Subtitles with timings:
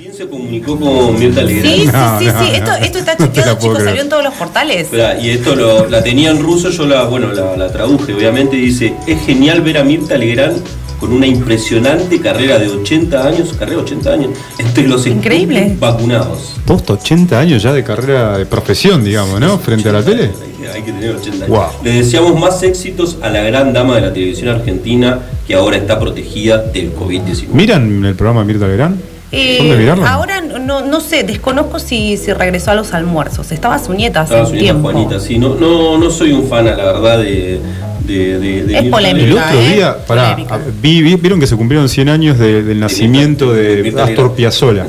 [0.00, 1.74] ¿Quién se comunicó con Mirta Legrand?
[1.74, 2.46] Sí, sí, No, sí, no, sí.
[2.50, 2.56] no.
[2.56, 3.88] Esto, esto está chequeado, chicos, creer.
[3.90, 4.88] salió en todos los portales.
[5.22, 8.94] Y esto lo- la tenía en ruso, yo la, bueno, la, la traduje, obviamente, dice,
[9.06, 10.56] es genial ver a Mirta Legrand
[10.98, 15.76] con una impresionante carrera de 80 años, carrera de 80 años, entre los Increíble.
[15.78, 16.54] Vacunados.
[16.66, 19.58] Post 80 años ya de carrera de profesión, digamos, ¿no?
[19.58, 20.30] Frente a la tele.
[20.42, 21.48] Hay que, hay que tener 80 años.
[21.48, 21.66] Wow.
[21.84, 25.98] Le deseamos más éxitos a la gran dama de la televisión argentina que ahora está
[25.98, 27.48] protegida del COVID-19.
[27.52, 29.09] ¿Miran el programa Mirta Legrand?
[29.32, 33.52] Eh, ahora no, no sé, desconozco si, si regresó a los almuerzos.
[33.52, 34.90] Estaba su nieta hace Estaba un su nieta tiempo.
[34.90, 37.60] Juanita, sí, no, no, no soy un fan, a la verdad, de,
[38.06, 39.26] de, de- de Es polémica.
[39.26, 39.74] El otro ¿eh?
[39.74, 40.58] día, pará, Polémica.
[40.82, 44.34] vi- vi- vieron que se cumplieron 100 años de- del nacimiento de Astor.
[44.34, 44.86] Piazzolla.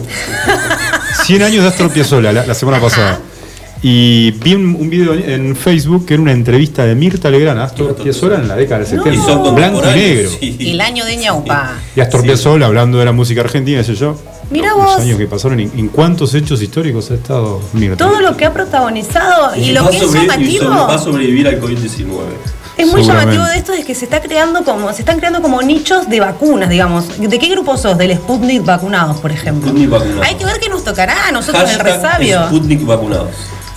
[1.24, 3.20] 100 años de Astor Piazzolla la, la semana pasada.
[3.84, 7.64] Y vi un, un video en Facebook que era una entrevista de Mirta Legrand a
[7.64, 9.04] Astor Piazzolla en la década del No.
[9.04, 9.24] 70.
[9.24, 10.30] Y son blanco y negro.
[10.40, 10.58] sí.
[10.60, 11.74] El año de ñaupa.
[11.96, 12.28] Y Astor Sí.
[12.28, 14.16] Piazzolla hablando de la música argentina, sé yo.
[14.52, 15.00] Mirá Los vos.
[15.00, 17.96] años que pasaron, ¿en, en cuántos hechos históricos ha estado Mirta?
[17.98, 20.66] Todo lo que ha protagonizado y lo que es y llamativo.
[20.66, 22.08] sobre- va a sobrevivir al COVID-19.
[22.78, 25.62] Es muy llamativo de esto es que se está creando como, se están creando como
[25.62, 27.20] nichos de vacunas, digamos.
[27.20, 27.98] ¿De qué grupo sos?
[27.98, 29.70] Del Sputnik vacunados, por ejemplo.
[29.70, 30.26] Sputnik vacunados.
[30.26, 32.46] Hay que ver qué nos tocará a nosotros el Hashtag resabio.
[32.48, 33.30] Sputnik vacunados.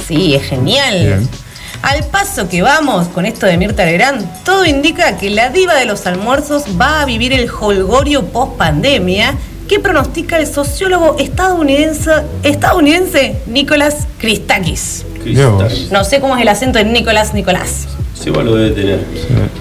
[0.06, 0.94] Sí, es genial.
[0.94, 1.28] Bien.
[1.82, 5.84] Al paso que vamos con esto de Mirta Legrand, todo indica que la diva de
[5.84, 9.34] los almuerzos va a vivir el holgorio post pandemia
[9.68, 12.10] que pronostica el sociólogo estadounidense,
[12.42, 15.04] estadounidense Nicolás Christakis.
[15.22, 15.88] Cristal.
[15.90, 17.86] No sé cómo es el acento de Nicolás Nicolás.
[18.24, 19.00] Seba lo debe tener.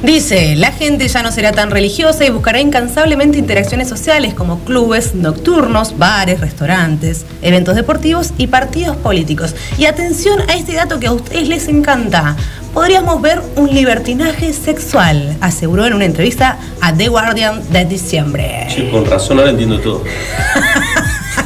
[0.04, 5.16] Dice, la gente ya no será tan religiosa y buscará incansablemente interacciones sociales como clubes
[5.16, 9.54] nocturnos, bares, restaurantes, eventos deportivos y partidos políticos.
[9.78, 12.38] Y atención a este dato que a ustedes les encanta.
[12.74, 18.68] Podríamos ver un libertinaje sexual, aseguró en una entrevista a The Guardian de diciembre.
[18.74, 20.06] Che, con razón ahora entiendo todo.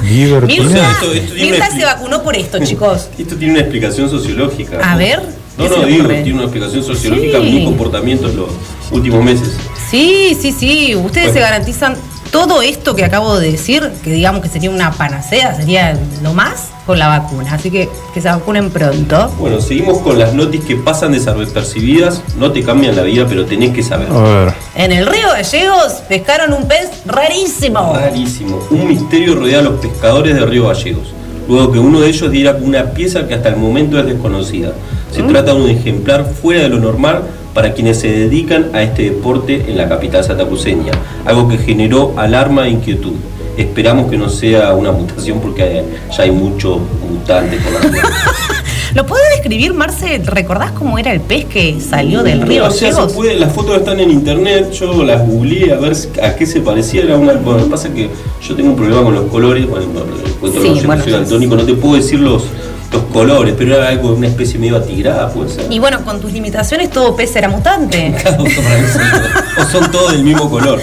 [0.04, 1.28] Libertinaje.
[1.34, 3.10] Mirta, se vacunó por esto, chicos.
[3.18, 4.80] Esto tiene una explicación sociológica.
[4.84, 5.22] A ver,
[5.58, 6.22] No, ¿qué se no, digo, ocurre?
[6.24, 7.52] tiene una explicación sociológica Sí.
[7.52, 8.50] mi comportamiento en los
[8.92, 9.58] últimos meses.
[9.90, 10.96] Sí, sí, sí.
[10.96, 11.34] Ustedes Bueno.
[11.34, 11.96] se garantizan
[12.32, 16.68] todo esto que acabo de decir, que digamos que sería una panacea, sería lo más
[16.86, 17.54] con la vacuna.
[17.54, 19.30] Así que que se vacunen pronto.
[19.40, 22.22] Bueno, seguimos con las noticias que pasan desapercibidas.
[22.38, 24.10] No te cambian la vida, pero tenés que saber.
[24.12, 24.54] A ver.
[24.76, 27.94] En el río Gallegos pescaron un pez rarísimo.
[27.96, 28.60] Rarísimo.
[28.72, 31.08] Un misterio rodea a los pescadores de Río Gallegos.
[31.48, 34.74] Luego que uno de ellos diera una pieza que hasta el momento es desconocida.
[35.12, 35.28] Se Mm.
[35.30, 37.22] trata de un ejemplar fuera de lo normal
[37.54, 40.92] para quienes se dedican a este deporte en la capital santacruceña.
[41.26, 43.14] Algo que generó alarma e inquietud.
[43.58, 45.84] Esperamos que no sea una mutación porque
[46.16, 46.78] ya hay muchos
[47.10, 48.04] mutantes por la ciudad.
[48.98, 50.20] ¿Lo puede describir, Marce?
[50.26, 53.14] ¿Recordás cómo era el pez que salió del río No, o sea, se Gallegos?
[53.14, 57.04] puede- las fotos están en internet, yo las googleé a ver a qué se parecía.
[57.04, 58.10] Era una, bueno, lo que pasa es que
[58.42, 59.86] yo tengo un problema con los colores, bueno,
[60.40, 62.46] cuento Sí, bueno, soy daltónico, no te puedo decir los,
[62.92, 65.72] los colores, pero era algo, una especie medio atigrada, puede ser.
[65.72, 68.16] Y bueno, con tus limitaciones todo pez era mutante.
[69.60, 70.80] O son todos del mismo color.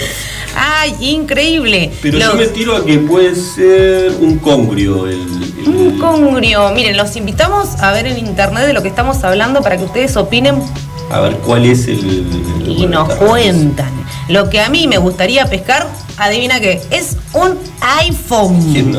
[0.57, 1.93] ¡Ay, increíble!
[2.03, 5.07] Pero Los- yo me tiro a que puede ser un congrio.
[5.07, 6.71] El, el- Un congrio.
[6.71, 10.17] Miren, los invitamos a ver en internet de lo que estamos hablando para que ustedes
[10.17, 10.63] opinen
[11.11, 12.27] a ver cuál es el.
[12.67, 13.91] y nos cuentan.
[14.29, 17.59] Lo que a mí me gustaría pescar, adivina qué, es un
[17.99, 18.95] iPhone.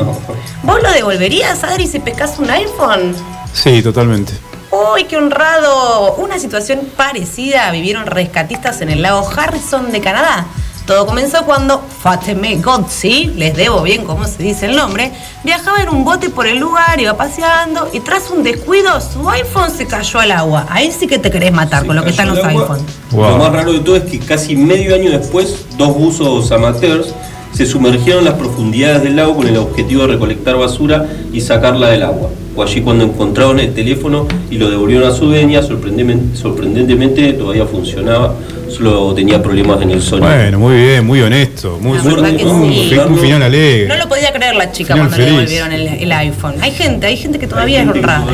[0.62, 3.14] ¿Vos lo devolverías, Adri, si pescas un iPhone?
[3.52, 4.32] Sí, totalmente.
[4.70, 6.14] ¡Uy, qué honrado!
[6.16, 10.46] Una situación parecida vivieron rescatistas en el lago Harrison de Canadá.
[10.86, 15.10] Todo comenzó cuando Fateme Gotzi, les debo bien cómo se dice el nombre,
[15.42, 19.72] viajaba en un bote por el lugar, iba paseando y tras un descuido su iPhone
[19.76, 20.66] se cayó al agua.
[20.70, 22.84] Ahí sí que te querés matar Se con lo que están los iPhones.
[23.10, 23.30] Wow.
[23.30, 27.12] Lo más raro de todo es que casi medio año después, dos buzos amateurs
[27.52, 31.88] se sumergieron en las profundidades del lago con el objetivo de recolectar basura y sacarla
[31.90, 32.28] del agua.
[32.54, 35.62] Fue allí cuando encontraron el teléfono y lo devolvieron a su dueña.
[35.62, 38.34] Sorprendentemente, sorprendentemente todavía funcionaba,
[38.70, 40.28] solo tenía problemas en el sonido.
[40.28, 41.78] Bueno, muy bien, muy honesto.
[41.80, 42.96] Muy, muy- sí.
[42.98, 43.88] un final alegre.
[43.88, 46.54] No lo podía creer la chica Final cuando le devolvieron el, el iPhone.
[46.60, 48.24] Hay gente, hay gente que todavía gente es honrada.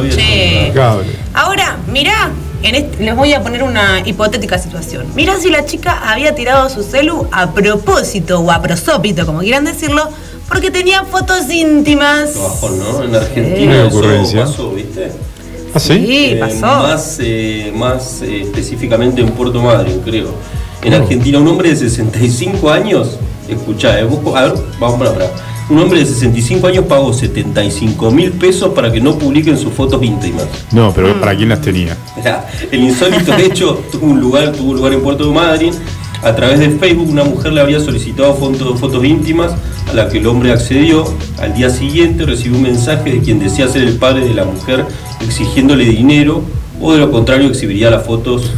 [1.35, 2.31] Ahora, mirá,
[2.63, 5.07] en este- les voy a poner una hipotética situación.
[5.15, 9.65] Mirá si la chica había tirado su celu a propósito o a prosópito, como quieran
[9.65, 10.09] decirlo,
[10.49, 12.35] porque tenía fotos íntimas.
[12.37, 13.03] Bajón, ¿no?
[13.05, 13.17] En Sí.
[13.17, 14.45] Argentina eso ocurrencia.
[14.45, 15.13] pasó, ¿viste?
[15.75, 15.95] ¿Ah, sí?
[15.95, 16.67] Sí, Eh, pasó.
[16.67, 20.29] más eh, más eh, específicamente en Puerto Madryn, creo.
[20.83, 20.97] En Oh.
[20.97, 23.17] Argentina, un hombre de 65 años,
[23.49, 25.31] escuchá, eh, vos- a ver, vamos para atrás.
[25.69, 30.03] Un hombre de 65 años pagó 75 mil pesos para que no publiquen sus fotos
[30.03, 30.47] íntimas.
[30.73, 31.97] No, pero ¿para quién las tenía?
[32.71, 35.75] El insólito hecho tuvo un lugar, tuvo lugar en Puerto Madryn.
[36.23, 39.53] A través de Facebook una mujer le había solicitado fotos, fotos íntimas
[39.91, 41.05] a la que el hombre accedió.
[41.41, 44.85] Al día siguiente recibió un mensaje de quien decía ser el padre de la mujer
[45.21, 46.43] exigiéndole dinero
[46.81, 48.53] o de lo contrario exhibiría las fotos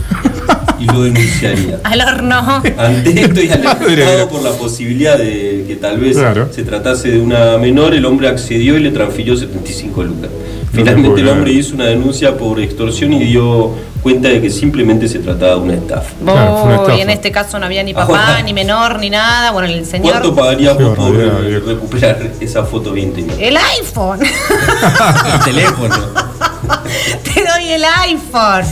[0.85, 1.81] y lo denunciaría.
[1.85, 2.63] Al horno.
[2.79, 6.49] Ante esto y alertado por la posibilidad de que tal vez Claro.
[6.53, 10.31] se tratase de una menor, el hombre accedió y le transfirió 75 lucas.
[10.73, 13.71] Finalmente el hombre hizo una denuncia por extorsión y dio
[14.03, 16.11] cuenta de que simplemente se trataba de una estafa.
[16.23, 16.99] Claro, fue una estafa.
[16.99, 19.53] y en este caso no había ni papá, Ahora- ni menor, ni nada.
[19.53, 20.11] Bueno, el señor.
[20.11, 23.35] ¿Cuánto pagarías vos por eh, recuperar esa foto bien tenida?
[23.39, 24.21] El iPhone.
[25.35, 25.95] El teléfono.
[27.23, 28.65] te doy el iPhone.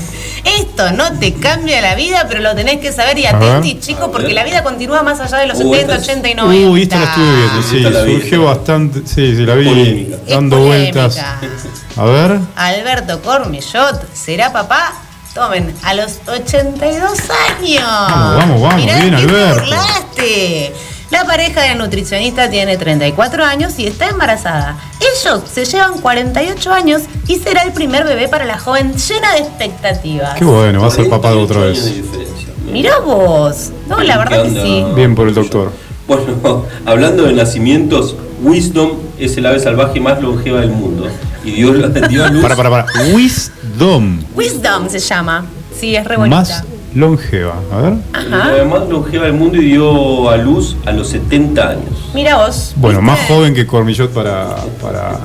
[0.45, 4.33] Esto no te cambia la vida, pero lo tenés que saber y atenti, chico, porque
[4.35, 6.71] la vida continúa más allá de los Uh, 70, esta es- 80 y 90.
[6.71, 10.17] Uy, esta la estuve viendo, sí, la surgió bastante, sí, sí, la vi Polémica.
[10.29, 11.19] dando vueltas.
[11.97, 14.95] A ver, Alberto Cormillot será papá.
[15.35, 17.83] Tomen, a los 82 años.
[17.83, 19.61] Vamos, vamos, vamos, Mirá bien, te Alberto.
[19.63, 20.73] burlaste.
[21.13, 24.79] La pareja del nutricionista tiene 34 años y está embarazada.
[24.99, 29.41] Ellos se llevan 48 años y será el primer bebé para la joven llena de
[29.41, 30.39] expectativas.
[30.39, 32.73] qué bueno, va a ser papá de otra 48 años de vez.
[32.73, 33.73] Mirá vos.
[33.89, 34.85] No, la ¿Qué verdad que sí.
[34.97, 35.71] Bien por el doctor.
[36.09, 41.09] Bueno, hablando de nacimientos, Wisdom es el ave salvaje más longeva del mundo.
[41.45, 41.75] Y dio,
[42.09, 42.41] dio a luz.
[42.41, 42.87] Para, para, para.
[43.15, 44.19] Wisdom.
[44.35, 45.45] Wisdom se llama.
[45.79, 46.37] Sí, es re bonita.
[46.37, 46.65] Más
[46.95, 47.55] longeva.
[47.73, 47.95] A ver.
[48.13, 48.25] Ajá.
[48.29, 52.11] La ave más longeva del mundo y dio a luz a los 70 años.
[52.15, 52.73] Mira vos.
[52.77, 53.13] Bueno, ¿viste?
[53.17, 54.57] más joven que Cormillot para.
[54.81, 55.21] para...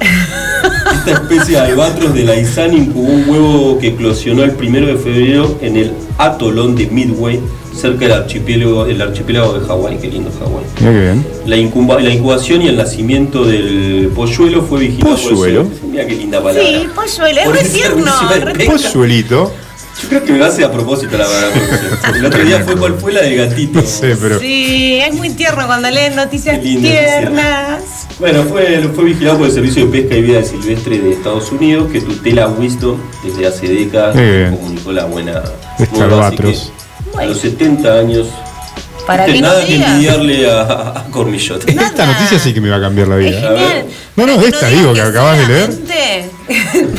[0.92, 4.96] Esta especie de albatros de la Isan incubó un huevo que eclosionó el 1 de
[4.96, 7.40] febrero en el atolón de Midway,
[7.74, 9.96] cerca del archipiélago, del archipiélago de Hawái.
[9.98, 10.64] Qué lindo Hawái.
[10.80, 11.26] Mira qué bien.
[11.46, 15.64] La, incuba- la incubación y el nacimiento del polluelo fue vigilado ¿Polluelo?
[15.64, 16.62] por el Mira qué linda palabra.
[16.62, 18.12] Sí, polluelo, es re tierno.
[18.92, 19.52] Polluelito.
[20.00, 22.12] Yo creo que me hace a propósito la palabra.
[22.16, 23.80] El otro día fue cuál fue la del gatito.
[23.80, 24.38] No sé, pero.
[24.38, 27.82] Sí, es muy tierno cuando leen noticias tiernas.
[28.18, 31.90] Bueno, fue, fue vigilado por el Servicio de Pesca y Vida Silvestre de Estados Unidos,
[31.92, 34.16] que tutela a Wisdom desde hace décadas.
[34.56, 35.42] Comunicó la buena
[35.78, 36.56] Este así que
[37.18, 38.28] A los 70 años.
[39.06, 41.68] Para viste, que no nada que envidiarle a, a Cormillot.
[41.68, 43.40] Esta noticia sí que me va a cambiar la vida.
[43.40, 43.86] Genial.
[44.14, 45.70] No, no, esta, digas digo, que acabas de leer.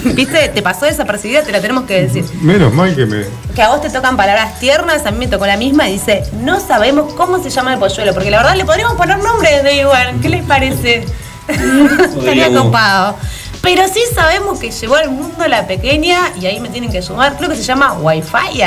[0.16, 2.26] Viste, te pasó desapercibida, te la tenemos que decir.
[2.42, 3.26] Menos mal que me.
[3.56, 6.24] Que a vos te tocan palabras tiernas, a mí me tocó la misma y dice,
[6.42, 9.76] no sabemos cómo se llama el polluelo, porque la verdad le podríamos poner nombre de
[9.76, 11.06] igual, ¿qué les parece?
[11.48, 13.18] Estaría copado.
[13.62, 17.38] Pero sí sabemos que llegó al mundo la pequeña, y ahí me tienen que sumar,
[17.38, 18.62] creo que se llama Wi-Fi,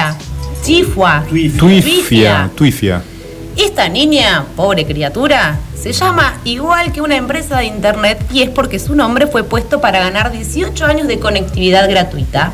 [0.65, 1.25] Chifua.
[1.29, 2.51] Tuifia.
[2.55, 3.03] Tuifia.
[3.57, 8.79] Esta niña, pobre criatura, se llama igual que una empresa de internet y es porque
[8.79, 12.53] su nombre fue puesto para ganar 18 años de conectividad gratuita.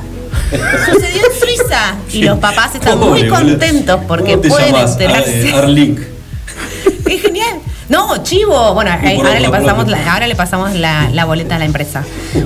[0.87, 5.53] Sucedió en Suiza y los papás están muy Pobre, contentos porque ¿Cómo te pueden enterarse.
[5.53, 6.01] Ar- Arlink.
[7.07, 7.59] Es genial.
[7.89, 8.75] No, chivo.
[8.75, 12.05] Bueno, ahora le pasamos, la, ahora le pasamos la, la boleta a la empresa.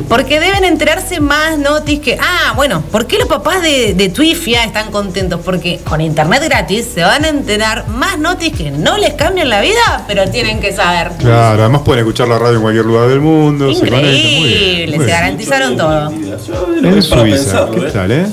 [0.09, 2.19] Porque deben enterarse más notis que.
[2.21, 5.41] Ah, bueno, ¿por qué los papás de, de Twifia están contentos?
[5.45, 9.61] Porque con internet gratis se van a enterar más notis que no les cambian la
[9.61, 11.13] vida, pero tienen que saber.
[11.19, 13.73] Claro, además pueden escuchar la radio en cualquier lugar del mundo.
[13.73, 15.19] se conectan, muy bien, Increíble, muy se bien.
[15.21, 16.11] garantizaron todo.
[16.11, 17.91] En Suiza, pensarlo, ¿qué ¿eh?
[17.93, 18.27] tal, eh?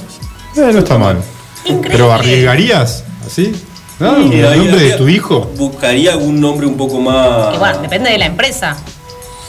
[0.56, 1.18] Eh, no está mal.
[1.66, 1.90] Increíble.
[1.92, 3.04] ¿Pero arriesgarías?
[3.26, 3.54] ¿Así?
[4.04, 5.52] ¿El nombre de tu hijo?
[5.58, 7.56] Buscaría algún nombre un poco más.
[7.56, 8.76] Y bueno, depende de la empresa.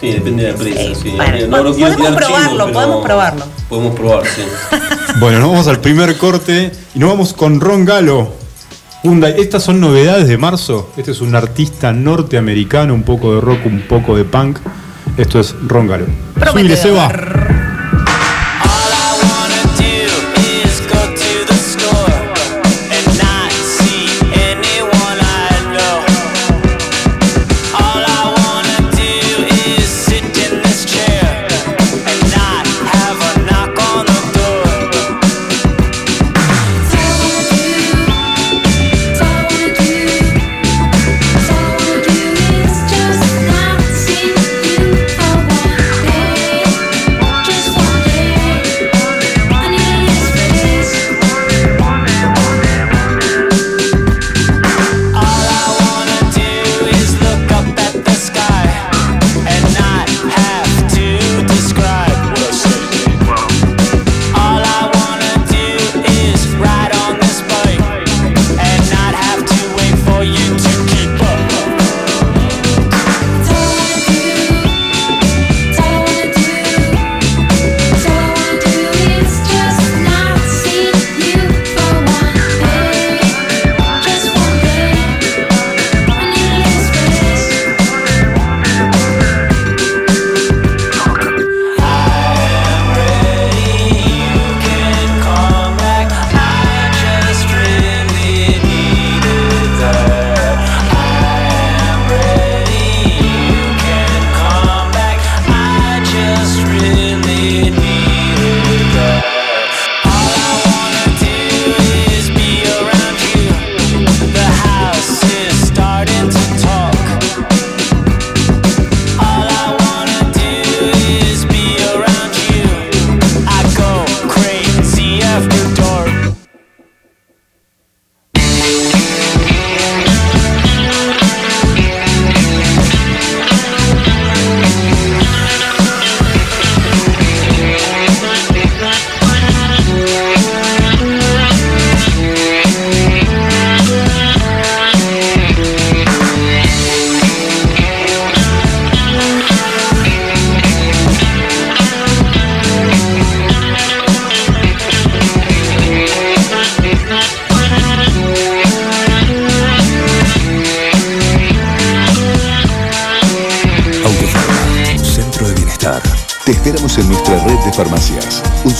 [0.01, 0.81] Sí, depende de la empresa.
[0.81, 1.11] Sí, sí.
[1.17, 3.45] bueno, No, no quiero podemos probarlo, podemos probarlo.
[3.69, 4.43] Podemos probar, sí.
[5.21, 8.33] Bueno, nos vamos al primer corte y nos vamos con Ron Galo.
[9.05, 9.35] Hyundai.
[9.39, 10.91] Estas son novedades de marzo.
[10.97, 14.59] Este es un artista norteamericano, un poco de rock, un poco de punk.
[15.17, 16.07] Esto es Ron Galo.
[16.51, 17.54] Subile, Seba.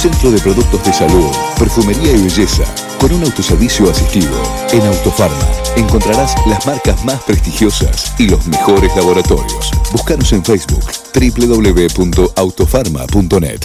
[0.05, 2.65] Centro de productos de salud, perfumería y belleza,
[3.01, 4.37] con un autoservicio asistido.
[4.71, 9.71] En Autofarma encontrarás las marcas más prestigiosas y los mejores laboratorios.
[9.93, 10.85] Búscanos en Facebook
[11.15, 13.61] www.autofarma.net.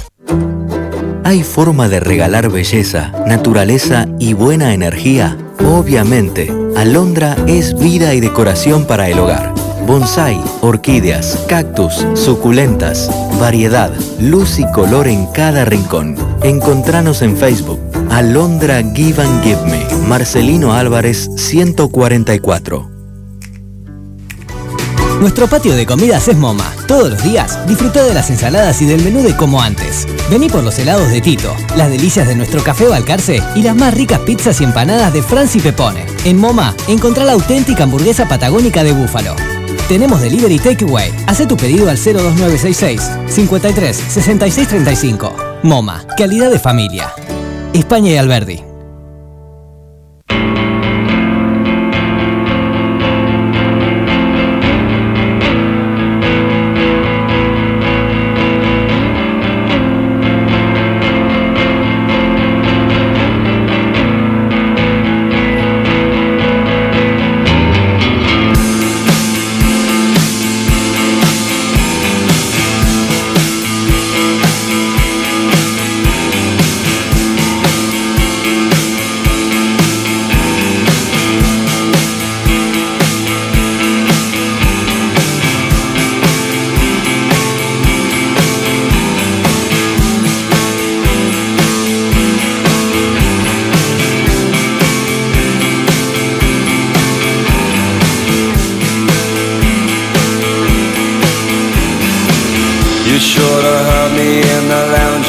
[1.25, 5.37] ¿Hay forma de regalar belleza, naturaleza y buena energía?
[5.67, 9.53] Obviamente, Alondra es vida y decoración para el hogar.
[9.85, 13.91] Bonsai, orquídeas, cactus, suculentas, variedad,
[14.21, 16.28] luz y color en cada rincón.
[16.43, 17.79] Encontranos en Facebook.
[18.09, 19.85] Alondra Give and Give Me.
[20.07, 22.89] Marcelino Álvarez 144.
[25.19, 26.63] Nuestro patio de comidas es MoMA.
[26.87, 30.07] Todos los días disfruta de las ensaladas y del menú de como antes.
[30.29, 33.93] Vení por los helados de Tito, las delicias de nuestro café Balcarce y las más
[33.93, 36.05] ricas pizzas y empanadas de Franci Pepone.
[36.23, 39.35] En MoMA encontrá la auténtica hamburguesa patagónica de búfalo.
[39.89, 41.11] Tenemos delivery takeaway.
[41.27, 45.48] Haz tu pedido al 02966 53 66 35.
[45.63, 47.11] MoMA, calidad de familia.
[47.73, 48.68] España y Alberdi.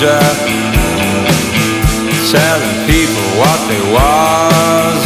[0.00, 0.16] The
[2.32, 5.02] Telling people what they was.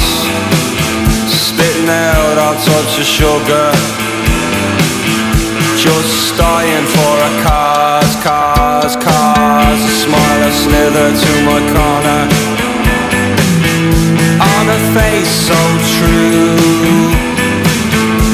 [1.26, 3.72] Spitting out all sorts of sugar.
[5.74, 9.82] Just dying for a cause, cause, cause.
[9.82, 12.22] A smile a slither to my corner.
[14.54, 15.60] On a face so
[15.96, 17.10] true.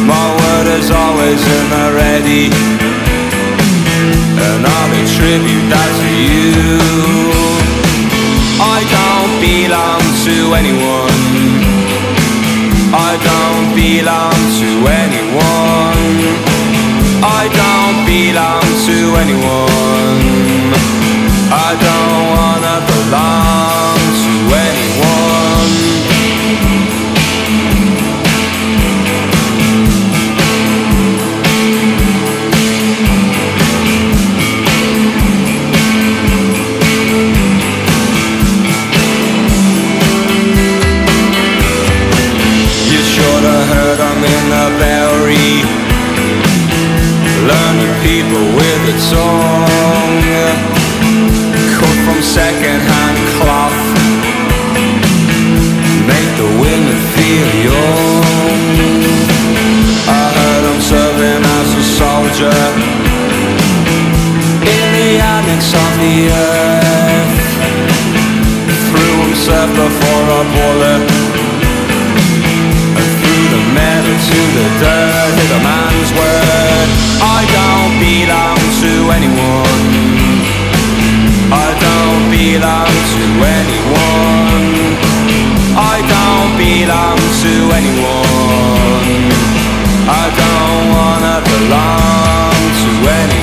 [0.05, 2.90] My word is always in the ready
[4.41, 6.81] and I'll attribute that to you.
[8.61, 11.21] I don't belong to anyone.
[12.93, 14.71] I don't belong to
[15.05, 16.01] anyone.
[17.23, 20.21] I don't belong to anyone.
[21.53, 23.50] I don't wanna belong
[48.31, 50.23] People with a tongue
[51.75, 53.83] Cut from second-hand cloth.
[56.07, 58.63] Make the women feel young.
[60.07, 62.61] I heard I'm serving as a soldier
[64.63, 67.35] In the annex of the earth.
[68.95, 71.31] Threw himself before a bullet
[73.21, 79.83] through the metal to the dirt Hit a man's word I don't belong to anyone.
[81.53, 83.25] I don't belong to
[83.59, 84.65] anyone.
[85.93, 89.31] I don't belong to anyone.
[90.11, 93.40] I don't wanna belong to anyone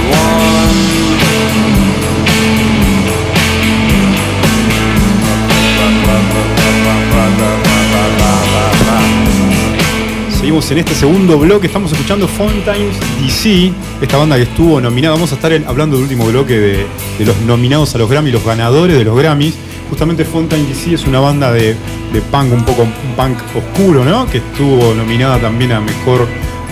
[10.47, 15.15] Seguimos en este segundo bloque, estamos escuchando Fontaine's DC, esta banda que estuvo nominada.
[15.15, 16.85] Vamos a estar hablando del último bloque de,
[17.19, 19.55] de los nominados a los Grammy, los ganadores de los Grammys.
[19.89, 21.75] Justamente Fontaine DC es una banda de,
[22.13, 24.25] de punk, un poco un punk oscuro, ¿no?
[24.31, 26.25] Que estuvo nominada también a mejor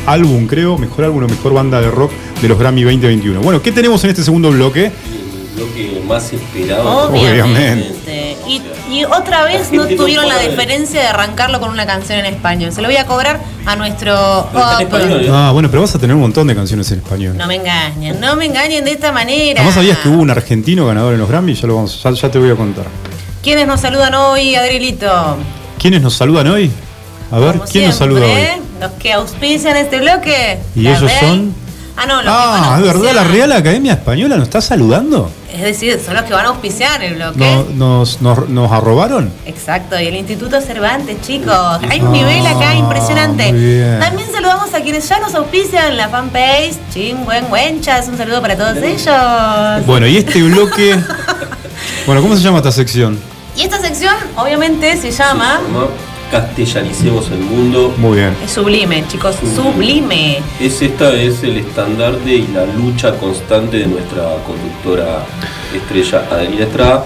[0.05, 3.41] álbum, creo, mejor álbum o mejor banda de rock de los Grammy 2021.
[3.41, 4.89] Bueno, ¿qué tenemos en este segundo bloque?
[5.57, 7.09] Lo que más esperado.
[7.09, 8.04] Obviamente.
[8.47, 8.61] Y,
[8.91, 12.71] y otra vez no tuvieron la diferencia de arrancarlo con una canción en español.
[12.71, 14.49] Se lo voy a cobrar a nuestro.
[14.79, 15.27] Español.
[15.31, 17.37] Ah, bueno, pero vas a tener un montón de canciones en español.
[17.37, 19.59] No me engañen, no me engañen de esta manera.
[19.61, 22.29] Además sabías que hubo un argentino ganador en los Grammy, ya, lo vamos, ya, ya
[22.29, 22.85] te voy a contar.
[23.43, 25.37] ¿Quiénes nos saludan hoy, Adrielito?
[25.79, 26.71] ¿Quiénes nos saludan hoy?
[27.31, 28.61] A ver, Como ¿quién nos saluda hoy?
[28.79, 30.59] Los que auspician este bloque.
[30.75, 31.53] Y ellos Rey, son
[31.97, 33.23] Ah, no, los que van Ah, a es verdad, la.
[33.23, 35.31] Real Academia Española nos está saludando.
[35.55, 37.39] Es decir, son los que van a auspiciar el bloque.
[37.39, 37.63] No-
[37.99, 39.31] nos, nos, nos arrobaron.
[39.45, 41.79] Exacto, y el Instituto Cervantes, chicos.
[41.89, 43.53] Hay un Ah, nivel acá impresionante.
[43.53, 43.99] muy bien.
[43.99, 46.73] También saludamos a quienes ya nos auspician en la fanpage.
[46.93, 49.85] Chingüengüenchas, un saludo para todos ellos.
[49.85, 50.99] Bueno, y este bloque.
[52.05, 53.17] bueno, ¿cómo se llama esta sección?
[53.55, 55.59] Y esta sección, obviamente, se llama.
[55.61, 55.87] Se llama
[56.31, 57.93] Castellanicemos el mundo.
[57.97, 58.33] Muy bien.
[58.43, 60.39] Es sublime, chicos, sublime.
[60.59, 65.25] Es esta es el estandarte y la lucha constante de nuestra conductora
[65.73, 67.05] estrella Adelina Estrada,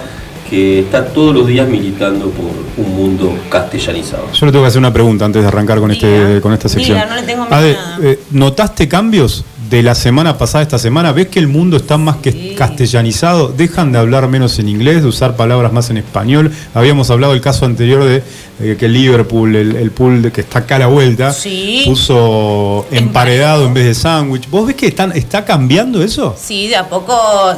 [0.50, 2.46] que está todos los días militando por
[2.78, 4.32] un mundo castellanizado.
[4.34, 6.98] Yo le tengo que hacer una pregunta antes de arrancar con, este, con esta sección.
[6.98, 7.98] Diga, no le tengo miedo Ade, a nada.
[8.02, 11.12] eh, ¿notaste cambios de la semana pasada a esta semana?
[11.12, 13.50] ¿Ves que el mundo está más que castellanizado?
[13.50, 16.51] ¿Dejan de hablar menos en inglés, de usar palabras más en español?
[16.74, 18.24] Habíamos hablado del caso anterior de
[18.62, 21.84] eh, que Liverpool, el, el pool de que está acá a la vuelta, Sí.
[21.86, 24.50] puso emparedado en vez de sándwich.
[24.50, 26.36] ¿Vos ves que están, está cambiando eso?
[26.42, 27.14] Sí, de a poco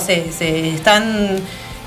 [0.06, 1.38] se, se están,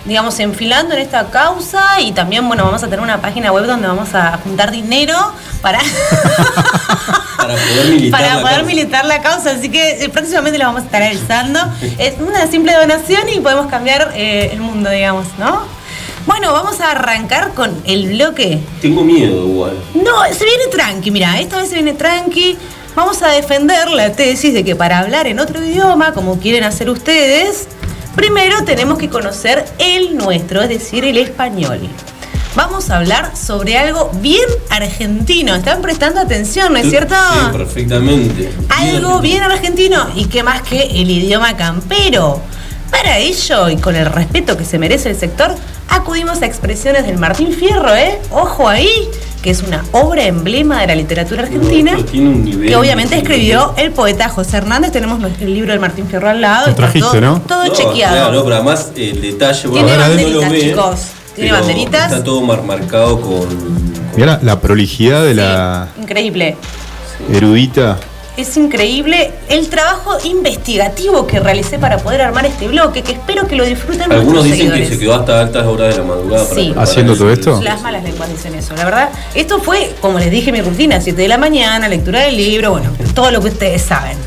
[0.04, 3.86] digamos, enfilando en esta causa y también, bueno, vamos a tener una página web donde
[3.88, 5.16] vamos a juntar dinero
[5.62, 5.78] para,
[7.36, 8.66] Para poder militar para la poder causa.
[8.66, 9.50] militar la causa.
[9.52, 11.60] Así que eh, próximamente lo vamos a estar avisando.
[11.98, 15.62] Es una simple donación y podemos cambiar eh, el mundo, digamos, ¿no?
[16.26, 19.74] Bueno, vamos a arrancar con el bloque Tengo miedo igual.
[19.94, 22.56] no, se viene tranqui, mira, esta vez se viene tranqui.
[22.94, 26.88] Vamos a defender la tesis de que para hablar en otro idioma, como quieren hacer
[26.88, 27.68] ustedes,
[28.14, 31.80] primero tenemos que conocer el nuestro, es decir, el español.
[32.56, 35.56] Vamos a hablar sobre algo bien argentino.
[35.56, 37.14] ¿Están prestando atención, no es cierto?
[37.14, 38.52] Sí, perfectamente.
[38.68, 42.40] Algo bien argentino y qué más que el idioma campero.
[42.96, 45.54] Para ello, y con el respeto que se merece el sector,
[45.88, 48.18] acudimos a expresiones del Martín Fierro, ¿eh?
[48.30, 48.88] Ojo ahí,
[49.42, 52.68] que es una obra emblema de la literatura argentina, No, tiene un nivel.
[52.68, 54.92] que obviamente escribió el poeta José Hernández.
[54.92, 56.66] Tenemos el libro del Martín Fierro al lado.
[56.66, 57.40] Lo está trajiste, todo, ¿no?
[57.42, 58.14] Todo No, chequeado.
[58.14, 61.00] Claro, no, pero además el detalle, Tiene a ver, no banderitas, lo ve, chicos.
[61.34, 62.12] Tiene banderitas.
[62.12, 63.40] Está todo mar- marcado con.
[63.46, 66.56] con- Mira la prolijidad de la Sí, increíble.
[67.32, 67.98] erudita.
[68.36, 73.54] Es increíble el trabajo investigativo que realicé para poder armar este bloque, que espero que
[73.54, 74.88] lo disfruten Algunos dicen seguidores.
[74.88, 76.64] que se quedó hasta altas horas de la madrugada para Sí.
[76.66, 77.22] preparar ¿Haciendo eso.
[77.22, 77.60] todo esto?
[77.62, 79.08] Las malas lenguas dicen eso, la verdad.
[79.36, 82.90] Esto fue, como les dije, mi rutina, 7 de la mañana, lectura del libro, bueno,
[83.14, 84.18] todo lo que ustedes saben.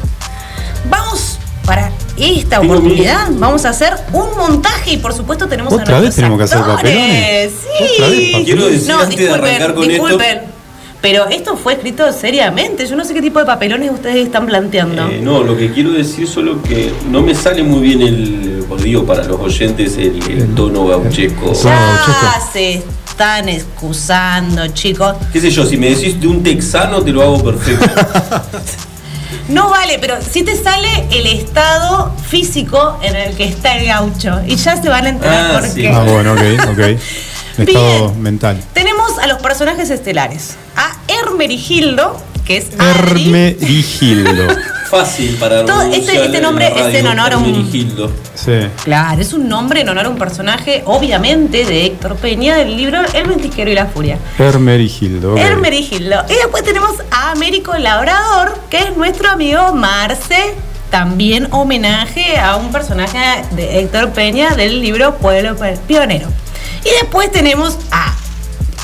[0.89, 5.99] Vamos para esta oportunidad, vamos a hacer un montaje y por supuesto tenemos a ¿Otra
[5.99, 6.77] vez nuestros tenemos que hacer actores.
[6.95, 7.51] papelones?
[7.61, 7.83] Sí.
[7.93, 8.45] ¿Otra vez papelones?
[8.45, 10.56] Quiero decir No, antes de disculpen, arrancar con disculpen.
[11.01, 12.85] Pero esto fue escrito seriamente.
[12.87, 15.07] Yo no sé qué tipo de papelones ustedes están planteando.
[15.07, 19.05] Eh, no, lo que quiero decir solo que no me sale muy bien el, digo
[19.05, 21.53] para los oyentes, el, el tono gauchesco.
[21.53, 21.65] Sí.
[21.67, 25.15] ya se están excusando, chicos.
[25.31, 27.85] Qué sé yo, si me decís de un texano te lo hago perfecto.
[29.49, 34.41] No vale, pero si te sale el estado físico en el que está el gaucho.
[34.45, 35.81] Y ya se van a enterar Ah, por sí.
[35.83, 35.87] qué.
[35.87, 36.39] Ah, bueno, ok,
[36.71, 36.79] ok.
[37.57, 38.21] Estado Bien.
[38.21, 38.61] mental.
[38.73, 40.55] Tenemos a los personajes estelares.
[40.75, 43.25] A Hermerigildo, que es Adri.
[43.25, 44.47] Hermerigildo.
[44.89, 48.09] Fácil para Todo este- este en nombre es en honor a un- Hermenegildo.
[48.35, 48.53] Sí.
[48.85, 53.01] Claro, es un nombre en honor a un personaje, obviamente, de Héctor Peña del libro
[53.13, 54.17] El Ventisquero y la Furia.
[54.39, 55.33] Hermerigildo.
[55.33, 55.39] ok.
[55.39, 56.23] Hermerigildo.
[56.29, 60.53] Y después tenemos a Américo Labrador, que es nuestro amigo Marce.
[60.89, 63.17] También homenaje a un personaje
[63.51, 66.29] de Héctor Peña del libro Pueblo Pionero.
[66.83, 68.13] Y después tenemos a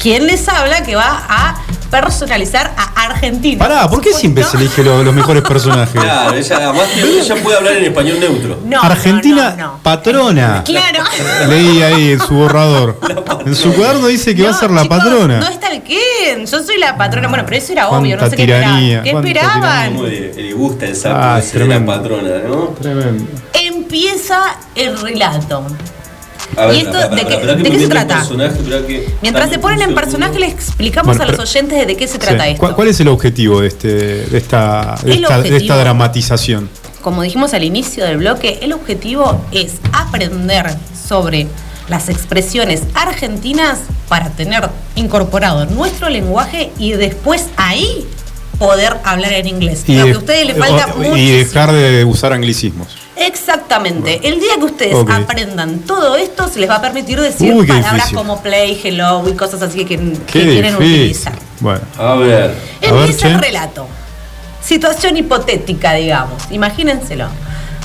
[0.02, 1.56] quien les habla que va a
[1.90, 3.60] personalizar a Argentina.
[3.60, 6.02] Pará, ¿por qué siempre se elige lo- los mejores personajes?
[6.02, 8.60] Claro, ella, además ella puede hablar en español neutro.
[8.66, 9.80] No, Argentina, no, no, no.
[9.84, 10.64] patrona.
[10.66, 11.04] Claro.
[11.50, 13.00] Leí ahí en su borrador.
[13.46, 15.40] En su cuaderno dice que va a ser la chicos, patrona.
[15.40, 16.46] No está el quién.
[16.46, 17.28] Yo soy la patrona.
[17.28, 18.16] Bueno, pero eso era obvio.
[18.16, 19.04] No Cuánta sé qué tiranía, esperaban.
[19.04, 20.04] ¿Qué cuánta esperaban?
[20.10, 21.92] Le, le gusta el sapo Ah, ese de la tremendo.
[21.92, 22.56] patrona, ¿no?
[22.82, 23.26] Tremendo.
[23.54, 25.66] Empieza el relato.
[26.58, 28.26] A ¿Y esto de qué- de se trata?
[28.88, 32.20] que- Mientras se ponen en personaje, les explicamos Bueno, a los oyentes de qué se
[32.20, 32.50] trata Sí.
[32.52, 32.60] esto.
[32.60, 35.78] ¿Cuál, cuál es el objetivo de, este, de, esta, de, esta, de esta objetivo.
[35.78, 36.70] dramatización?
[37.02, 40.68] Como dijimos al inicio del bloque, el objetivo es aprender
[41.08, 41.48] sobre
[41.90, 48.06] las expresiones argentinas para tener incorporado nuestro lenguaje y después ahí
[48.58, 49.84] poder hablar en inglés.
[49.88, 52.88] Lo que a ustedes les falta o- y dejar de usar anglicismos.
[53.16, 54.28] Exactamente.
[54.28, 57.94] El día que ustedes aprendan todo esto, se les va a permitir decir Uy, palabras
[57.94, 58.18] difícil.
[58.18, 61.34] como play, hello y cosas así que, que quieren utilizar.
[61.60, 62.56] Bueno, A ver.
[62.82, 63.88] Empieza el relato.
[64.62, 66.42] Situación hipotética, digamos.
[66.52, 67.28] Imagínenselo.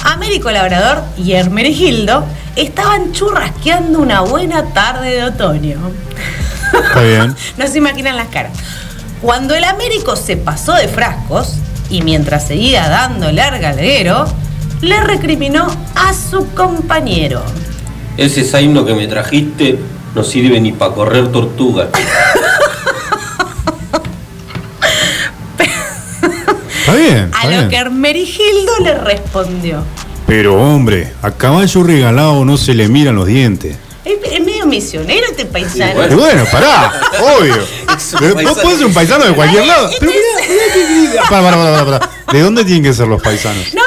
[0.05, 2.25] Américo Labrador y Hermerigildo
[2.57, 5.79] estaban churrasqueando una buena tarde de otoño.
[6.73, 7.37] está bien.
[7.57, 8.53] No se imaginan las caras.
[9.21, 11.55] Cuando el Américo se pasó de frascos,
[11.91, 14.27] y mientras seguía dándole al galguero,
[14.81, 17.43] le recriminó a su compañero.
[18.17, 19.79] Ese zaino que me trajiste
[20.15, 21.89] no sirve ni para correr tortuga.
[26.81, 27.31] Está bien.
[27.35, 27.69] A lo bien.
[27.69, 29.85] que Hermerigildo le respondió.
[30.27, 33.77] Pero hombre, a caballo regalado no se le miran los dientes.
[34.05, 36.07] Es, medio misionero este paisano.
[36.07, 36.93] Y bueno, pará,
[37.39, 37.57] obvio.
[38.43, 39.91] Vos podés ser un paisano de cualquier lado.
[40.01, 42.11] Pero mirá, mirá que- pará, pará, pará.
[42.33, 43.75] ¿De dónde tienen que ser los paisanos?
[43.75, 43.83] No,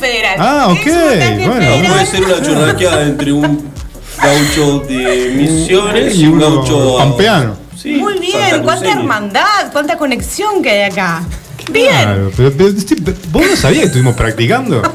[0.00, 0.36] federal.
[0.38, 1.60] Ah, ok, Es un montaje bueno.
[1.60, 1.92] federal.
[1.92, 3.70] Puede ser una churrasqueada entre un
[4.20, 7.56] gaucho de misiones y un gaucho pampeano.
[7.76, 11.22] Sí, Muy bien, cuánta hermandad, cuánta conexión que hay acá.
[11.70, 11.90] Bien.
[11.92, 14.82] Claro, pero, pero, sí, pero vos no sabías que estuvimos practicando.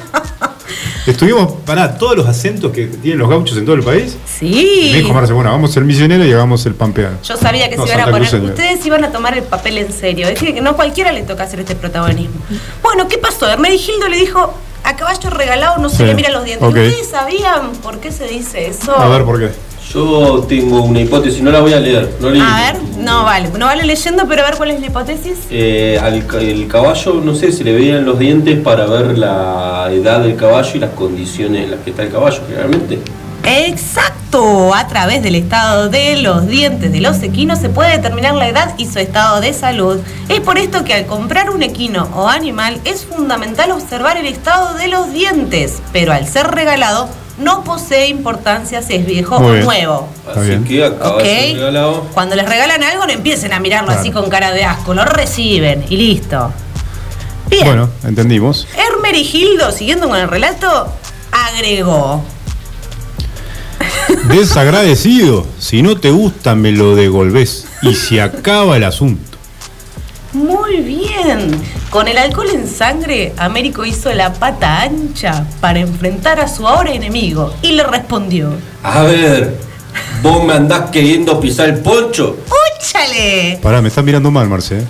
[1.07, 4.17] Estuvimos, pará, todos los acentos que tienen los gauchos en todo el país.
[4.25, 4.89] Sí.
[4.91, 7.17] Me dijo Marce, bueno, hagamos el misionero y hagamos el pampeano.
[7.23, 8.35] Yo sabía que No, se iban a poner.
[8.43, 10.27] Ustedes iban a tomar el papel en serio.
[10.27, 12.35] Es que no cualquiera le toca hacer este protagonismo.
[12.81, 13.47] Bueno, ¿qué pasó?
[13.47, 16.67] Hermenegildo le dijo: A caballo regalado no se Sí, le mira los dientes.
[16.67, 16.75] ok.
[16.75, 18.95] ¿Ustedes sabían por qué se dice eso?
[18.97, 19.49] A ver, ¿por qué?
[19.93, 22.15] Yo tengo una hipótesis, no la voy a leer.
[22.19, 22.41] No leí.
[22.41, 23.49] A ver, no vale.
[23.57, 25.37] No vale leyendo, pero a ver cuál es la hipótesis.
[25.49, 29.89] Eh, al ca- el caballo, no sé, se le veían los dientes para ver la
[29.91, 32.99] edad del caballo y las condiciones en las que está el caballo, generalmente.
[33.45, 34.73] Exacto.
[34.75, 38.73] A través del estado de los dientes de los equinos se puede determinar la edad
[38.77, 39.99] y su estado de salud.
[40.29, 44.73] Es por esto que al comprar un equino o animal es fundamental observar el estado
[44.75, 49.53] de los dientes, pero al ser regalado no posee importancia si es viejo Muy o
[49.53, 49.65] bien.
[49.65, 50.09] nuevo.
[50.27, 52.01] Así que.
[52.13, 54.01] Cuando les regalan algo no empiecen a mirarlo Claro.
[54.01, 56.51] así con cara de asco, lo reciben y listo.
[57.49, 57.65] Bien.
[57.65, 58.67] Bueno, entendimos.
[58.75, 60.87] Hermerigildo, siguiendo con el relato,
[61.31, 62.23] agregó.
[64.27, 65.45] Desagradecido.
[65.59, 67.65] Si no te gusta, me lo devolvés.
[67.81, 69.37] Y se acaba el asunto.
[70.33, 71.51] Muy bien.
[71.89, 76.91] Con el alcohol en sangre, Américo hizo la pata ancha para enfrentar a su ahora
[76.91, 78.49] enemigo y le respondió:
[78.83, 79.55] A ver,
[80.21, 82.37] vos me andás queriendo pisar el poncho.
[82.79, 83.59] ¡Úchale!
[83.61, 84.79] Pará, me estás mirando mal, Marce.
[84.79, 84.83] ¿eh?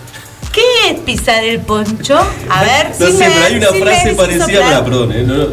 [0.51, 2.17] ¿Qué es pisar el poncho?
[2.49, 5.45] A ver, No si sé, me- pero hay una si frase parecida, perdón, eh, no-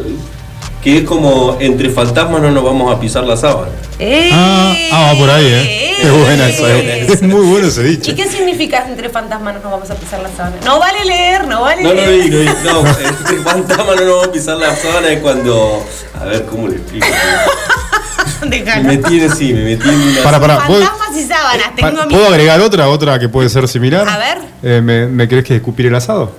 [0.83, 3.71] que es como entre fantasmas no nos vamos a pisar la sábana.
[3.99, 4.29] ¡Eh!
[4.33, 5.95] Ah, ah, va por ahí, ¿eh?
[6.01, 6.69] Es buena esa.
[6.77, 7.07] ¿eh?
[7.13, 8.11] Es muy bueno ese dicho.
[8.11, 10.57] ¿Y qué significa entre fantasmas no nos vamos a pisar la sábana?
[10.65, 12.55] No vale leer, no vale No, no, leer.
[12.65, 15.85] no, no, no, entre fantasmas no nos vamos a pisar la sábana es cuando.
[16.19, 17.07] A ver, ¿cómo le explico?
[18.43, 20.21] Me metí en sí, me metí en una.
[20.23, 20.67] Para, para.
[20.67, 24.07] ¿puedo, Fantasmas y sábanas, pa- tengo ¿Puedo agregar otra, otra que puede ser similar?
[24.07, 24.37] A ver.
[24.61, 26.35] Eh, ¿me, me querés que escupir el asado?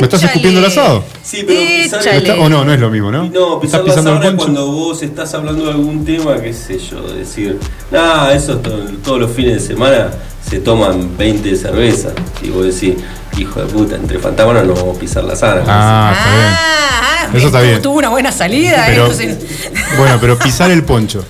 [0.00, 1.04] ¿Me estás escupiendo el asado?
[1.22, 2.64] Sí, pero pisar ¿Me está- ¿O no?
[2.64, 3.24] No es lo mismo, ¿no?
[3.28, 4.36] No, pisar ¿Estás la pisando es poncho?
[4.44, 7.58] cuando vos estás hablando de algún tema, qué sé yo, decir,
[7.90, 8.70] nah, eso to-
[9.02, 10.10] todos los fines de semana
[10.48, 12.12] se toman 20 cervezas.
[12.42, 12.94] Y vos decís,
[13.38, 15.62] hijo de puta, entre fantasmas no vamos a pisar la sábana.
[15.66, 16.48] Ah, está bien.
[16.52, 17.82] Ah, Eso está bien.
[17.82, 18.84] Tuvo una buena salida.
[18.86, 19.28] Pero- sí.
[19.98, 21.24] Bueno, pero pisar el poncho.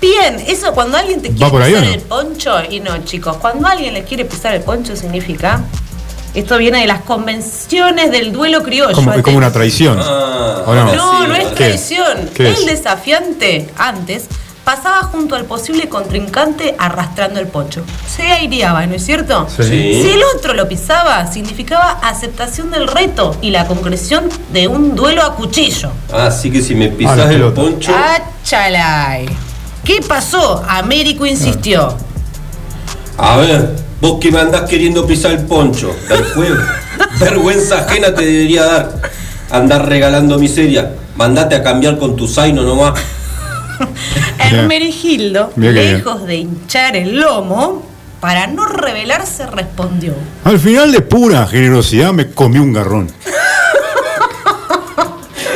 [0.00, 1.92] Bien, eso cuando alguien te ¿Va quiere pisar no?
[1.94, 5.62] el poncho, y no, chicos, cuando alguien le quiere pisar el poncho significa.
[6.36, 8.94] Esto viene de las convenciones del duelo criollo.
[8.94, 9.98] Como, es como una traición.
[10.00, 10.94] Ah, ¿O no?
[10.94, 12.30] No, no es traición.
[12.34, 12.66] ¿Qué el es?
[12.66, 14.26] desafiante, antes,
[14.62, 17.82] pasaba junto al posible contrincante arrastrando el poncho.
[18.14, 19.46] Se aireaba, ¿no es cierto?
[19.48, 19.62] Sí.
[20.02, 25.22] Si el otro lo pisaba, significaba aceptación del reto y la concreción de un duelo
[25.22, 25.90] a cuchillo.
[26.12, 27.92] Así que si me Ah, la pisás el poncho.
[27.96, 29.26] ¡Achalay!
[29.84, 30.62] ¿Qué pasó?
[30.68, 31.96] Américo insistió.
[33.16, 36.78] A ver, vos que me andás queriendo pisar el poncho, Vergüenza,
[37.20, 38.92] vergüenza ajena te debería dar.
[39.50, 40.92] Andar regalando miseria.
[41.16, 42.98] Mandate a cambiar con tu zaino nomás.
[44.38, 45.74] Hermenegildo, bien.
[45.74, 47.82] lejos de hinchar el lomo,
[48.20, 50.14] para no rebelarse, respondió.
[50.44, 53.10] Al final de pura generosidad me comí un garrón.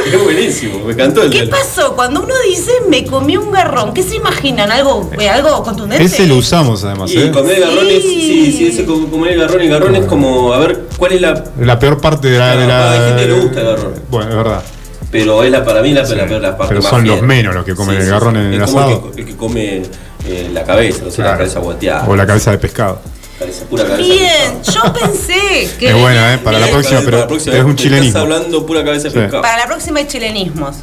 [0.12, 1.94] Es buenísimo, me encantó el ¿Qué pasó?
[1.94, 4.70] Cuando uno dice me comí un garrón, ¿qué se imaginan?
[4.72, 6.04] ¿Algo, eh, algo contundente?
[6.04, 7.30] Ese lo usamos además, Y ¿eh?
[7.30, 11.12] comer garrones, sí, sí, ese co- comer garrón y garrón es como, a ver, ¿cuál
[11.12, 11.44] es la.
[11.60, 12.56] La peor parte de la.
[12.56, 13.94] de la- Hay gente que le gusta el garrón.
[14.10, 14.62] Bueno, es verdad.
[15.10, 17.64] Pero es la para mí la, la, la parte pero más son los menos los
[17.64, 19.06] que comen el garrón en el asado.
[19.08, 19.82] El que, el que come
[20.26, 21.38] eh, la cabeza, o sea, la Claro.
[21.38, 22.06] cabeza guateada.
[22.08, 23.00] O la cabeza de pescado.
[23.40, 24.02] Cabeza, pura cabeza.
[24.02, 25.88] Bien, yo pensé que.
[25.88, 26.38] Es buena, ¿eh?
[26.38, 28.06] Para la próxima, pero la próxima es un chilenismo.
[28.08, 29.18] Estás hablando pura cabeza de Sí.
[29.18, 29.40] pescado.
[29.42, 30.76] Para la próxima hay chilenismos.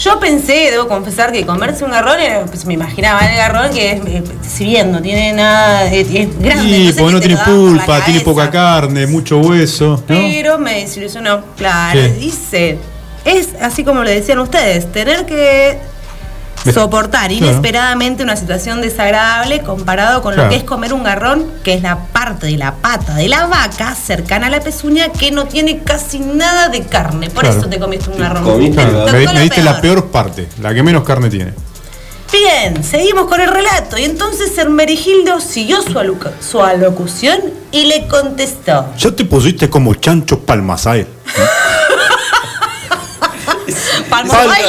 [0.00, 3.92] Yo pensé, debo confesar, que comerse un garrón, era, pues me imaginaba el garrón que
[3.92, 6.64] es, eh, si bien no tiene nada, eh, es grande.
[6.64, 9.90] Sí, porque que no tiene pulpa, tiene poca carne, mucho hueso.
[9.90, 10.02] ¿no?
[10.08, 12.00] Pero me desilusionó, claro.
[12.18, 12.78] Dice,
[13.24, 15.78] es así como le decían ustedes, tener que
[16.70, 17.46] Soportar Claro.
[17.46, 20.48] inesperadamente una situación desagradable comparado con Claro.
[20.48, 23.46] lo que es comer un garrón, que es la parte de la pata de la
[23.46, 27.30] vaca cercana a la pezuña que no tiene casi nada de carne.
[27.30, 27.58] Por Claro.
[27.58, 28.44] eso te comiste un garrón.
[28.44, 31.52] comiste- me, diste la peor parte, la que menos carne tiene.
[32.32, 33.98] Bien, seguimos con el relato.
[33.98, 35.92] Y entonces Hermerigildo siguió su,
[36.40, 37.38] su alocución
[37.72, 38.86] y le contestó.
[38.96, 41.04] Ya te pusiste como chancho palmasae.
[41.04, 41.61] Palmosay.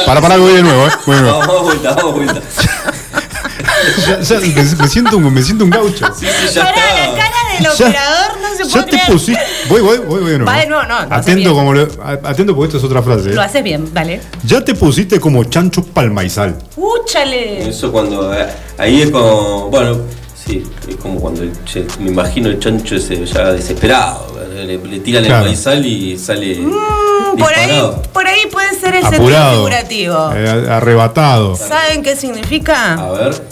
[0.06, 0.90] Para, para, voy de nuevo, ¿eh?
[1.06, 1.38] Voy de nuevo.
[1.40, 2.40] Vamos a vuelta, vamos vuelta.
[4.06, 4.46] Ya- ya me,
[4.78, 6.06] me siento, un- me siento un gaucho.
[6.18, 9.06] Sí, sí, ya Pará, la cara del Ya- operador no se Ya puede te creer.
[9.12, 9.42] pusiste.
[9.68, 10.44] Voy, voy, voy, voy de nuevo.
[10.46, 11.88] Va de nuevo, no, Atento, como lo-
[12.24, 13.30] atento porque esto es otra frase.
[13.30, 13.34] ¿eh?
[13.34, 14.20] Lo haces bien, dale.
[14.44, 16.56] Ya te pusiste como chancho palmaizal.
[16.76, 17.68] Úchale.
[17.68, 18.32] Eso cuando.
[18.34, 18.46] eh,
[18.78, 19.68] Ahí es como.
[19.70, 19.98] Bueno,
[20.44, 21.42] sí, es como cuando.
[21.42, 24.32] el che- me imagino el chancho ese ya desesperado.
[24.54, 25.42] Le, le tiran Claro.
[25.44, 26.56] el maizal y sale.
[26.60, 28.02] Mm, por ahí, disparado.
[28.12, 30.30] por ahí puede ser el sentido figurativo.
[30.34, 31.56] eh, arrebatado.
[31.56, 32.94] ¿Saben qué significa?
[32.94, 33.42] A ver.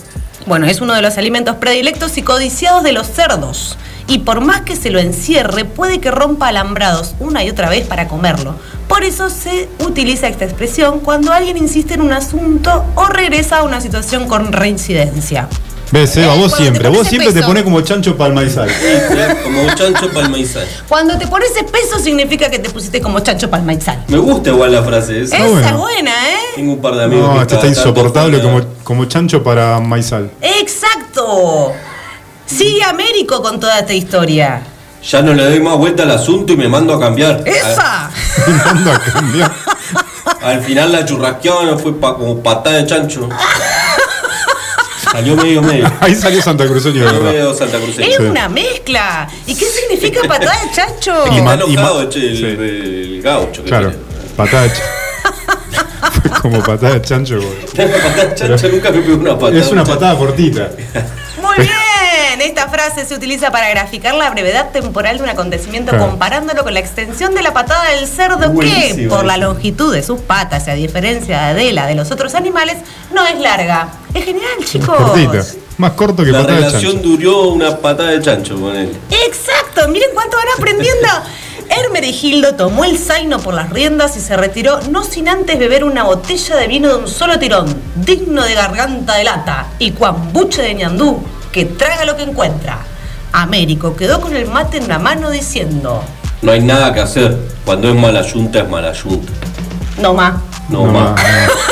[0.46, 3.76] Bueno, es uno de los alimentos predilectos y codiciados de los cerdos.
[4.08, 7.86] Y por más que se lo encierre, puede que rompa alambrados una y otra vez
[7.86, 8.56] para comerlo.
[8.88, 13.62] Por eso se utiliza esta expresión cuando alguien insiste en un asunto o regresa a
[13.62, 15.48] una situación con reincidencia.
[15.92, 18.68] Ves, Eva, Eh, vos siempre, vos siempre te pones como chancho palmaizal.
[18.70, 20.66] Sí, eh, como chancho para el maizal.
[20.88, 24.02] Cuando te pones espeso significa que te pusiste como chancho palmaizal.
[24.08, 25.36] Me gusta igual la frase esa.
[25.36, 25.66] Esa bueno.
[25.68, 26.36] es buena, ¿eh?
[26.56, 30.30] Tengo un par de amigos No, que está insoportable como, como chancho para maizal.
[30.40, 31.72] ¡Exacto!
[32.46, 34.62] Sigue Américo con toda esta historia.
[35.10, 37.42] Ya no le doy más vuelta al asunto y me mando a cambiar.
[37.46, 38.10] ¡Esa!
[38.46, 39.52] Me mando a cambiar.
[40.40, 43.28] Al, al final la churrasqueada fue pa- como patada de chancho.
[45.12, 45.90] Salió medio medio.
[46.00, 47.32] Ahí salió Santa Cruceño, de Salió verdad.
[47.38, 47.98] medio Santa Cruz.
[47.98, 48.22] Es Sí.
[48.22, 49.28] una mezcla.
[49.46, 51.12] ¿Y qué significa patada de chancho?
[51.30, 51.54] Y Está ma-
[52.18, 52.44] y el, sí.
[52.44, 53.62] el gaucho.
[53.62, 54.04] que Claro, tiene.
[54.36, 57.36] patada de ch- Fue como patada de chancho.
[57.36, 57.48] güey.
[57.74, 59.58] La patada de chancho nunca me pegó una patada.
[59.60, 60.70] Es una patada cortita.
[61.42, 61.70] Muy bien.
[62.40, 66.08] Esta frase se utiliza para graficar la brevedad temporal de un acontecimiento Claro.
[66.08, 70.20] comparándolo con la extensión de la patada del cerdo que, por la longitud de sus
[70.20, 72.76] patas y a diferencia de la de los otros animales,
[73.12, 73.88] no es larga.
[74.14, 74.96] Es genial, chicos.
[74.96, 75.44] Cortita.
[75.78, 77.08] Más corto que La patada de relación chancho.
[77.08, 78.92] duró una patada de chancho con él.
[79.26, 81.08] Exacto, miren cuánto van aprendiendo.
[81.68, 86.02] Hermerigildo tomó el zaino por las riendas y se retiró, no sin antes beber una
[86.04, 90.74] botella de vino de un solo tirón, digno de garganta de lata y cuambuche de
[90.74, 92.78] ñandú, que traga lo que encuentra.
[93.32, 96.02] Américo quedó con el mate en la mano diciendo,
[96.42, 97.36] No hay nada que hacer.
[97.64, 99.32] Cuando es mala yunta, es mala yunta.
[99.98, 100.34] no más.
[100.68, 101.10] No, No, más.
[101.10, 101.16] no.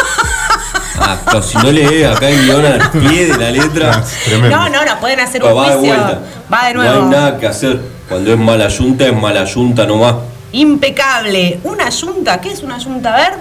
[1.03, 4.55] Ah, pero si no lees acá el guion al pie de la letra, Tremendo.
[4.55, 5.95] No, no, no pueden hacer va un de juicio.
[5.97, 6.19] vuelta.
[6.53, 7.03] Va de No nuevo.
[7.05, 7.81] hay nada que hacer.
[8.07, 10.17] Cuando es mala yunta, es mala yunta nomás.
[10.53, 11.59] Impecable.
[11.65, 13.15] Una yunta, ¿qué es una yunta?
[13.15, 13.33] A ver.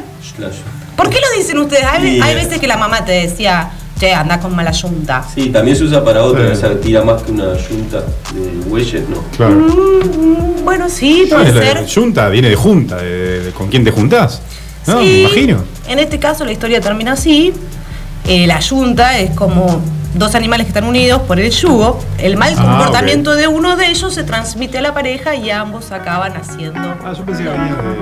[0.96, 1.84] ¿Por qué lo dicen ustedes?
[1.84, 5.24] Hay, hay veces que la mamá te decía, che, anda con mala yunta.
[5.34, 6.48] Sí, también se usa para otra.
[6.48, 6.54] Sí.
[6.54, 7.98] Esa tira más que una yunta
[8.34, 9.18] de bueyes, ¿no?
[9.36, 9.56] Claro.
[9.56, 11.88] Mm, bueno, sí, puede la- ser.
[11.94, 14.42] Junta viene de junta, de, de- con quién te juntás.
[14.88, 15.64] No, Sí, me imagino.
[15.88, 17.54] En este caso la historia termina así.
[18.28, 19.82] Eh, la yunta es como
[20.16, 22.00] dos animales que están unidos por el yugo.
[22.18, 25.92] El mal Ah, comportamiento de uno de ellos se transmite a la pareja y ambos
[25.92, 26.96] acaban haciendo.
[27.04, 28.00] Ah, yo pensé que venía de.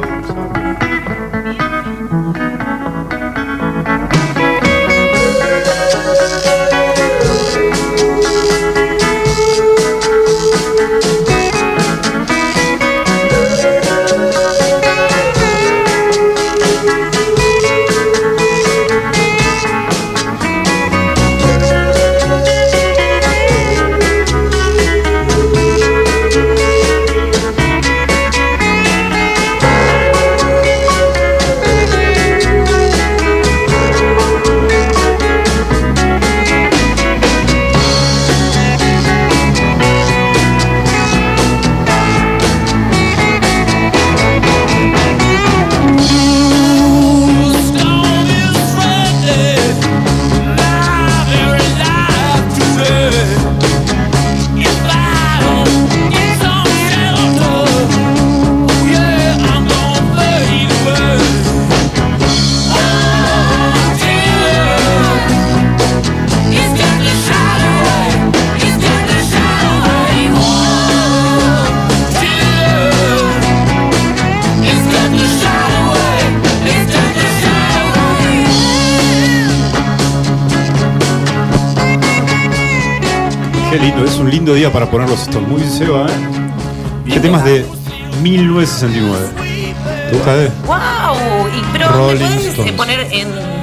[84.28, 85.48] Un lindo día para poner los Stones.
[85.48, 86.10] Muy Seba, ¿eh?
[87.08, 87.66] Este tema es de
[88.22, 89.28] 1969.
[90.10, 90.36] ¿Te gusta?
[90.66, 91.48] ¡Wow!
[91.48, 92.74] Y, pero ¿me Rolling puedes eh, Stones.
[92.74, 93.57] poner en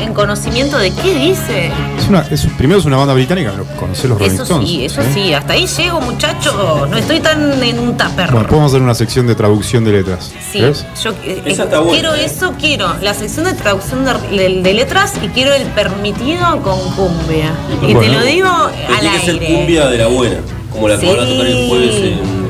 [0.00, 1.70] en conocimiento de qué dice.
[1.98, 4.68] Es una, es, primero es una banda británica, pero los Rolling Eso Stones.
[4.68, 5.10] sí, eso ¿eh?
[5.14, 5.32] sí.
[5.32, 6.86] Hasta ahí llego, muchacho.
[6.90, 8.30] No estoy tan en un tupper.
[8.30, 10.32] Bueno, podemos hacer una sección de traducción de letras.
[10.52, 10.84] Sí, ¿Ves?
[11.02, 12.24] yo eh, Esa está buena, quiero ¿eh?
[12.24, 16.78] eso, quiero la sección de traducción de, de- de letras y quiero el permitido con
[16.92, 17.52] cumbia.
[17.82, 18.00] Y Bueno.
[18.00, 19.54] te lo digo al tiene que ser aire.
[19.54, 20.36] cumbia de la buena,
[20.72, 21.66] como la que van a tocar el Sí.
[21.68, 22.46] jueves en,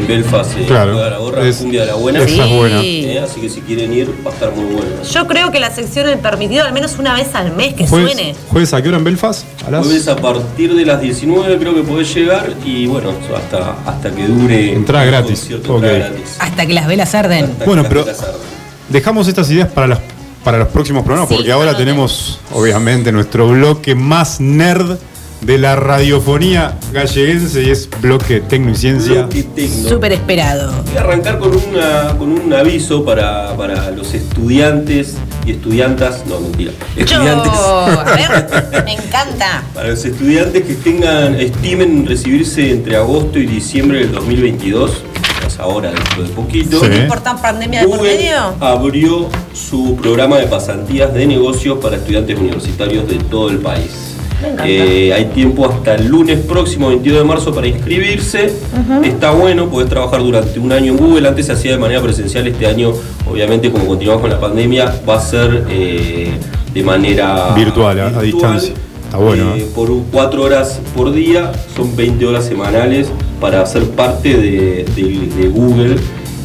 [0.00, 0.50] en Belfast.
[0.58, 0.94] eh, Claro.
[1.10, 2.22] La gorra, Es- cumbia de la buena.
[2.22, 2.80] esa es buena.
[3.28, 5.02] Así que si quieren ir, va a estar muy buena.
[5.02, 8.12] Yo creo que la sección del permitido al menos una vez al mes que ¿Jueves,
[8.12, 8.34] suene.
[8.48, 9.44] ¿Jueves a qué hora en Belfast?
[9.66, 13.76] A las Jueves a partir de las 19 creo que podés llegar y bueno, hasta,
[13.84, 15.40] hasta que dure Entrada gratis.
[15.40, 15.82] concierto, Ok.
[15.84, 16.36] entrada gratis.
[16.38, 17.44] Hasta que las velas arden.
[17.44, 18.06] Hasta Bueno, pero-.
[18.88, 19.98] Dejamos estas ideas para las
[20.44, 24.96] para los próximos programas, Sí, porque ahora tenemos, obviamente, nuestro bloque más nerd
[25.40, 29.22] de la radiofonía galleguense y es bloque Tecno y Ciencia.
[29.22, 29.88] Bloque tecno.
[29.88, 30.72] Súper esperado.
[30.86, 35.14] Voy a arrancar con, una, con un aviso para, para los estudiantes
[35.46, 37.52] y estudiantas, no mentira, Yo, estudiantes.
[37.52, 39.62] a ver, me encanta.
[39.74, 44.90] Para los estudiantes que tengan, estimen recibirse entre agosto y diciembre del 2022,
[45.46, 46.88] es ahora dentro de poquito, Sí.
[46.88, 48.54] ¿No importa pandemia de por Google medio?
[48.60, 54.07] abrió su programa de pasantías de negocios para estudiantes universitarios de todo el país.
[54.64, 58.52] Eh, hay tiempo hasta el lunes próximo, 22 de marzo, para inscribirse.
[59.04, 61.28] Está bueno, podés trabajar durante un año en Google.
[61.28, 62.92] Antes se hacía de manera presencial, este año,
[63.30, 66.30] obviamente, como continuamos con la pandemia, va a ser eh,
[66.72, 68.74] de manera Virtual, a- a distancia.
[69.04, 73.08] Está bueno, Eh, por cuatro horas por día, son 20 horas semanales
[73.40, 75.96] para ser parte de, de- de Google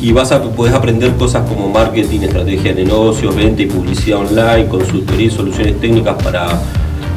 [0.02, 4.68] y vas a podés aprender cosas como marketing, estrategia de negocios, venta y publicidad online,
[4.70, 6.48] consultoría y soluciones técnicas para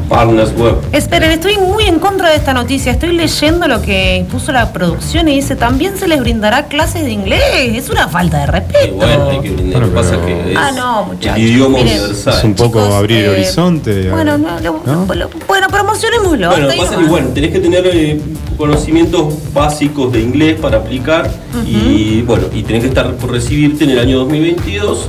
[0.08, 0.76] partners web.
[0.92, 2.92] Esperen, estoy muy en contra de esta noticia.
[2.92, 7.10] Estoy leyendo lo que puso la producción y dice, también se les brindará clases de
[7.10, 7.40] inglés.
[7.74, 8.94] Es una falta de Y respeto.
[8.96, 9.80] bueno, hay que brindar.
[9.80, 11.98] Bueno, Lo que pasa pero- que es Ah, no, muchachos, el idioma miren.
[11.98, 12.34] universal.
[12.38, 14.10] Es un poco Chicos, abrir el eh, horizonte.
[14.10, 15.14] Bueno, no, lo- ¿no?
[15.14, 16.48] lo- bueno, promocionémoslo.
[16.50, 18.20] Bueno, pasa que bueno, tenés que tener eh,
[18.56, 21.30] conocimientos básicos de inglés para aplicar
[21.66, 25.08] y bueno, y tenés que estar por recibirte en el año 2022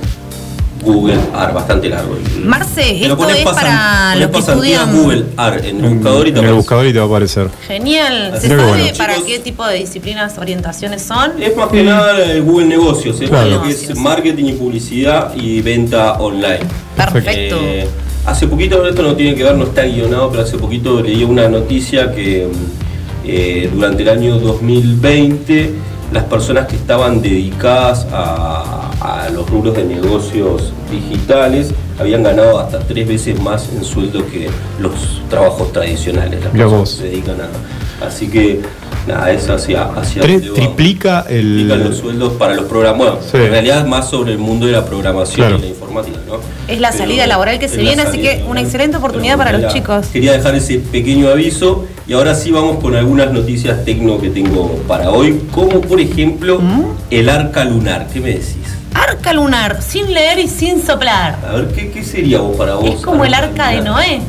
[0.83, 2.17] Google AR, bastante largo.
[2.45, 4.97] Marce, esto ponés es pasan- para los que estudian.
[4.97, 6.57] Google AR en el En, buscador y te en el aparece.
[6.57, 7.49] buscador y te va a aparecer.
[7.67, 8.33] Genial.
[8.35, 8.85] Así ¿Se sabe bueno.
[8.97, 9.29] para Chicos.
[9.29, 11.33] qué tipo de disciplinas, orientaciones son?
[11.43, 13.51] Es más que nada el Google Negocios, es Claro.
[13.51, 16.61] lo que es marketing y publicidad y venta online.
[16.97, 17.59] Perfecto.
[17.63, 17.89] Eh,
[18.27, 21.49] hace poquito, esto no tiene que ver, no está guionado, pero hace poquito leí una
[21.49, 25.75] noticia que mm, eh, durante el año 2020
[26.13, 32.79] las personas que estaban dedicadas a, a los rubros de negocios digitales habían ganado hasta
[32.81, 34.49] tres veces más en sueldo que
[34.81, 36.41] los trabajos tradicionales.
[36.43, 36.91] Las personas vos.
[36.91, 38.07] que se dedican a.
[38.07, 38.61] Así que
[39.09, 40.55] nada, es hacia, hacia Tre- donde vamos.
[40.67, 42.99] triplica el- Triplican los sueldos para los programas.
[42.99, 43.37] Bueno, Sí.
[43.39, 45.59] en realidad es más sobre el mundo de la programación Claro.
[45.59, 46.35] y la informática, ¿no?
[46.69, 49.73] Es la salida laboral que se viene, así que una excelente oportunidad Pero para los
[49.75, 50.07] chicos.
[50.13, 54.69] Quería dejar ese pequeño aviso y ahora sí vamos con algunas noticias tecno que tengo
[54.87, 56.83] para hoy, como por ejemplo ¿Mm?
[57.11, 58.07] el arca lunar.
[58.13, 58.57] ¿Qué me decís?
[58.95, 61.39] Arca lunar, sin leer y sin soplar.
[61.49, 62.91] A ver, ¿qué, qué sería vos para vos?
[62.91, 63.81] Es como el arca de?
[63.83, 64.21] Noé.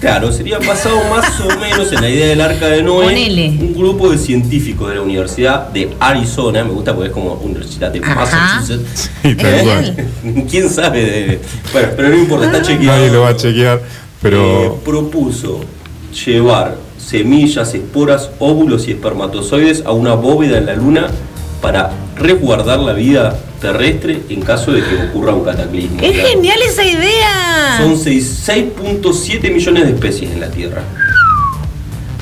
[0.00, 3.04] Claro, sería basado más o menos en la idea del arca de Noé.
[3.06, 3.48] Ponele.
[3.50, 7.92] Un grupo de científicos de la Universidad de Arizona, me gusta porque es como Universidad
[7.92, 8.14] de Ajá.
[8.16, 9.10] Massachusetts.
[9.22, 10.46] Sí, tal ¿Eh?
[10.50, 11.04] ¿Quién sabe?
[11.04, 11.40] de-
[11.72, 12.96] Bueno, pero no importa, está chequeado.
[12.98, 13.82] Nadie lo va a chequear, Eh,
[14.20, 15.60] pero propuso
[16.24, 21.06] llevar semillas, esporas, óvulos y espermatozoides a una bóveda en la luna
[21.60, 21.90] para
[22.22, 26.00] resguardar la vida terrestre en caso de que ocurra un cataclismo.
[26.00, 26.28] Es Claro.
[26.28, 27.78] genial esa idea.
[27.78, 30.82] Son seis- 6.7 millones de especies en la Tierra.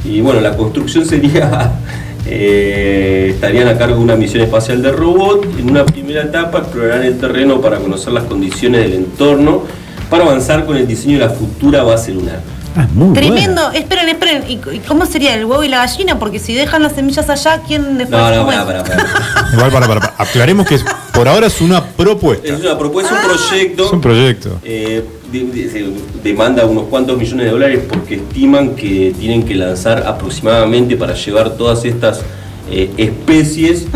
[0.05, 1.73] Y bueno, la construcción sería,
[2.27, 5.47] eh, estarían a cargo de una misión espacial de robot.
[5.59, 9.65] En una primera etapa explorarán el terreno para conocer las condiciones del entorno,
[10.09, 12.41] para avanzar con el diseño de la futura base lunar.
[12.77, 13.71] Ah, es muy Tremendo.
[13.73, 14.45] Esperen, esperen.
[14.49, 16.19] ¿Y, cómo sería el huevo y la gallina?
[16.19, 18.57] Porque si dejan las semillas allá, ¿quién después No, no, come?
[18.65, 19.49] pará, pará, pará.
[19.53, 20.15] Igual para, para, para.
[20.19, 22.47] aclaremos que es- por ahora es una propuesta.
[22.47, 23.87] Es una propuesta, un proyecto.
[23.87, 24.59] Es un proyecto.
[24.63, 25.85] Eh, de- de- se
[26.23, 31.51] demanda unos cuantos millones de dólares porque estiman que tienen que lanzar aproximadamente para llevar
[31.51, 32.21] todas estas
[32.71, 33.87] eh, especies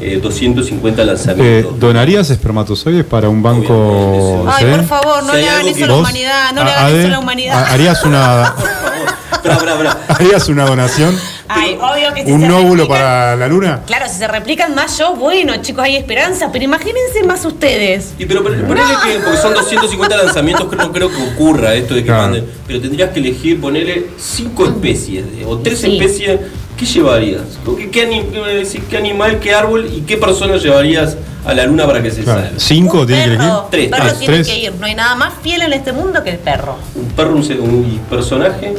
[0.00, 1.78] eh, 250 Eh, lanzamientos.
[1.80, 4.44] ¿Donarías espermatozoides para un banco?
[4.48, 6.52] Ay, por favor, no Si le hagan algo eso a la ¿Vos, humanidad.
[6.54, 7.54] No le hagan eso a la humanidad.
[7.64, 8.54] ha- ¿Harías una,
[10.08, 11.16] harías una donación?
[11.48, 13.82] Ay, obvio que si ¿Un óvulo para la luna?
[13.86, 18.14] Claro, si se replican más yo, bueno, chicos, hay esperanza, pero imagínense más ustedes.
[18.18, 18.66] Y pero ponele
[19.04, 22.22] que, porque son 250 lanzamientos, que no creo que ocurra esto de que Claro.
[22.22, 22.46] manden.
[22.66, 25.96] Pero tendrías que elegir, ponerle cinco especies de- o tres Sí.
[25.96, 26.40] especies.
[26.76, 27.42] ¿Qué llevarías?
[28.90, 31.16] ¿Qué, animal, qué árbol y qué persona llevarías
[31.46, 32.42] a la luna para que se Claro.
[32.42, 32.58] salga?
[32.58, 33.46] ¿Cinco Un tiene que elegir?
[33.48, 34.18] perro, Tres, perro tres.
[34.18, 34.46] tiene Tres.
[34.48, 34.72] que ir.
[34.74, 36.76] No hay nada más fiel en este mundo que el perro.
[36.94, 38.74] Un perro, un, personaje.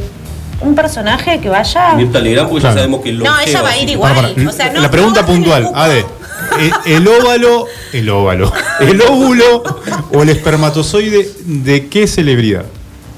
[0.61, 1.93] Un personaje que vaya.
[1.95, 2.75] Mirta Legrand, porque Claro.
[2.75, 4.13] ya sabemos que el No, ella va a ir igual.
[4.15, 4.49] Para, para.
[4.49, 5.71] O sea, no- la pregunta no puntual.
[5.73, 6.05] Ade.
[6.59, 9.63] El, el óvalo, el óvalo, el óvulo
[10.13, 12.63] o el espermatozoide de qué celebridad?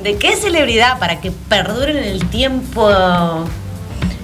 [0.03, 2.89] ¿De qué celebridad para que perduren en el tiempo?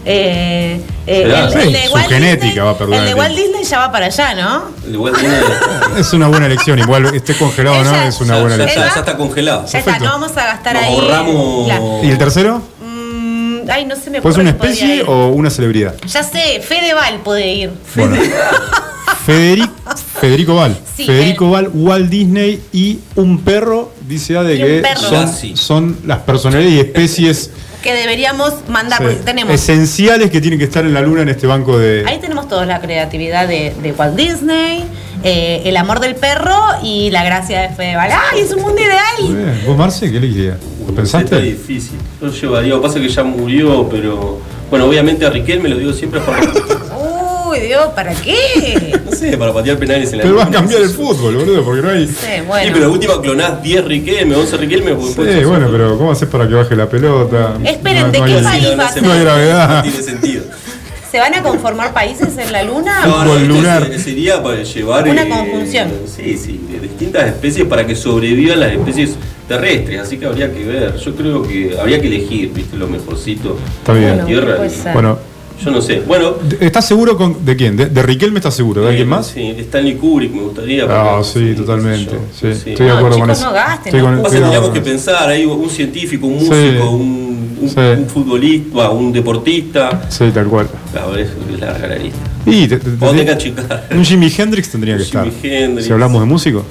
[0.07, 1.45] Eh, eh, Será.
[1.45, 3.63] el, Sí, el de su Walt genética Disney- va a perdurar El de Walt Disney
[3.63, 4.63] ya va para allá, ¿no?
[4.85, 8.83] El Es una buena elección, igual esté congelado no, es una ya, buena ya elección.
[8.85, 9.65] está, ya está congelado.
[9.65, 10.93] Ya está, no vamos a gastar Nos ahí.
[10.95, 11.99] ahorramos- Claro.
[12.03, 12.61] ¿Y el tercero?
[12.85, 15.95] Mm, ay, no se me ¿Puede ser ocurre una especie o una celebridad?
[16.07, 17.71] Ya sé, Fedeval puede ir.
[17.95, 18.15] Bueno.
[19.25, 19.73] Federico,
[20.21, 20.77] Federico Val.
[20.95, 26.73] Sí, Federico Val, Walt Disney y un perro, dice Ade que son, son las personalidades
[26.75, 27.49] y especies
[27.85, 29.53] Que deberíamos mandar, sí, porque tenemos.
[29.53, 32.03] esenciales que tienen que estar en la luna en este banco de.
[32.07, 34.83] Ahí tenemos toda la creatividad de, de Walt Disney,
[35.23, 38.09] eh, el amor del perro y la gracia de Fedeval.
[38.11, 39.35] ¡Ay, es un mundo ideal!
[39.35, 39.61] bien.
[39.67, 40.57] ¿Vos, Marce, qué elegirías?
[40.79, 41.39] ¿Lo Está pensaste?
[41.41, 41.99] difícil.
[42.19, 44.41] Yo llevaría, lo que pasa es que ya murió, pero.
[44.71, 46.39] Bueno, obviamente a Riquelme lo digo siempre para.
[47.47, 48.99] Uy, Dios, ¿para qué?
[49.15, 51.89] Sé, para patear penales en la Pero va a cambiar el fútbol, boludo, porque no
[51.89, 52.07] hay.
[52.07, 52.69] Sí, Sí, bueno.
[52.73, 54.91] pero la última clonás 10 Riquelme, 11 Riquelme.
[54.95, 57.57] porque Sí, después- bueno, pero ¿cómo haces para que baje la pelota?
[57.63, 59.03] Esperen, No- ¿de no qué país no, va a se ser?
[59.03, 59.75] No hay gravedad.
[59.77, 60.43] No tiene sentido.
[61.11, 63.05] ¿Se van a conformar países en la luna?
[63.05, 63.87] No, no, esto lunar.
[63.87, 65.07] se- sería para llevar.
[65.07, 65.89] Una eh, conjunción.
[66.13, 69.11] Sí, sí, de distintas especies para que sobrevivan las especies
[69.47, 70.01] terrestres.
[70.01, 70.97] Así que habría que ver.
[70.97, 73.57] Yo creo que habría que elegir, viste, lo mejorcito.
[73.79, 74.03] Está bien.
[74.03, 74.27] de la Bueno,
[74.67, 74.91] Tierra.
[74.93, 75.19] Bueno,
[75.63, 76.01] Yo no sé.
[76.05, 76.33] Bueno.
[76.59, 77.77] ¿estás seguro con, de quién?
[77.77, 78.81] ¿De, de Riquelme estás seguro?
[78.81, 79.27] ¿De alguien eh, más?
[79.27, 80.85] Sí, de Stanley Kubrick me gustaría.
[80.89, 82.11] Ah, sí, totalmente.
[82.33, 82.69] Sí, sí.
[82.71, 83.47] estoy de No, acuerdo con chicos, eso.
[83.47, 86.39] no gasten, Estoy no con- Pasa que con- tendríamos que pensar, hay un científico, un
[86.39, 86.45] Sí.
[86.49, 87.79] músico, un, un- Sí.
[87.79, 90.01] un futbolista, un deportista.
[90.09, 90.67] Sí, tal cual.
[90.91, 91.29] Claro, es,
[91.59, 92.19] larga la lista.
[92.45, 95.23] Y te- te- te- un Jimi Hendrix tendría que estar.
[95.41, 95.87] Jimi Hendrix.
[95.87, 96.63] Si hablamos de músico.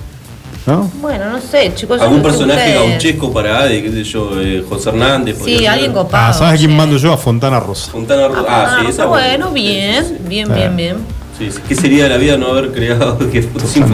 [0.67, 0.91] ¿No?
[1.01, 2.01] Bueno, no sé, chicos.
[2.01, 5.37] Algún no personaje gauchesco para Ade, qué sé yo, eh, José Hernández.
[5.45, 5.69] Sí, ser.
[5.69, 6.27] alguien copado.
[6.29, 7.13] Ah, ¿sabes a quién mando yo?
[7.13, 7.93] A Fontana Rosa.
[7.93, 10.97] Fontana Ro- Ah, sí, esa está bueno, bien, sí, bien, bien, bien.
[11.39, 11.49] Sí.
[11.69, 13.85] ¿Qué sería de la vida no haber creado que sin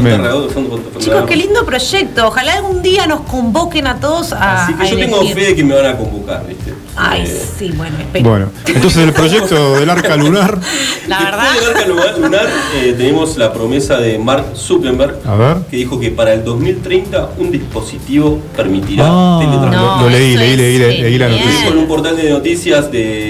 [0.98, 2.26] Chicos, qué lindo proyecto.
[2.28, 4.64] Ojalá algún día nos convoquen a todos a.
[4.64, 5.36] Así que a yo tengo elegir.
[5.36, 6.74] fe de que me van a convocar, ¿viste?
[6.96, 8.28] Ay, Eh, sí, bueno, espero.
[8.28, 10.58] Bueno, entonces el proyecto del arca lunar.
[11.08, 11.44] La verdad.
[11.54, 12.48] Después del arca lunar,
[12.82, 15.56] eh, tenemos la promesa de Mark Zuckerberg, A ver.
[15.70, 19.96] que dijo que para el 2030 un dispositivo permitirá Ah, teletransportar.
[19.96, 21.68] No, lo leí, leí, leí, leí, leí la noticia.
[21.68, 23.29] con un portal de noticias de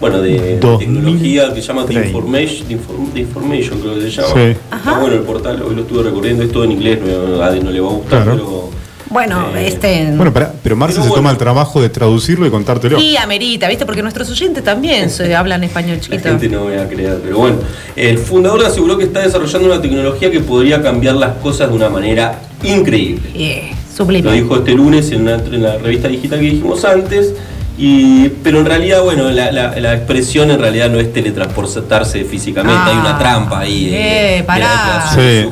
[0.00, 0.78] bueno de 2030.
[0.78, 4.40] tecnología que se llama The Information, The Inform- The Information creo que se llama Sí.
[4.76, 7.70] está bueno el portal hoy lo estuve recorriendo es todo en inglés no, a no
[7.70, 8.32] le va a gustar Claro.
[8.38, 8.70] pero
[9.10, 10.12] Bueno, Eh, este.
[10.16, 11.14] Bueno, pero Marce Pero se bueno.
[11.16, 12.96] toma el trabajo de traducirlo y contártelo.
[13.00, 13.84] Sí, amerita, ¿viste?
[13.84, 16.28] Porque nuestros oyentes también se hablan español la chiquito.
[16.28, 17.56] gente no me va a creer pero bueno
[17.96, 21.88] el fundador aseguró que está desarrollando una tecnología que podría cambiar las cosas de una
[21.90, 24.32] manera increíble Yeah, Lo sublime.
[24.32, 27.34] dijo este lunes en, una, en la revista digital que dijimos antes.
[27.82, 32.76] Y, pero en realidad, bueno, la, la- la expresión en realidad no es teletransportarse físicamente,
[32.78, 33.88] Ah, hay una trampa ahí.
[33.90, 35.06] eh, pará.
[35.06, 35.48] la Sí,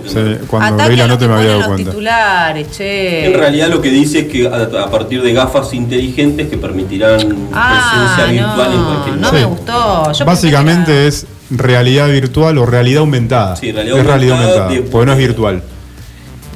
[0.46, 1.90] cuando Ataque leí la nota me había dado los cuenta.
[1.90, 3.26] titulares, che.
[3.28, 7.48] En realidad lo que dice es que a, a partir de gafas inteligentes que permitirán
[7.54, 9.32] Ah, presencia virtual en cualquier no, lugar.
[9.32, 10.12] no me gustó.
[10.12, 13.56] Yo Básicamente es realidad virtual o realidad aumentada.
[13.56, 15.62] Sí, realidad es realidad aumentada aumentada, de- porque no es virtual.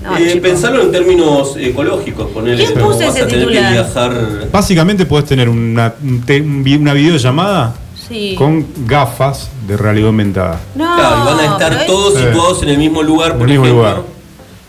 [0.02, 3.66] No, Eh, pensarlo en términos ecológicos, ponerle ¿Quién puso vas ese a tener titular?
[3.68, 4.48] que viajar.
[4.50, 7.74] Básicamente puedes tener una, una videollamada
[8.08, 8.34] Sí.
[8.36, 10.60] con gafas de realidad aumentada.
[10.74, 13.48] No, claro, y van a estar pero todos situados en el mismo lugar, por el
[13.48, 14.02] mismo ejemplo, lugar.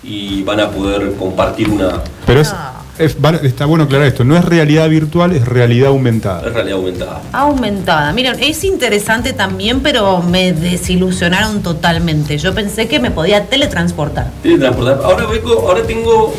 [0.04, 2.73] y van a poder compartir una Pero es, No.
[2.98, 6.42] Es- va- está bueno aclarar esto, no es realidad virtual, es realidad aumentada.
[6.50, 7.22] realidad aumentada.
[7.32, 8.14] Aumentada.
[8.14, 12.38] Miren, es interesante también, pero me desilusionaron totalmente.
[12.38, 14.30] Yo pensé que me podía teletransportar.
[14.44, 15.00] Teletransportar.
[15.04, 16.34] Ahora vengo, ahora tengo.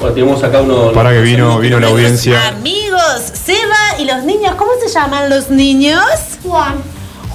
[0.00, 0.92] Ahora tenemos acá uno.
[0.92, 2.48] Para que vino- vino la audiencia.
[2.48, 3.00] Amigos,
[3.32, 6.00] Seba y los niños, ¿cómo se llaman los niños?
[6.42, 6.74] Juan,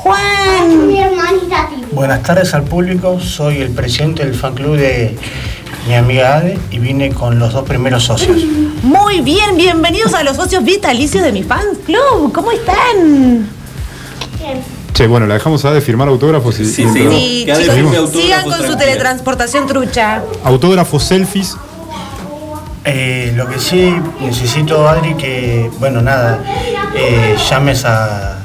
[0.10, 0.88] Juan.
[0.88, 1.86] mi hermanita Titi.
[1.92, 5.16] Buenas tardes al público, soy el presidente del fan club de
[5.88, 8.38] mi amiga Ade y vine con los dos primeros socios.
[8.84, 12.32] Muy bien, bienvenidos a los socios vitalicios de mi fan club.
[12.34, 13.48] ¿Cómo están?
[14.40, 14.64] Bien.
[14.94, 17.46] Che, bueno, la dejamos a de firmar autógrafos y, Sí, y sí.
[17.46, 20.24] chicos, sigan con su teletransportación trucha.
[20.44, 21.56] autógrafos, selfies.
[22.84, 26.44] Eh, lo que sí necesito, Adri, que, bueno, nada,
[26.96, 28.39] eh, llames a,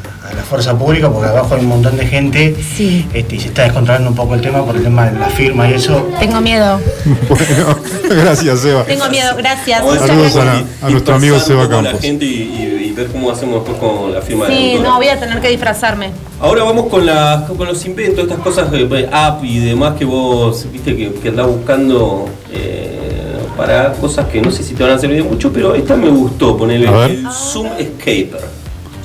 [0.45, 3.07] fuerza pública porque abajo hay un montón de gente Sí.
[3.13, 5.69] este, y se está descontrolando un poco el tema por el tema de la firma
[5.69, 6.07] y eso.
[6.21, 6.79] Tengo miedo.
[7.29, 7.77] Bueno,
[8.23, 8.85] gracias, Seba.
[8.85, 9.79] Tengo miedo, gracias.
[9.81, 10.65] Saludos gracias.
[10.83, 12.01] a, a nuestro amigo Seba a la Campos.
[12.01, 14.89] gente y, y- y ver cómo hacemos después con la firma de Sí, autora.
[14.91, 16.11] no, voy a tener que disfrazarme.
[16.41, 20.67] Ahora vamos con, las, con los inventos, estas cosas de app y demás que vos
[20.73, 24.99] viste que, que andás buscando eh, para cosas que no sé si te van a
[24.99, 28.41] servir de mucho, pero esta me gustó, ponerle el Zoom Escaper.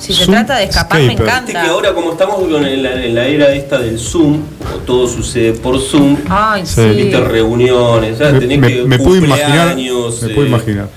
[0.00, 1.26] Si se Zoom trata de escapar, me Escaper.
[1.26, 1.70] Viste que encanta.
[1.72, 4.40] ahora como estamos en la, en la era esta del Zoom,
[4.74, 6.80] o todo sucede por Zoom, Ay, Sí.
[7.28, 8.32] reuniones, ¿sabes?
[8.34, 9.76] Me, tenés me- que me puedo imaginar.
[9.76, 10.88] Me puedo eh, imaginar.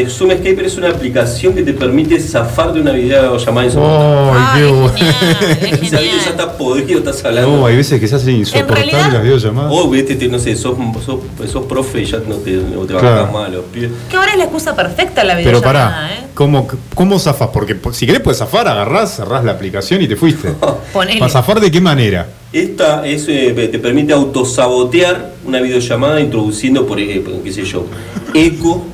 [0.00, 4.40] Eh, Zoom Escaper es una aplicación que te permite zafar de una videollamada insoportable.
[4.40, 4.92] ¡Ay, Ay, qué bueno!
[4.96, 7.56] genial, es Esa video ya está podrido, estás hablando.
[7.56, 9.72] No, hay veces que se hacen insoportables realidad- las videollamadas.
[9.74, 11.20] O viste, te- no sé, sos, sos,
[11.50, 13.38] sos profe y ya no te, no te Claro.
[13.38, 13.90] a los pibes.
[14.10, 16.26] Que ahora es la excusa perfecta la Pero videollamada, pará, ¿eh?
[16.34, 17.48] ¿cómo, ¿cómo zafas?
[17.52, 20.52] Porque po- si querés puedes zafar, agarrás, cerrás la aplicación y te fuiste.
[20.92, 22.26] ¿Para zafar de qué manera?
[22.54, 27.84] Esta es, eh, te permite autosabotear una videollamada introduciendo, por ejemplo, qué sé yo,
[28.32, 28.84] eco,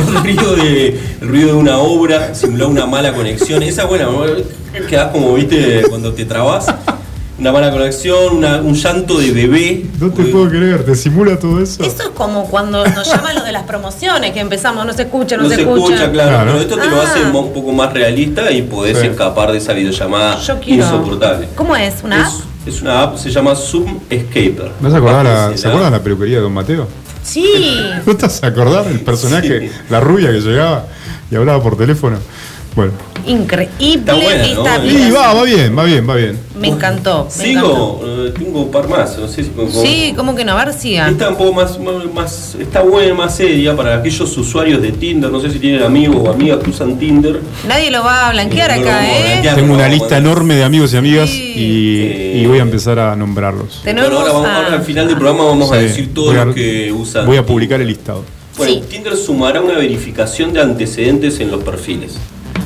[0.00, 3.62] el ruido de, el ruido de una obra, simular una mala conexión.
[3.62, 4.08] Esa buena,
[4.88, 6.66] quedás como viste cuando te trabas.
[7.42, 9.84] Una mala conexión, una- un llanto de bebé.
[9.98, 11.82] No te puedo creer, ¿te simula todo eso?
[11.82, 15.36] Eso es como cuando nos llaman los de las promociones, que empezamos, no se escucha,
[15.36, 16.44] no, No se, se escucha, claro, Claro.
[16.52, 17.04] pero esto te lo Ah.
[17.04, 19.08] hace un poco más realista y podés Sí.
[19.08, 20.84] escapar de esa videollamada Yo quiero.
[20.84, 21.48] insoportable.
[21.56, 21.94] ¿Cómo es?
[22.04, 22.32] ¿Una app?
[22.64, 24.70] Es, es una app, se llama Zoom Escaper.
[24.80, 25.56] ¿No se acordás la, Bájensela.
[25.58, 26.86] ¿Se acuerdan la peluquería de Don Mateo?
[27.24, 27.44] Sí.
[28.06, 29.70] ¿No a acordar el personaje, Sí.
[29.90, 30.84] la rubia que llegaba
[31.28, 32.18] y hablaba por teléfono?
[32.76, 32.92] Bueno.
[33.26, 34.64] Increíble Está buena, esta ¿no?
[34.64, 35.14] Y aplicación.
[35.14, 36.38] va, va bien, va bien, va bien.
[36.58, 37.28] Me encantó.
[37.38, 39.82] Me Sigo, eh, tengo un par más, no sé si encantó.
[39.82, 40.52] Sí, ¿cómo que no?
[40.52, 40.74] A ver.
[40.74, 45.30] Está un poco más, más, más- está buena, más seria para aquellos usuarios de Tinder.
[45.30, 47.40] No sé si tienen amigos o amigas que usan Tinder.
[47.66, 49.22] Nadie lo va a blanquear No acá, ¿eh?
[49.30, 49.54] blanquear.
[49.56, 50.30] Tengo una lista bueno.
[50.30, 51.52] enorme de amigos y amigas Sí.
[52.36, 53.80] y, voy a empezar a nombrarlos.
[53.84, 56.44] Tenemos Bueno, ahora, vamos- a- ahora al final del programa vamos a decir todos a-
[56.44, 57.26] los que usan.
[57.26, 58.24] Voy a publicar el listado.
[58.56, 58.82] Bueno, Sí.
[58.88, 62.16] Tinder sumará una verificación de antecedentes en los perfiles.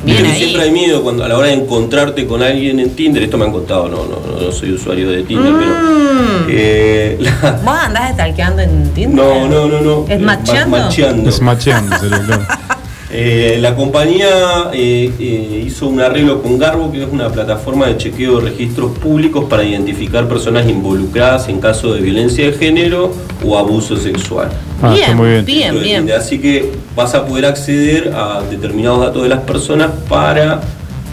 [0.03, 0.37] Bien ahí.
[0.39, 3.23] Siempre hay miedo cuando a la hora de encontrarte con alguien en Tinder.
[3.23, 5.57] Esto me han contado, no, no, no, no soy usuario de Tinder, Mm.
[5.59, 6.47] pero.
[6.49, 9.15] eh, la- ¿Vos andás stalkeando en Tinder?
[9.25, 10.05] no, no, no, no.
[10.07, 10.77] ¿Es Eh, macheando?
[10.77, 11.29] ma- macheando.
[11.29, 11.95] Es macheando.
[13.19, 17.97] Eh, la compañía eh, eh, hizo un arreglo con Garbo, que es una plataforma de
[17.97, 23.11] chequeo de registros públicos para identificar personas involucradas en caso de violencia de género
[23.43, 24.49] o abuso sexual.
[24.83, 25.45] Ah, bien, está muy bien.
[25.45, 26.11] bien, bien.
[26.11, 30.61] Así que vas a poder acceder a determinados datos de las personas para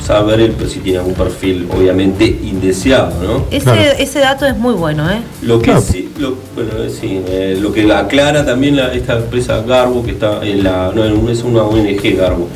[0.06, 3.46] saber el- si tiene algún perfil, obviamente, indeseado, ¿no?
[3.50, 3.80] Ese, Claro.
[3.98, 5.20] ese dato es muy bueno, ¿eh?
[5.40, 5.80] Lo que Claro.
[5.80, 10.12] sí, lo, bueno, eh, sí, eh, lo que aclara también la- esta empresa Garbo, que
[10.12, 12.48] está en la, no es una ONG Garbo,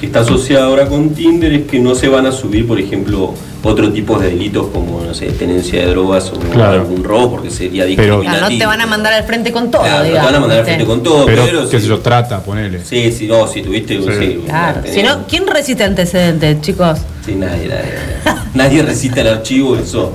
[0.00, 3.32] que está asociada ahora con Tinder, es que no se van a subir, por ejemplo,
[3.62, 6.80] otro tipo de delitos como, no sé, tenencia de drogas o Claro.
[6.82, 8.30] algún robo, porque sería Pero- discriminativo.
[8.38, 10.26] Claro, no te van a mandar al frente con todo, Claro, no te digamos.
[10.26, 12.84] van a mandar al frente con todo, pero, Pero, qué sí, sé yo, trata, ponele.
[12.84, 14.08] Sí, sí, no, si tuviste, Sí.
[14.20, 14.80] sí, Claro.
[14.82, 16.98] tenés- Si no, ¿quién resiste antecedentes, chicos?
[17.24, 18.38] Sí, nadie, nadie.
[18.54, 20.12] nadie recita el archivo, eso.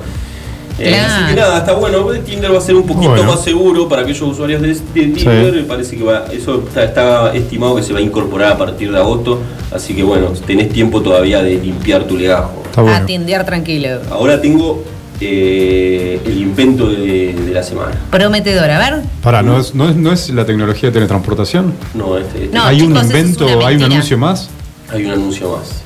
[0.84, 1.14] Eh, Claro.
[1.14, 2.06] Así que nada, está bueno.
[2.26, 3.32] Tinder va a ser un poquito Bueno.
[3.32, 5.54] más seguro para aquellos usuarios de, de Tinder.
[5.54, 8.92] Me parece que va, eso está, está estimado que se va a incorporar a partir
[8.92, 9.40] de agosto.
[9.72, 12.64] Así que bueno, tenés tiempo todavía de limpiar tu legajo.
[12.66, 13.06] Está A bueno.
[13.06, 14.00] tindear tranquilo.
[14.10, 14.84] Ahora tengo
[15.20, 17.92] eh, el invento de, de la semana.
[18.10, 19.02] Prometedor, a ver.
[19.22, 21.74] Pará, ¿no es, no, es, ¿no es la tecnología de teletransportación?
[21.94, 24.50] No, este, este- No, ¿Hay un chicos, invento, hay un anuncio más?
[24.92, 25.84] hay un anuncio más.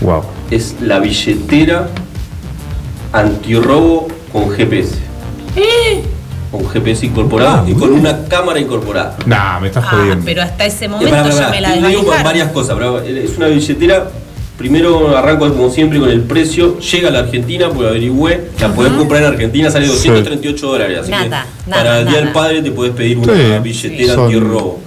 [0.00, 0.22] Wow.
[0.50, 1.88] Es la billetera
[3.12, 4.94] antirrobo con GPS.
[6.50, 9.16] Con GPS incorporado Ah, y con una cámara incorporada.
[9.26, 10.24] Nah, me estás Ah, jodiendo.
[10.24, 11.50] pero hasta ese Eh, momento pará.
[11.50, 12.24] me la Te digo desvalijaron.
[12.24, 12.74] varias cosas.
[12.76, 14.10] pero Es una billetera.
[14.56, 16.78] Primero arranco como siempre con el precio.
[16.80, 18.48] Llega a la Argentina, porque averigüé.
[18.60, 20.98] La podés comprar en Argentina, sale 238 dólares.
[21.02, 22.24] Así Nada, que nada, para el Día nada.
[22.24, 24.80] del Padre te podés pedir una Sí, billetera son- antirrobo.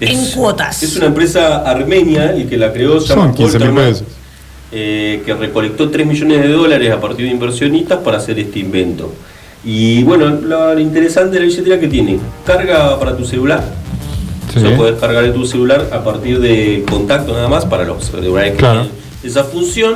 [0.00, 0.82] En cuotas.
[0.82, 4.04] Es una empresa armenia y que la creó Son 15 mil pesos.
[4.72, 9.12] Eh, que recolectó 3 millones de dólares a partir de inversionistas para hacer este invento.
[9.64, 13.64] Y bueno, lo, interesante de la billetera que tiene, carga para tu celular,
[14.52, 14.58] Sí.
[14.58, 18.04] o sea, puedes cargar de tu celular a partir de contacto nada más para los
[18.04, 18.82] celulares que Claro.
[18.82, 19.94] tienen esa función.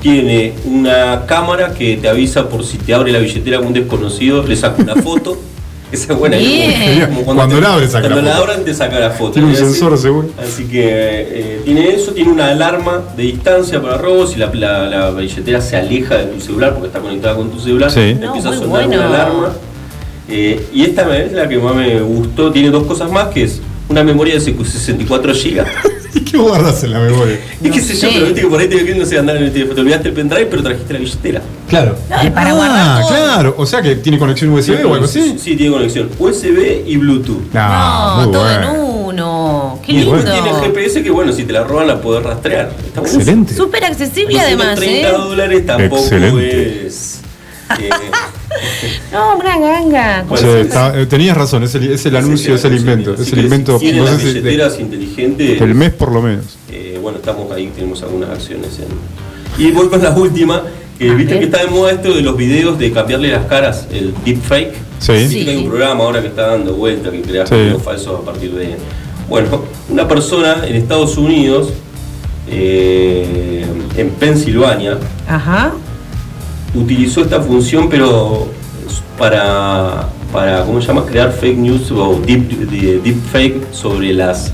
[0.00, 4.54] Tiene una cámara que te avisa por si te abre la billetera un desconocido, le
[4.56, 5.38] saca una foto.
[5.92, 6.36] Esa es buena.
[6.36, 7.06] Bien.
[7.06, 8.50] como Cuando te- la abre, saca cuando la la foto.
[8.50, 9.32] abran te saca la foto.
[9.32, 10.28] Tiene un Y así- sensor seguro.
[10.38, 14.32] Así que eh, tiene eso, tiene una alarma de distancia para robos.
[14.32, 17.58] Si la, la- la billetera se aleja de tu celular, porque está conectada con tu
[17.58, 18.00] celular, Sí.
[18.00, 18.94] empieza No, a muy sonar bueno.
[18.96, 19.52] una alarma.
[20.28, 22.52] Eh, y esta es la que más me gustó.
[22.52, 25.64] Tiene dos cosas más, que es una memoria de 64 GB.
[26.14, 27.38] ¿Y qué guardas en la memoria?
[27.62, 29.52] Y qué sé yo, pero viste que por ahí te no sé andar en el
[29.52, 29.74] teléfono.
[29.74, 31.42] Te olvidaste el pendrive, pero trajiste la billetera.
[31.68, 31.96] Claro.
[32.10, 33.08] Ay, para ah, guardar todo.
[33.10, 33.54] claro.
[33.58, 35.36] O sea que tiene conexión USB o algo así.
[35.38, 37.42] Sí, tiene conexión USB y Bluetooth.
[37.54, 38.74] Ah, no, muy todo bueno.
[38.74, 39.80] en uno.
[39.84, 40.16] Qué Muy lindo.
[40.16, 40.32] bueno.
[40.32, 42.72] Tiene GPS que, bueno, si te la roban la podés rastrear.
[42.86, 43.00] Está.
[43.00, 43.54] Excelente.
[43.54, 45.28] Súper accesible 230 además, ¿eh?
[45.28, 46.86] dólares tampoco Excelente.
[46.86, 47.20] es.
[47.80, 47.90] eh,
[49.12, 50.24] No, branga, ganga.
[50.28, 53.14] O sea, está- eh, tenías razón, es el, es el anuncio, es el invento.
[53.14, 55.60] Es el invento, Tienen no las sé si de- billeteras inteligentes.
[55.60, 56.44] del mes por lo menos.
[56.70, 58.78] Eh, bueno, estamos ahí, tenemos algunas acciones.
[58.78, 59.64] En...
[59.64, 60.62] Y voy con la última,
[60.98, 61.38] que viste ver.
[61.40, 64.72] que está de moda esto de los videos de cambiarle las caras, el deepfake.
[64.98, 65.12] Sí.
[65.12, 65.44] Viste Sí.
[65.44, 67.54] que hay un programa ahora que está dando vuelta que crea Sí.
[67.54, 68.76] videos falsos a partir de.
[69.28, 71.68] Bueno, una persona en Estados Unidos,
[72.50, 73.64] eh,
[73.96, 75.72] en Pensilvania, Ajá.
[76.74, 78.48] Utilizó esta función, pero
[79.18, 81.04] para, para ¿cómo se llama?
[81.06, 84.52] Crear fake news o deep, de- deepfake sobre las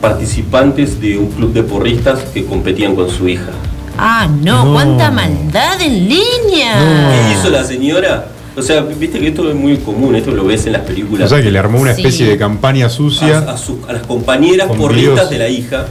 [0.00, 3.50] participantes de un club de porristas que competían con su hija.
[3.98, 4.72] Ah, no, No.
[4.72, 7.10] cuánta maldad en línea.
[7.28, 8.26] ¿Qué hizo la señora?
[8.56, 11.30] O sea, viste que esto es muy común, esto lo ves en las películas.
[11.30, 12.02] O sea que le armó una Sí.
[12.02, 13.38] especie de campaña sucia.
[13.38, 15.86] a, a sus- a las compañeras porristas de la hija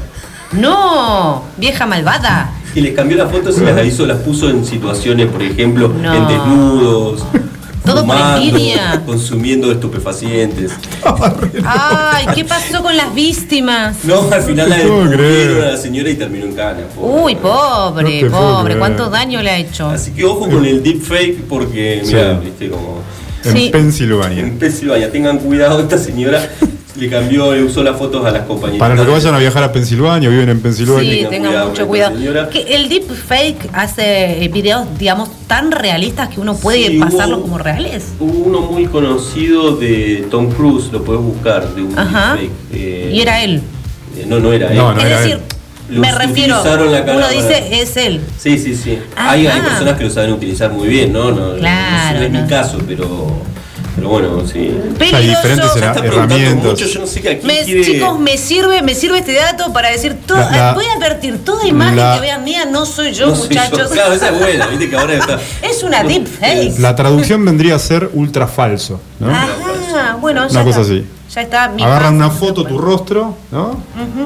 [0.51, 2.51] No, vieja malvada.
[2.75, 6.13] Y les cambió las fotos y las hizo, las puso en situaciones, por ejemplo, No.
[6.13, 7.23] en desnudos,
[7.85, 8.59] Todo fumando,
[9.05, 10.71] consumiendo estupefacientes.
[11.65, 13.97] Ay, ¿qué pasó con las víctimas?
[14.03, 16.79] No, al final la No descubrieron a la señora y terminó en cana.
[16.95, 17.23] pobre.
[17.23, 19.87] Uy, pobre, No pobre, cuánto daño le ha hecho.
[19.89, 22.13] Así que ojo con el deepfake porque, Sí.
[22.13, 23.01] mira, viste como
[23.43, 23.69] En Sí.
[23.71, 24.39] Pensilvania.
[24.43, 26.47] en Pensilvania, tengan cuidado, esta señora
[26.95, 28.79] le cambió, le usó las fotos a las compañeras.
[28.79, 31.09] Para los que vayan a viajar a Pensilvania, viven en Pensilvania.
[31.09, 32.49] Sí, tengan tengan cuidado mucho cuidado.
[32.49, 37.43] Que el deepfake hace eh, videos, digamos, tan realistas que uno puede Sí, pasarlos hubo-
[37.43, 38.05] como reales.
[38.19, 42.35] Hubo uno muy conocido de Tom Cruise, lo puedes buscar, de un Ajá.
[42.35, 42.51] deepfake.
[42.73, 43.61] eh, Y era él.
[44.17, 44.77] eh, no, no era él.
[44.77, 45.39] No, no es era decir,
[45.89, 45.97] él.
[45.99, 48.19] me refiero, utilizaron la cara uno para- dice es él.
[48.37, 48.99] Sí, sí, sí.
[49.15, 51.31] Hay, hay personas que lo saben utilizar muy bien, ¿no?
[51.31, 52.41] no Claro, No es no.
[52.41, 53.31] mi caso, pero,
[53.95, 54.57] pero bueno, sí.
[54.59, 55.77] Hay diferentes Peligroso.
[55.77, 56.71] era- Está preguntando herramientas.
[56.71, 57.83] mucho, yo no sé qué aquí Me- quiere...
[57.83, 61.43] Chicos, me sirve, me sirve este dato para decir todo, La- la- voy a advertir
[61.43, 63.61] toda imagen la- que vean mía no soy yo, No soy yo.
[63.61, 63.89] muchachos.
[63.91, 65.39] Claro, esa es buena, viste que ahora está...
[65.61, 66.73] Es una deepfake.
[66.79, 68.99] La traducción vendría a ser ultra falso.
[69.19, 69.29] ¿no?
[69.29, 70.93] Ajá, bueno, ya Una cosa está.
[70.93, 71.05] así.
[71.33, 71.69] Ya está.
[71.69, 73.81] mi Agarran una foto, tu rostro, ¿no?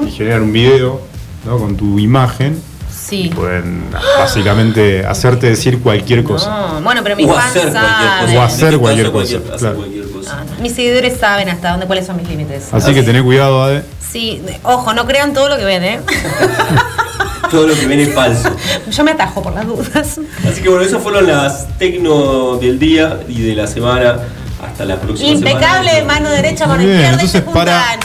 [0.06, 1.00] Y generan un video,
[1.44, 1.58] ¿no?
[1.58, 2.60] Con tu imagen.
[3.08, 3.30] Sí.
[3.34, 3.84] Pueden
[4.18, 6.50] básicamente hacerte decir cualquier cosa.
[6.50, 8.36] No, bueno, pero mis O fans hacer saben.
[8.36, 9.76] O hacer cualquier cosa, hacer claro.
[9.76, 10.38] cualquier cosa.
[10.40, 12.64] Ah, Mis seguidores saben hasta dónde, cuáles son mis límites.
[12.72, 13.84] Así que tené cuidado, Ade.
[14.10, 16.00] Sí, ojo, no crean todo lo que ven, ¿eh?
[17.50, 18.50] Todo lo que ven es falso.
[18.90, 20.18] Yo me atajo por las dudas.
[20.50, 24.16] Así que bueno, esas fueron las tecno del día y de la semana.
[24.64, 26.14] Hasta la próxima Impecable, semana.
[26.14, 28.00] mano derecha, bien, izquierda y entonces se para- juntan.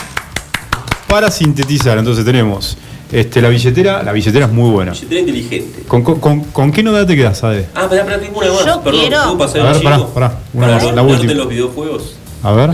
[1.08, 2.76] Para sintetizar, entonces tenemos
[3.12, 4.02] este, la billetera.
[4.02, 4.92] La billetera es muy buena.
[4.92, 5.82] Billetera inteligente.
[5.86, 7.66] ¿Con, con, con- con qué novedad te quedas, Ade?
[7.74, 8.64] Ah, pará, pará, tengo una más.
[8.66, 11.28] Yo Perdón, quiero- ¿puedo pasar A el ver, pará, pará, una Para más, la última.
[11.28, 12.16] de los videojuegos.
[12.42, 12.70] A ver.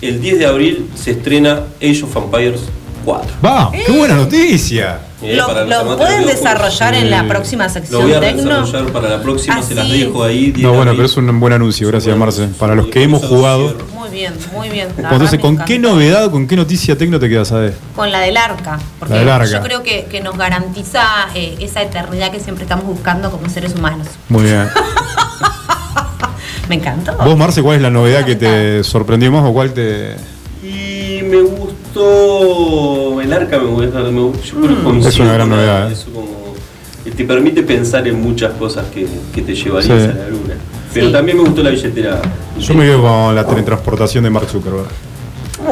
[0.00, 2.60] El 10 de abril se estrena Age of Empires
[3.04, 3.30] 4.
[3.44, 3.70] ¡Va!
[3.70, 4.98] ¡Qué buena noticia!
[5.22, 8.42] Eh, Lo, lo pueden desarrollar en la próxima Lo sección voy a tecno.
[8.64, 10.00] desarrollar para la próxima, se las Así.
[10.04, 10.50] dejo ahí.
[10.52, 12.46] 10 No, bueno, pero es un buen anuncio, gracias Bueno, Marce.
[12.58, 13.74] Para los que sí, hemos jugado.
[13.94, 14.88] Muy bien, muy bien.
[14.98, 17.74] La Entonces, ¿con qué novedad, con qué noticia tecno te quedas, Ade?
[17.94, 18.78] Con la del arca.
[18.98, 19.46] Porque La del arca.
[19.50, 21.02] yo creo que, que nos garantiza
[21.34, 24.08] eh, esa eternidad que siempre estamos buscando como seres humanos.
[24.28, 24.68] Muy bien.
[26.68, 27.14] Me encantó.
[27.16, 30.14] Vos, Marce, ¿cuál es la novedad que te sorprendió más o cuál te.
[30.62, 31.38] Y me
[31.92, 35.90] gustó el arca, me gusta, me gusta- yo coincido Es una gran novedad.
[35.90, 36.42] Eso como
[37.16, 40.08] te permite pensar en muchas cosas que, que te llevarías Sí.
[40.08, 40.54] a la luna.
[40.94, 41.12] Pero Sí.
[41.12, 42.20] también me gustó la billetera.
[42.58, 44.86] Yo me quedo con la teletransportación de Mark Zuckerberg.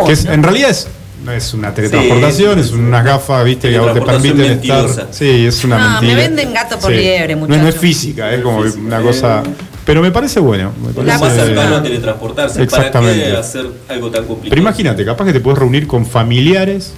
[0.06, 0.88] Que es, en realidad es,
[1.24, 4.40] no es una teletransportación, Sí, es sí, una gafa, viste, que a vos te permiten
[4.40, 4.88] estar.
[5.10, 6.16] Sí, es una No, me mentira.
[6.28, 9.02] venden gato por liebre, No, no es física, es como física, una eh.
[9.02, 9.42] cosa.
[9.90, 10.70] Pero me parece bueno.
[10.86, 12.62] Me Lo más parece- cercano a teletransportarse.
[12.62, 13.22] Exactamente.
[13.22, 14.50] ¿Para qué hacer algo tan complicado?
[14.50, 16.92] Pero imagínate, capaz que te puedes reunir con familiares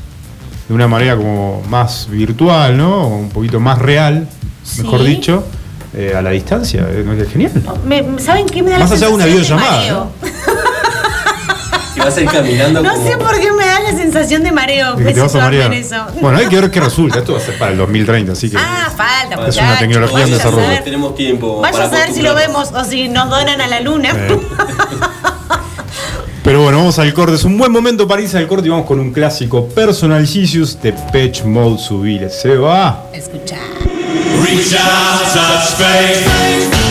[0.68, 3.04] de una manera como más virtual, ¿no?
[3.04, 4.28] O un poquito más real,
[4.76, 5.06] mejor Sí.
[5.06, 5.42] dicho,
[5.96, 6.86] eh, a la distancia.
[7.02, 7.14] ¿no?
[7.14, 7.52] Es genial.
[7.86, 10.12] Me- ¿Saben qué me da Más la allá de una videollamada, mareo?
[11.94, 13.06] Que vas a ir caminando No como...
[13.06, 14.96] sé por qué me da la sensación de mareo.
[14.96, 15.72] Que te vas a marear.
[15.72, 16.06] en eso.
[16.20, 17.18] Bueno, hay que ver qué resulta.
[17.18, 18.56] Esto va a ser para el 2030, así que.
[18.56, 19.78] Ah, falta, Es una muchachos.
[19.78, 20.64] tecnología en desarrollo.
[20.64, 21.60] saber- Tenemos tiempo.
[21.60, 24.10] Vaya para a saber si lo vemos o si nos donan a la luna.
[24.14, 24.40] Eh.
[26.44, 27.34] Pero bueno, vamos al corte.
[27.36, 30.80] Es un buen momento para irse al corte y vamos con un clásico Personal Jesus
[30.82, 32.30] de Patch Mode Subile.
[32.30, 33.04] Se va.
[33.12, 33.58] Escucha.
[34.42, 36.81] Reach out, touch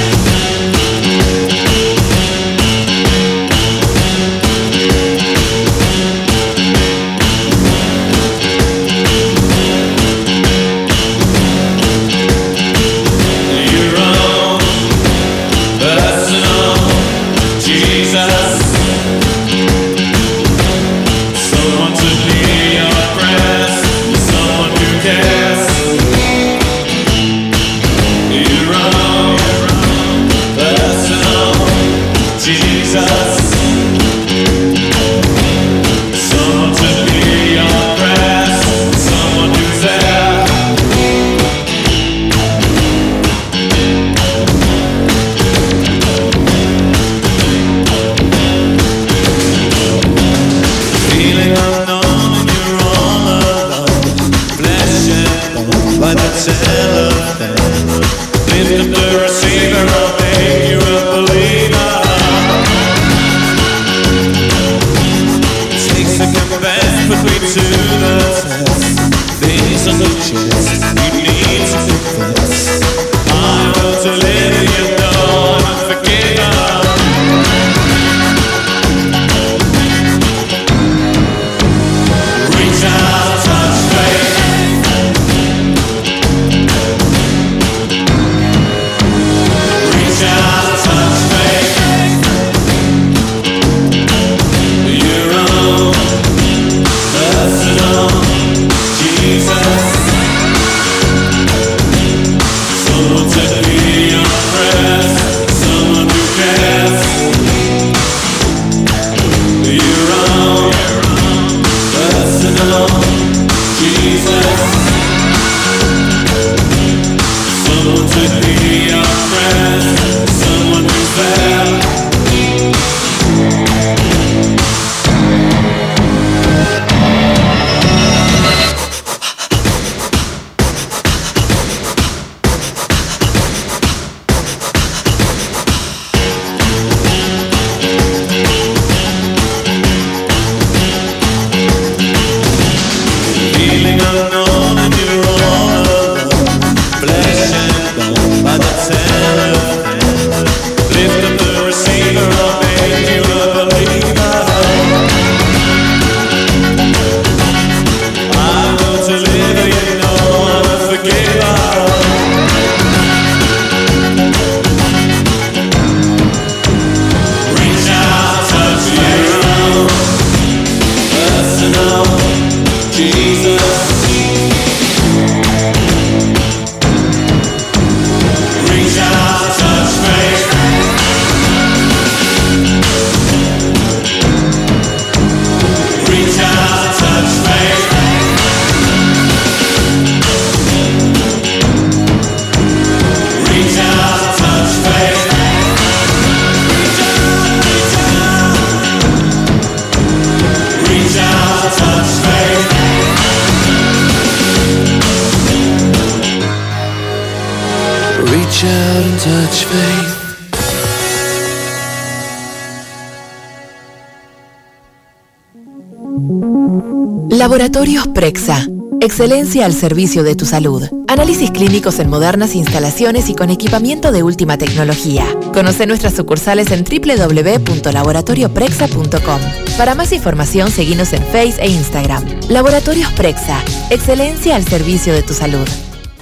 [219.22, 220.82] Excelencia al servicio de tu salud.
[221.07, 225.28] Análisis clínicos en modernas instalaciones y con equipamiento de última tecnología.
[225.53, 229.41] Conoce nuestras sucursales en www.laboratorioprexa.com.
[229.78, 232.26] Para más información, seguinos en Face e Instagram.
[232.49, 233.63] Laboratorios Prexa.
[233.91, 235.67] Excelencia al servicio de tu salud.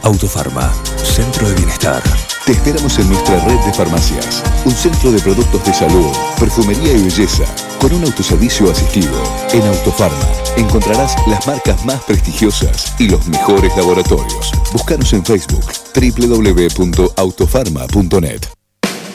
[0.03, 2.03] Autofarma, Centro de Bienestar.
[2.45, 4.43] Te esperamos en nuestra red de farmacias.
[4.65, 7.45] Un centro de productos de salud, perfumería y belleza,
[7.79, 9.23] con un autoservicio asistido.
[9.53, 14.51] En Autofarma encontrarás las marcas más prestigiosas y los mejores laboratorios.
[14.71, 18.58] Búscanos en Facebook www.autofarma.net.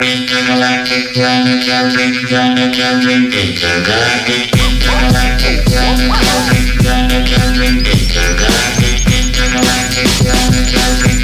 [0.00, 11.19] Intergalactic planet jumping, planet jumping, intergalactic, intergalactic planet jumping, planet jumping, intergalactic, intergalactic planet jumping.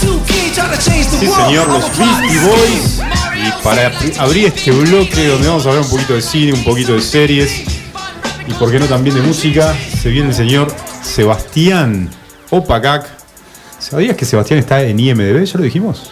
[0.00, 0.52] Too keen.
[0.52, 3.00] Try to change the Sí, señor, los Beastie Boys.
[3.36, 6.64] Y para abri- abrir este bloque donde vamos a hablar un poquito de cine, un
[6.64, 7.62] poquito de series
[8.46, 12.10] y por qué no también de música, se viene el señor Sebastián
[12.50, 13.06] Opacac.
[13.78, 15.44] ¿Sabías que Sebastián está en IMDB?
[15.44, 16.10] ¿Ya lo dijimos?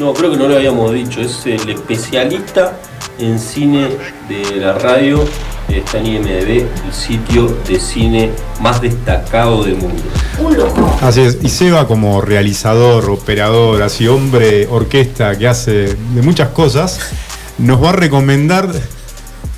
[0.00, 1.20] No, creo que no lo habíamos dicho.
[1.20, 2.72] Es el especialista
[3.18, 3.98] en cine
[4.30, 5.22] de la radio.
[5.68, 8.30] Está en IMDB, el sitio de cine
[8.62, 10.02] más destacado del mundo.
[10.38, 10.98] Un loco.
[11.02, 11.36] Así es.
[11.42, 16.98] Y Seba como realizador, operador, así hombre, orquesta que hace de muchas cosas,
[17.58, 18.72] nos va a recomendar.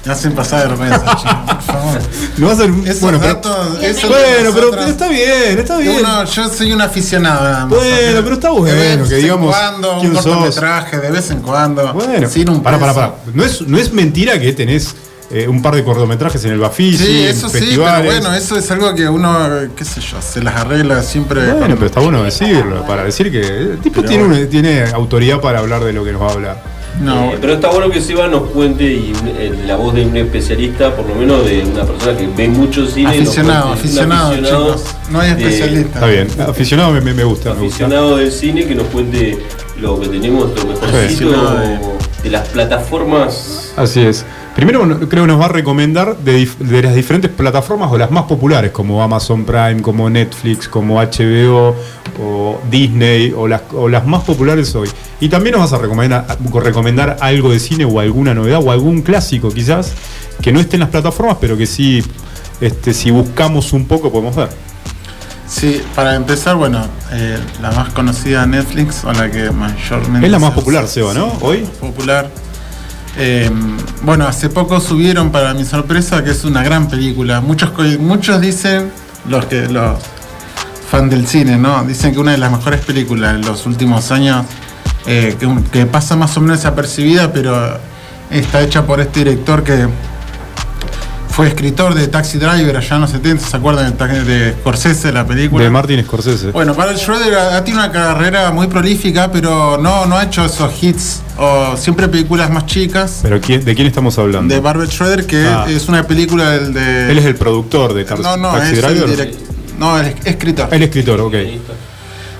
[0.08, 2.00] Hacen pasar vergüenza, chico, por favor.
[2.38, 2.90] Nos va a.
[2.90, 3.40] Esos bueno, pero-
[3.82, 5.96] eso bueno, de pero, está bien, está bien.
[6.00, 7.78] uno- yo soy un aficionado nada más.
[7.78, 11.40] Bueno, pero está bueno De vez que en digamos cuando, un cortometraje, de vez en
[11.40, 11.92] cuando.
[11.94, 13.14] Bueno, sin un para, para, para.
[13.32, 14.94] No es, no es mentira que tenés
[15.30, 18.04] eh, un par de cortometrajes en el Bafisi, Sí, en eso sí, pero festivales.
[18.04, 21.40] bueno, eso es algo que uno, qué sé yo, se las arregla siempre.
[21.52, 24.40] Bueno, con- pero está bueno decirlo, para decir que el tipo Pero tiene, bueno.
[24.40, 26.71] una- tiene autoridad para hablar de lo que nos va a hablar.
[27.00, 30.94] Eh, pero está bueno que Seba nos cuente y eh, la voz de un especialista,
[30.94, 33.08] por lo menos de una persona que ve mucho cine.
[33.08, 34.84] Aficionado, cuente, un aficionado, chicos.
[35.10, 35.94] No hay de- especialista.
[35.94, 37.66] Está bien, aficionado me, me- gusta, me gusta.
[37.84, 39.38] aficionado del cine que nos cuente
[39.80, 41.58] lo que tenemos, lo mejorcito Aficionado
[42.22, 43.72] de las plataformas.
[43.76, 44.24] Así es.
[44.54, 46.46] Primero creo que nos va a recomendar de,
[46.82, 51.74] las diferentes plataformas o las más populares, como Amazon Prime, como Netflix, como HBO
[52.20, 54.90] o Disney, o las, o las más populares hoy.
[55.20, 58.70] Y también nos vas a recomendar, a recomendar algo de cine o alguna novedad o
[58.70, 59.94] algún clásico quizás
[60.42, 62.02] que no esté en las plataformas, pero que sí,
[62.60, 64.50] este, si buscamos un poco podemos ver.
[65.48, 66.82] Sí, para empezar, bueno,
[67.12, 70.26] eh, la más conocida Netflix, o la que mayormente.
[70.26, 71.32] Es la más popular, Seba, ¿no?
[71.40, 71.66] Hoy.
[71.78, 72.30] Popular.
[73.16, 73.50] Eh,
[74.02, 77.40] bueno, hace poco subieron para mi sorpresa que es una gran película.
[77.40, 78.90] Muchos, muchos dicen,
[79.28, 79.98] los que los
[80.90, 81.82] fan del cine, ¿no?
[81.84, 84.44] Dicen que una de las mejores películas de los últimos años,
[85.06, 87.78] eh, que, que pasa más o menos desapercibida, pero
[88.30, 89.88] está hecha por este director que
[91.32, 95.64] Fue escritor de Taxi Driver allá en los 70, ¿se acuerdan de, Scorsese, la película?
[95.64, 96.50] De Martin Scorsese.
[96.50, 100.24] Bueno, para el Schroeder ha, ha tenido una carrera muy prolífica, pero no, no ha
[100.24, 103.20] hecho esos hits, o siempre películas más chicas.
[103.22, 104.52] Pero ¿quién- ¿de quién estamos hablando?
[104.54, 105.64] De Barbet Schroeder, que Ah.
[105.70, 107.10] es una película del de.
[107.10, 109.08] Él es el productor de Tar- No, no, Taxi es el Driver.
[109.16, 109.38] direct-
[109.78, 110.68] No, el escritor.
[110.70, 111.34] El escritor, ok.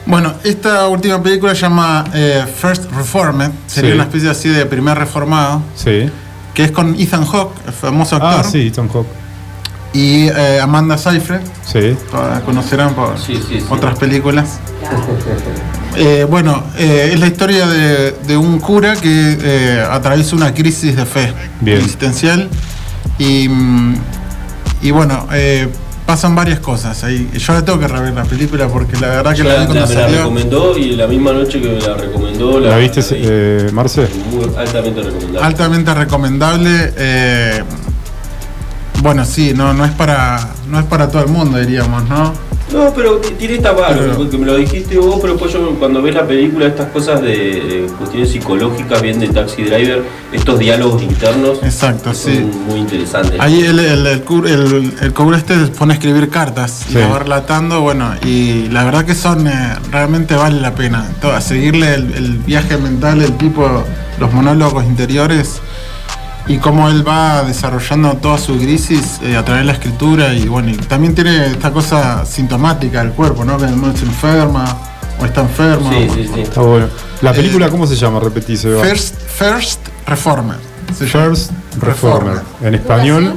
[0.05, 3.95] Bueno, esta última película se llama eh, First Reformed, sería Sí.
[3.95, 6.11] una especie así de primer reformado, Sí.
[6.55, 9.07] Que es con Ethan Hawke, el famoso actor, Ah, sí, Tom Hawk.
[9.95, 11.97] y eh, Amanda Seyfried, Sí.
[12.13, 13.67] la conocerán por Sí, sí, sí.
[13.71, 14.59] otras películas.
[15.97, 20.97] Eh, bueno, eh, es la historia de, de un cura que eh, atraviesa una crisis
[20.97, 21.79] de fe Bien.
[21.79, 22.49] existencial
[23.19, 23.95] y, mm,
[24.83, 25.69] y bueno, eh,
[26.07, 27.29] pasan varias cosas ahí.
[27.33, 29.67] Yo la tengo que rever la película porque la verdad que Yo la la, vi
[29.67, 30.19] cuando la- me la salió.
[30.19, 33.07] recomendó y la misma noche que me la recomendó ¿La viste, vi.
[33.25, 34.09] eh, Marce?
[34.31, 35.41] Muy altamente recomendable.
[35.47, 36.93] altamente recomendable.
[36.97, 37.63] eh,
[39.03, 42.33] bueno, sí, no, no es para no es para todo el mundo, diríamos, ¿no?
[42.73, 46.01] No, pero tiene esta barra, Pero- porque me lo dijiste vos, pero después yo cuando
[46.01, 51.59] ves la película, estas cosas de, cuestiones psicológicas, bien de Taxi Driver, estos diálogos internos,
[51.63, 52.51] Exacto, son sí.
[52.67, 53.39] muy interesantes.
[53.39, 56.93] Ahí el, el, el, cur- el- el cobro este se pone a escribir cartas y
[56.93, 56.99] Sí.
[56.99, 61.05] la va relatando, bueno, y la verdad que son, eh, realmente vale la pena.
[61.21, 63.69] To- a seguirle el, el viaje mental, el tipo,
[64.19, 65.61] los monólogos interiores
[66.49, 70.49] y cómo él va desarrollando toda su crisis eh, a través de la escritura y
[70.49, 73.57] bueno, y también tiene esta cosa sintomática del cuerpo, ¿no?
[73.59, 74.65] Que uno se enferma
[75.21, 75.91] o está enfermo.
[75.93, 76.41] Sí, sí, sí.
[76.41, 76.87] Está bueno.
[77.21, 78.19] ¿La película cómo se llama?
[78.21, 78.83] Repetí, Seba.
[78.85, 80.57] Eh, First, First Reformer.
[80.97, 81.27] se llama.
[81.27, 82.41] First Reformer.
[82.63, 83.35] En español.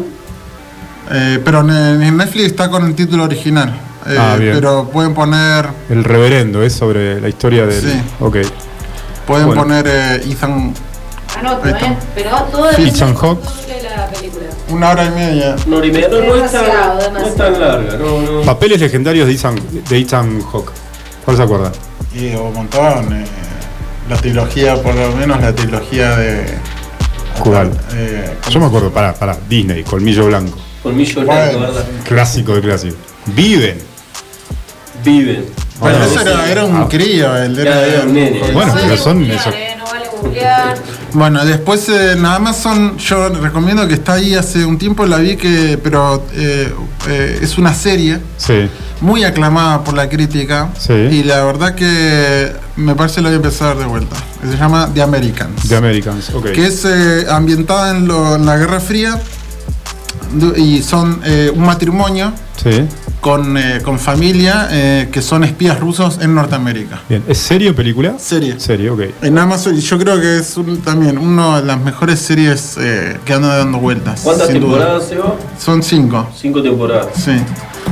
[1.12, 3.70] Eh, pero en, en Netflix está con el título original.
[4.08, 4.54] Eh, Ah, bien.
[4.56, 5.68] Pero pueden poner.
[5.90, 7.82] El reverendo, es sobre la historia del.
[7.82, 8.02] Sí.
[8.20, 8.38] Ok.
[9.28, 9.62] Pueden Bueno.
[9.64, 10.74] poner eh, Ethan.
[11.36, 11.86] Anoto, está.
[11.88, 11.98] ¿eh?
[12.16, 12.64] Pero todo
[13.16, 13.44] Hawke.
[13.84, 14.46] la película.
[14.70, 15.56] Una hora y media.
[15.68, 17.36] Una hora y media, no, no es tan, Demasiado, no es demasiado.
[17.36, 18.42] tan larga, no, no.
[18.42, 19.56] Papeles legendarios de Ethan,
[19.90, 20.72] de Ethan Hawke.
[21.24, 21.72] ¿Cuál se acuerda?
[22.14, 23.14] Y un montón.
[23.14, 23.26] eh,
[24.10, 26.46] la trilogía, por lo menos la trilogía de.
[27.44, 27.72] ¿Cuál?
[27.94, 30.58] eh, Yo me acuerdo, para, para, Disney, Colmillo Blanco.
[30.84, 31.84] Colmillo Bueno, blanco, ¿verdad?
[32.06, 32.96] Clásico de clásico.
[33.28, 33.78] Viven.
[35.04, 35.46] Viven.
[35.80, 36.88] Bueno, Bueno, eso era, era un ah.
[36.90, 38.40] crío, el Ya, era un nene.
[38.54, 39.50] Bueno, No pero son googlear, eso.
[39.50, 40.06] eh, no vale.
[41.16, 45.38] Bueno, después eh, en Amazon yo recomiendo que está ahí hace un tiempo, la vi
[45.38, 46.74] que, pero eh,
[47.08, 48.68] eh, es una serie Sí.
[49.00, 50.92] muy aclamada por la crítica Sí.
[50.92, 54.18] y la verdad que me parece la voy a empezar de vuelta.
[54.44, 56.52] Se llama The Americans, The Americans, ok.
[56.52, 59.18] que es eh, ambientada en, lo- en la Guerra Fría
[60.58, 62.86] y son eh, un matrimonio Sí.
[63.26, 67.00] Con, eh, con familia eh, que son espías rusos en Norteamérica.
[67.10, 67.24] Bien.
[67.28, 68.14] ¿Es serie o película?
[68.20, 68.60] Serie.
[68.60, 69.02] Serie, ok.
[69.24, 73.18] En Amazon, y yo creo que es un- también una de las mejores series eh,
[73.26, 74.22] que andan dando vueltas.
[74.22, 75.34] ¿Cuántas temporadas se va?
[75.60, 77.08] Son cinco, Cinco temporadas.
[77.16, 77.32] sí.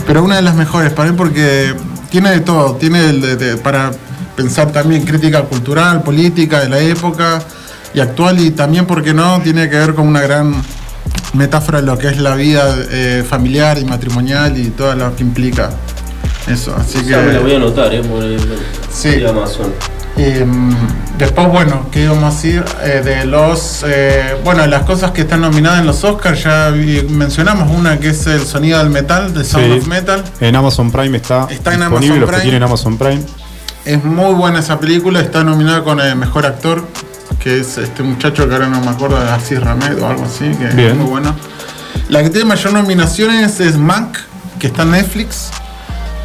[0.05, 1.73] Pero una de las mejores para mí porque
[2.11, 2.75] tiene de todo.
[2.75, 3.89] Tiene el de- de- para
[4.35, 7.41] pensar también crítica cultural, política de la época
[7.91, 10.53] y actual y también, porque no, tiene que ver con una gran
[11.33, 15.23] metáfora de lo que es la vida eh, familiar y matrimonial y todo lo que
[15.23, 15.69] implica
[16.47, 16.75] eso.
[16.77, 17.27] Así Esa que...
[17.27, 18.01] me la voy a anotar, ¿eh?
[18.01, 18.39] Por el,
[18.91, 19.09] Sí.
[19.09, 19.73] de Amazon.
[20.15, 20.45] Eh,
[21.17, 22.63] después, bueno, ¿qué íbamos a decir?
[22.83, 23.83] Eh, de los.
[23.87, 28.09] eh, bueno, las cosas que están nominadas en los Oscars, ya vi- mencionamos una que
[28.09, 29.79] es el sonido del metal, de Sound Sí.
[29.79, 30.23] of Metal.
[30.39, 33.23] En Amazon Prime está, Está en disponible, Amazon los que tienen Amazon Prime.
[33.85, 36.85] Es muy buena esa película, está nominada con el mejor actor,
[37.43, 40.67] que es este muchacho que ahora no me acuerdo, Asís Ramed o algo así, que
[40.67, 40.91] Bien.
[40.91, 41.35] es muy bueno.
[42.07, 44.17] La que tiene mayor nominaciones es Mank,
[44.59, 45.49] que está en Netflix,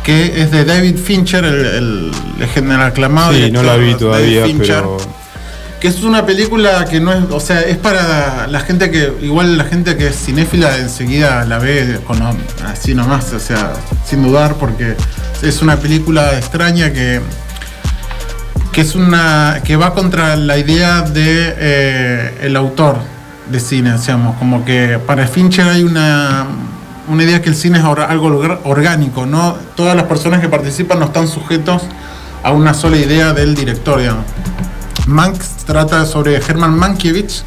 [0.04, 2.12] que es de David Fincher, el, el,
[2.56, 3.32] el aclamado.
[3.32, 4.76] Sí, no la vi todavía, Fincher.
[4.76, 4.96] pero.
[5.80, 9.56] Que es una película que no es, o sea, es para la gente que, igual
[9.56, 12.20] la gente que es cinéfila enseguida la ve con,
[12.66, 14.96] así nomás, o sea, sin dudar, porque
[15.40, 17.20] es una película extraña que,
[18.78, 22.98] que es una, que va contra la idea de eh, el autor
[23.50, 26.46] de cine, digamos, como que para Fincher hay una,
[27.08, 29.56] una idea que el cine es algo orgánico, ¿no?
[29.74, 31.82] Todas las personas que participan no están sujetos
[32.44, 34.26] a una sola idea del director, digamos.
[35.08, 35.34] Mank
[35.66, 37.42] trata sobre Herman Mankiewicz,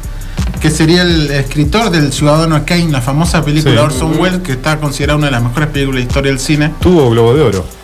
[0.60, 3.76] que sería el escritor del Ciudadano Kane, la famosa película Sí.
[3.78, 6.74] de Orson Welles, que está considerada una de las mejores películas de historia del cine.
[6.78, 7.81] Tuvo Globo de Oro.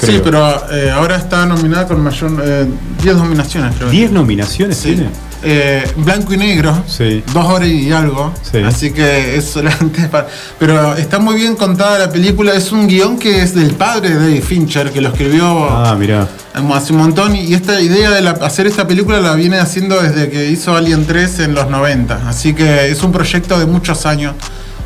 [0.00, 2.66] Sí, pero eh, ahora está nominada con mayor eh,
[3.02, 3.90] 10 nominaciones, creo.
[3.90, 4.94] ¿10 nominaciones Sí.
[4.94, 5.08] tiene?
[5.42, 7.24] Eh, blanco y negro, Sí.
[7.32, 8.30] dos horas y algo.
[8.50, 8.58] Sí.
[8.58, 10.26] Así que es solamente para.
[10.58, 12.52] Pero está muy bien contada la película.
[12.52, 16.28] Es un guion que es del padre de David Fincher, que lo escribió Ah, mirá.
[16.74, 17.34] hace un montón.
[17.36, 21.06] Y esta idea de la- hacer esta película la viene haciendo desde que hizo Alien
[21.06, 22.20] 3 en los 90.
[22.28, 24.34] Así que es un proyecto de muchos años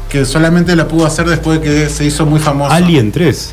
[0.09, 2.73] que solamente la pudo hacer después de que se hizo muy famoso.
[2.73, 3.53] Alien 3.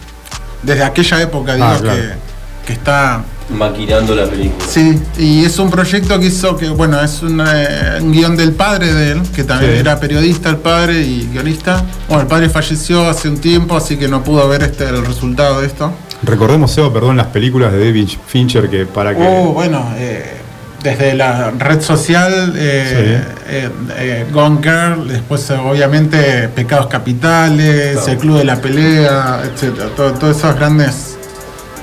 [0.63, 1.97] Desde aquella época, digo, Ah, claro.
[2.01, 4.63] que, que está Maquinando la película.
[4.65, 8.53] Sí, y es un proyecto que hizo que, bueno, es un, eh, un guion del
[8.53, 9.79] padre de él, que también Sí.
[9.79, 11.83] era periodista el padre y guionista.
[12.07, 15.59] Bueno, el padre falleció hace un tiempo, así que no pudo ver este el resultado
[15.59, 15.91] de esto.
[16.23, 19.21] Recordemos, Seba, perdón, las películas de David Fincher que para que.
[19.21, 20.37] Oh, bueno, eh,
[20.81, 28.11] desde la red social, eh, eh, eh, Gone Girl, después eh, obviamente Pecados Capitales, Claro.
[28.11, 31.17] El Club de la Pelea, etcétera, todo- todos esos grandes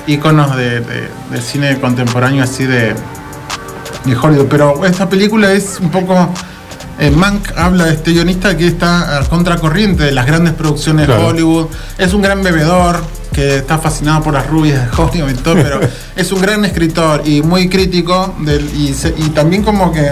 [0.07, 0.83] íconos de,
[1.43, 2.95] cine contemporáneo así de,
[4.05, 4.47] de Hollywood.
[4.49, 6.31] Pero esta película es un poco...
[6.99, 11.13] eh, Mank habla de este guionista que está a contracorriente de las grandes producciones de.
[11.15, 11.67] Hollywood.
[11.99, 13.01] Es un gran bebedor
[13.33, 15.81] que está fascinado por las rubias de Hollywood y todo, pero
[16.17, 20.11] es un gran escritor y muy crítico del, y, se- y también como que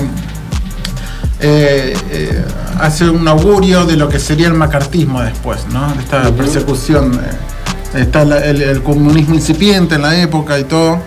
[1.41, 2.45] eh, eh,
[2.80, 5.93] hace un augurio de lo que sería el macartismo después, ¿no?
[5.95, 7.12] De esta persecución.
[7.14, 11.01] eh, está la- el, el comunismo incipiente en la época y todo.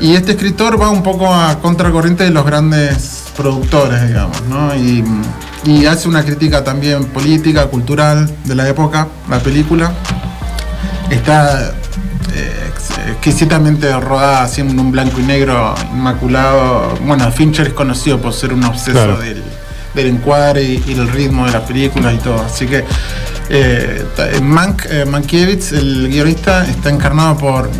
[0.00, 4.74] Y este escritor va un poco a contracorriente de los grandes productores, digamos, ¿no?
[4.76, 5.02] Y,
[5.64, 9.92] y hace una crítica también política, cultural de la época, la película.
[11.10, 11.72] Está
[12.34, 16.94] eh, ex- exquisitamente rodada así en un blanco y negro inmaculado.
[17.04, 19.18] Bueno, Fincher es conocido por ser un obseso Claro.
[19.18, 19.42] del,
[19.94, 22.42] del encuadre y, y el ritmo de la película y todo.
[22.44, 22.84] Así que
[23.48, 24.04] eh,
[24.42, 27.70] Mank, eh, Mankiewicz, el guionista, está encarnado por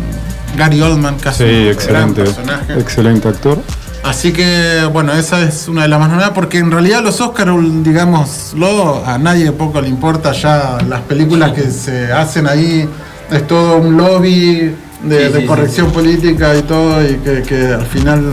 [0.55, 2.23] Gary Oldman, casi Sí, un gran excelente.
[2.23, 2.73] personaje.
[2.79, 3.61] Excelente actor.
[4.03, 7.51] Así que, bueno, esa es una de las más novedades, porque en realidad los Oscars,
[7.83, 12.87] digámoslo, a nadie poco le importa ya las películas que se hacen ahí,
[13.31, 17.67] es todo un lobby de, Sí, de sí, corrección política y todo, y que, que
[17.67, 18.31] al final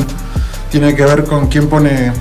[0.71, 2.13] tiene que ver con quién pone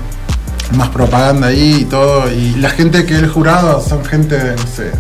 [0.76, 4.56] más propaganda ahí y todo, y la gente que es el jurado son gente de,
[4.56, 4.92] no sé,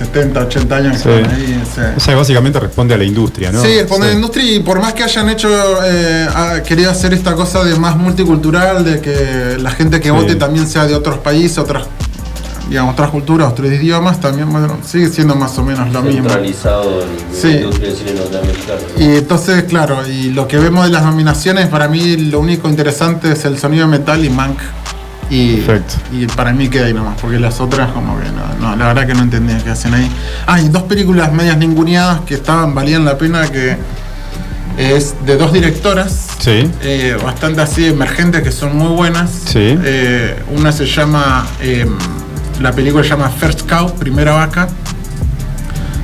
[0.00, 1.62] 70, 80 años que están ahí.
[1.62, 1.94] o sea.
[1.96, 3.62] O sea, básicamente responde a la industria, ¿no?
[3.62, 5.50] Sí, responde a la industria y por más que hayan hecho,
[5.84, 10.36] eh, ha querido hacer esta cosa de más multicultural, de que la gente que vote
[10.36, 11.86] también sea de otros países, otras,
[12.70, 16.28] digamos, otras culturas, otros idiomas, también bueno, sigue siendo más o menos lo mismo.
[16.30, 17.48] Centralizado en Sí.
[17.48, 18.80] la industria del cine norteamericano.
[18.96, 23.32] Y entonces, claro, y lo que vemos de las nominaciones, para mí lo único interesante
[23.32, 24.58] es el sonido metal y Mank.
[25.32, 25.94] Y, Perfecto.
[26.12, 29.06] y para mí queda ahí nomás, porque las otras como que no, no, la verdad
[29.06, 30.10] que no entendía qué hacen ahí.
[30.46, 33.76] Ah, y dos películas medias ninguneadas que estaban, valían la pena, que
[34.76, 36.68] es de dos directoras, Sí.
[36.82, 39.30] eh, bastante así emergentes, que son muy buenas.
[39.44, 39.58] Sí.
[39.84, 41.86] Eh, una se llama, eh,
[42.60, 44.68] la película se llama First Cow, Primera Vaca.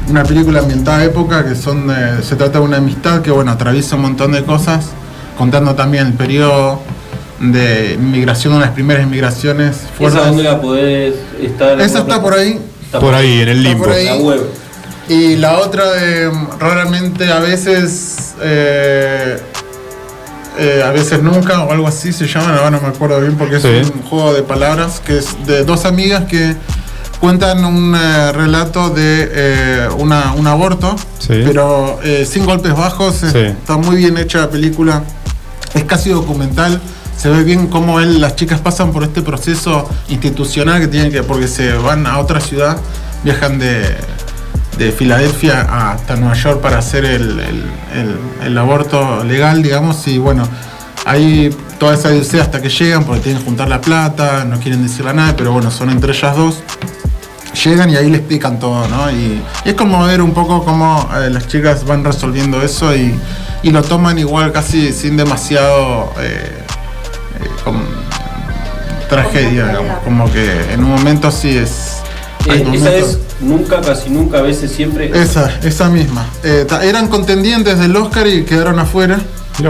[0.08, 3.50] Una película ambientada a época que son de- se trata de una amistad que bueno
[3.50, 4.86] atraviesa un montón de cosas,
[5.36, 6.80] contando también el periodo
[7.40, 10.20] de inmigración, una de las primeras inmigraciones fuertes.
[10.20, 11.80] ¿Esa dónde la podés estar?
[11.80, 12.58] Esa está por ahí.
[12.84, 13.84] Está Por ahí, en el limbo.
[13.84, 14.04] por ahí.
[14.06, 14.40] La web.
[15.08, 19.38] Y la otra de raramente a veces eh,
[20.58, 23.56] eh, a veces nunca o algo así se llama, ahora no me acuerdo bien porque
[23.56, 23.68] es Sí.
[23.94, 26.54] un juego de palabras que es de dos amigas que
[27.20, 31.42] cuentan un eh, relato de eh, una, un aborto, Sí.
[31.44, 33.38] pero sin golpes bajos, Sí.
[33.38, 35.02] está muy bien hecha la película,
[35.74, 36.80] es casi documental.
[37.16, 41.22] Se ve bien cómo él, las chicas pasan por este proceso institucional que tienen que,
[41.22, 42.76] porque se van a otra ciudad,
[43.24, 43.96] viajan de,
[44.78, 45.62] de Filadelfia
[45.92, 47.64] hasta Nueva York para hacer el, el-
[47.94, 50.46] el- el aborto legal, digamos, y bueno,
[51.04, 54.82] hay toda esa odisea hasta que llegan, porque tienen que juntar la plata, no quieren
[54.82, 56.62] decirle a nadie, pero bueno, son entre ellas dos.
[57.64, 59.10] Llegan y ahí le explican todo, ¿no?
[59.10, 63.18] Y, y es como ver un poco cómo eh, las chicas van resolviendo eso y,
[63.62, 66.58] y lo toman igual casi sin demasiado eh,
[67.40, 67.48] eh,
[69.08, 69.98] tragedia, digamos.
[70.04, 71.95] Como que en un momento sí es...
[72.48, 75.10] Eh, esa es nunca, casi nunca, a veces siempre.
[75.14, 76.26] esa, esa misma.
[76.44, 79.18] Eh, eran contendientes del Oscar y quedaron afuera.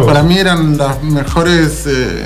[0.04, 1.84] Para mí eran las mejores.
[1.86, 2.24] eh,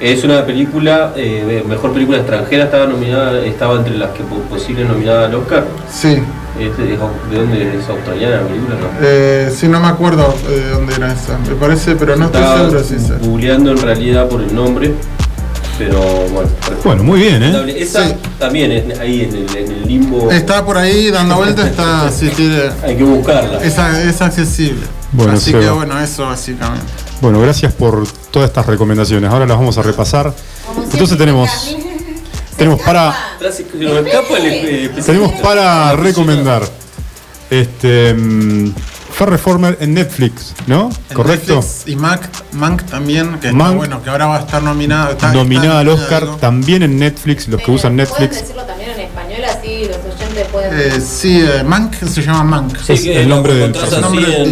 [0.00, 4.88] Es una película, eh, mejor película extranjera, estaba nominada, estaba entre las que po- posibles
[4.88, 5.64] nominadas al Oscar.
[5.92, 6.18] sí,
[6.58, 6.96] Es de, ¿De
[7.38, 8.74] dónde es australiana la película?
[8.80, 8.86] No.
[9.00, 11.36] eh, sí, no me acuerdo de dónde era esa.
[11.38, 13.14] Me parece, pero no estoy seguro si esa.
[13.18, 14.94] googleando en realidad por el nombre,
[15.78, 16.48] pero bueno.
[16.84, 17.76] Bueno, muy bien, ¿eh?
[17.78, 18.14] Esa Sí.
[18.38, 20.30] también es ahí en el, en el limbo.
[20.30, 22.10] Está por ahí dando vueltas, está.
[22.10, 23.62] sí, tiene- Hay que buscarla.
[23.62, 24.82] es, accesible.
[25.12, 25.62] Bueno, Así Seba.
[25.62, 26.86] que bueno, eso básicamente.
[27.20, 29.30] Bueno, gracias por todas estas recomendaciones.
[29.30, 30.34] Ahora las vamos a repasar.
[30.92, 31.48] Entonces tenemos
[32.56, 33.14] tenemos para
[35.04, 36.62] tenemos para recomendar
[37.50, 38.72] este mm,
[39.20, 40.90] Reformer en Netflix, ¿no?
[41.10, 41.54] En ¿Correcto?
[41.56, 42.22] Netflix y Mank,
[42.52, 45.12] Mank también, que está bueno, que ahora va a estar nominada.
[45.12, 46.36] está- Nominada está al Oscar digo.
[46.36, 48.40] también en Netflix, los que usan Puedes Netflix.
[48.42, 49.96] decirlo también en español así, los
[50.72, 52.76] Eh, sí, eh, Mank se llama Mank.
[52.78, 54.42] Sí, que el nombre del personaje.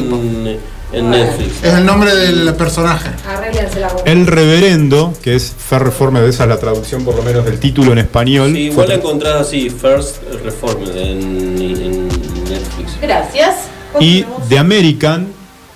[0.94, 1.64] en, Netflix.
[1.64, 3.08] Es el nombre del personaje.
[3.26, 4.02] Arréglense la boca.
[4.10, 7.92] El reverendo, que es Fer Reformed, esa es la traducción por lo menos del título
[7.92, 8.52] en español.
[8.52, 11.18] Sí, igual la encontrás así, First Reformed en,
[11.58, 12.08] en
[12.44, 12.98] Netflix.
[13.00, 13.54] Gracias.
[14.00, 15.28] Y The American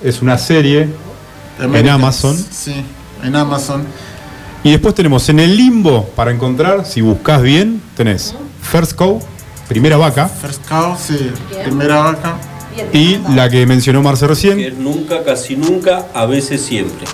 [0.02, 0.88] es una serie
[1.60, 2.36] en Amazon.
[2.50, 2.74] Sí,
[3.22, 3.84] en Amazon.
[4.64, 9.20] Y después tenemos en el limbo para encontrar, si buscas bien, tenés First Cow,
[9.68, 11.30] primera vaca, First Cow, sí,
[11.62, 12.36] primera vaca.
[12.92, 17.06] y la que mencionó Marce Que recién, es nunca, casi nunca, a veces siempre.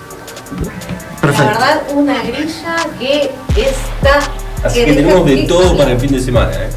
[1.23, 4.21] La verdad, una grilla que está.
[4.65, 6.53] Así que tenemos de todo para el fin de semana.
[6.55, 6.71] ¿eh?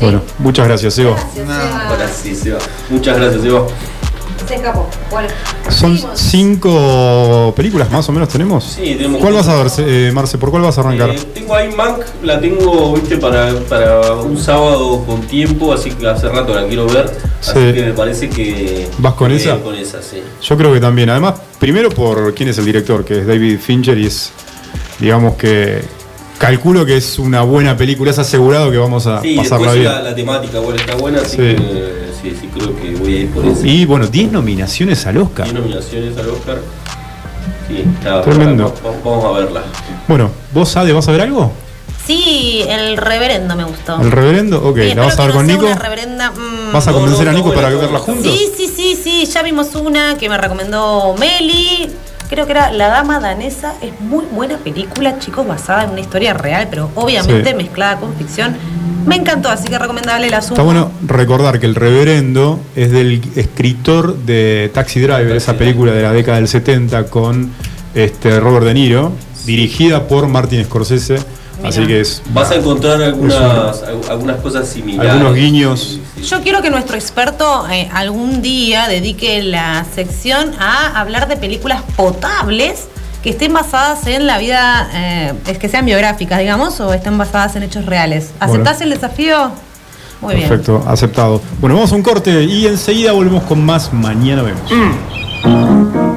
[0.00, 1.16] Bueno, muchas gracias, Seba.
[1.88, 2.58] Ahora sí, Seba.
[2.88, 3.66] Muchas gracias, Seba.
[4.48, 4.88] Se escapó.
[5.10, 5.28] Bueno,
[5.68, 6.18] Son seguimos.
[6.18, 8.64] cinco películas más o menos tenemos.
[8.64, 10.38] Sí, tenemos- ¿Cuál vas a ver, eh, Marce?
[10.38, 11.10] ¿Por cuál vas a arrancar?
[11.10, 16.08] Eh, tengo ahí Mank, la tengo, viste, para, para un sábado con tiempo, así que
[16.08, 17.12] hace rato la quiero ver.
[17.40, 17.72] Así Sí.
[17.74, 18.88] que me parece que.
[18.98, 19.56] ¿Vas con esa?
[19.58, 20.20] Con esa, sí.
[20.42, 21.10] Yo creo que también.
[21.10, 24.32] Además, primero por quién es el director, que es David Fincher y es,
[24.98, 25.82] digamos que
[26.40, 29.84] calculo que es una buena película, es asegurado que vamos a Sí, pasarla bien.
[29.84, 31.36] la, la temática igual está buena, así Sí.
[31.36, 33.66] que eh, sí, sí, creo que voy a ir por esa.
[33.66, 35.44] Y bueno, 10 nominaciones al Oscar.
[35.44, 36.58] 10 nominaciones al Oscar.
[37.68, 38.74] Sí, está Tremendo.
[38.84, 39.62] va- va- Vamos a verla.
[40.08, 41.52] Bueno, ¿vos, Ade, vas a ver algo?
[42.06, 44.00] Sí, el reverendo me gustó.
[44.00, 44.66] ¿El reverendo?
[44.66, 45.66] Ok, Sí, ¿la vas a ver con Nico?
[45.66, 48.24] una reverenda, mm, ¿Vas a convencer no, a Nico para verla juntos?
[48.32, 51.90] Sí, sí, sí, sí, ya vimos una que me recomendó Meli.
[52.30, 53.74] Creo que era La Dama Danesa.
[53.82, 57.56] Es muy buena película, chicos, basada en una historia real, pero obviamente Sí.
[57.56, 58.56] mezclada con ficción.
[59.04, 60.54] Me encantó, así que recomendable la suma.
[60.54, 66.02] Está bueno recordar que el reverendo es del escritor de Taxi Driver, esa película de
[66.02, 67.50] la década del 70 con
[67.94, 69.12] este Robert De Niro,
[69.44, 71.18] dirigida por Martin Scorsese.
[71.64, 75.12] Así que es Vas a encontrar algunas, algunas cosas similares.
[75.12, 75.98] algunos guiños.
[76.24, 81.82] Yo quiero que nuestro experto eh, algún día dedique la sección a hablar de películas
[81.96, 82.88] potables
[83.22, 87.56] que estén basadas en la vida, eh, es que sean biográficas, digamos, o estén basadas
[87.56, 88.32] en hechos reales.
[88.40, 89.50] ¿Aceptás el desafío?
[90.20, 90.48] Muy bien.
[90.48, 91.40] Perfecto, aceptado.
[91.60, 93.92] Bueno, vamos a un corte y enseguida volvemos con más.
[93.92, 94.70] Mañana vemos.
[95.44, 96.09] My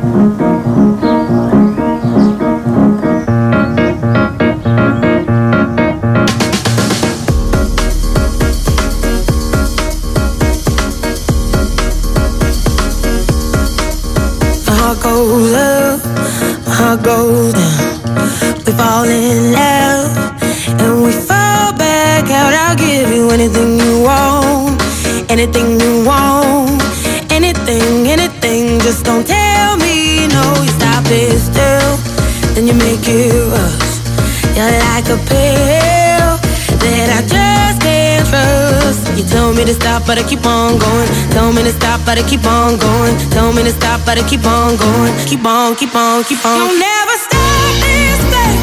[42.14, 43.18] but I keep on going.
[43.31, 45.14] Tell me to stop, but I keep on going.
[45.26, 46.57] Keep on, keep on, keep on.
[46.61, 48.57] You'll never stop this thing.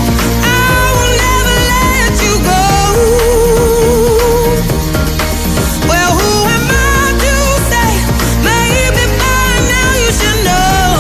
[0.47, 2.63] I will never let you go.
[5.91, 7.35] Well, who am I to
[7.75, 7.91] say?
[8.47, 10.95] Maybe by now you should know.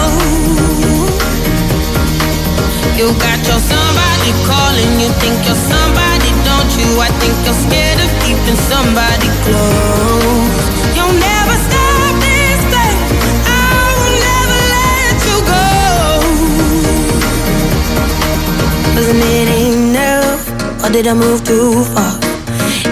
[2.99, 6.99] You got your somebody calling, you think you're somebody, don't you?
[6.99, 10.67] I think you're scared of keeping somebody close.
[10.99, 11.80] You'll never stop
[19.11, 20.47] Wasn't it enough?
[20.85, 22.15] Or did I move too far?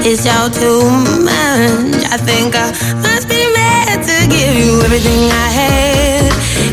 [0.02, 0.82] It's all too
[1.22, 2.02] much.
[2.10, 2.74] I think I
[3.06, 6.26] must be mad to give you everything I had,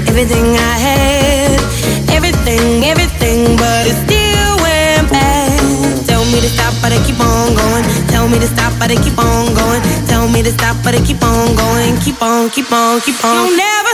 [0.09, 1.61] everything I had,
[2.09, 5.61] everything, everything, but it still went bad.
[6.09, 7.85] Tell me to stop, but I keep on going.
[8.09, 9.81] Tell me to stop, but I keep on going.
[10.09, 11.93] Tell me to stop, but I keep on going.
[12.01, 13.45] Keep on, keep on, keep on.
[13.45, 13.85] You'll never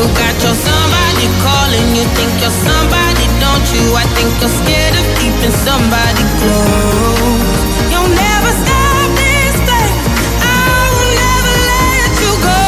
[0.00, 3.84] You got your somebody calling, you think you're somebody, don't you?
[3.94, 7.44] I think you're scared of keeping somebody close.
[7.92, 9.92] You'll never stop this thing.
[10.40, 12.64] I will never let you go.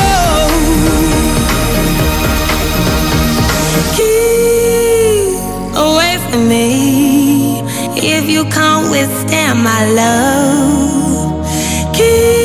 [3.97, 7.65] Keep away from me
[7.97, 11.33] if you can't withstand my love.
[11.97, 12.42] Keep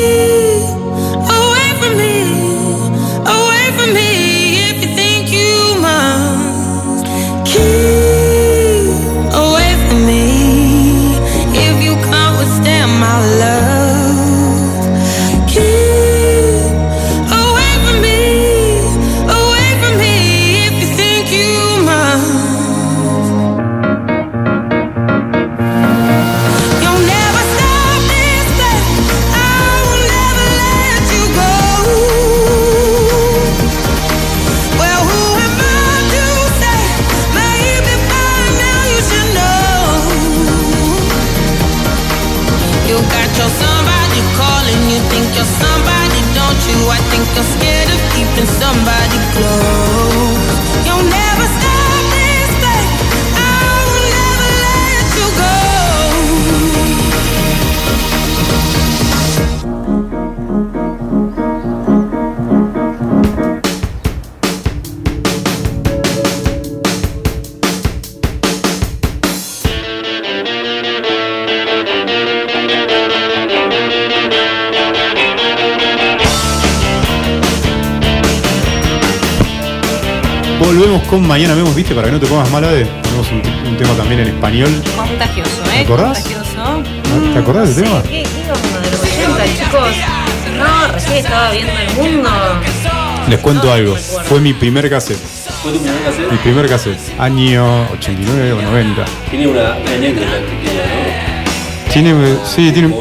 [94.28, 95.18] Fue mi primer cassette.
[95.62, 96.30] ¿Fue tu primer cassette?
[96.30, 96.98] Mi primer cassette.
[97.18, 99.04] Año 89 o 90.
[99.30, 101.44] Tiene una, anécdota pequeña,
[101.92, 102.96] Tiene, sí, tiene, ¿no?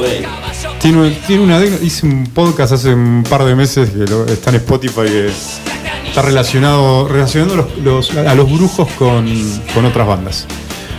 [0.79, 1.63] Tiene, tiene una.
[1.65, 5.27] Hice un podcast hace un par de meses que lo- está en Spotify que
[6.07, 9.27] está relacionado relacionando los- los- a los brujos con,
[9.73, 10.45] con otras bandas.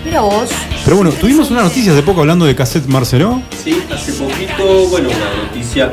[0.04, 0.50] Mira vos.
[0.84, 3.40] Pero bueno, tuvimos una noticia hace poco hablando de cassette Marcelo.
[3.64, 5.90] sí, hace poquito, bueno, una noticia.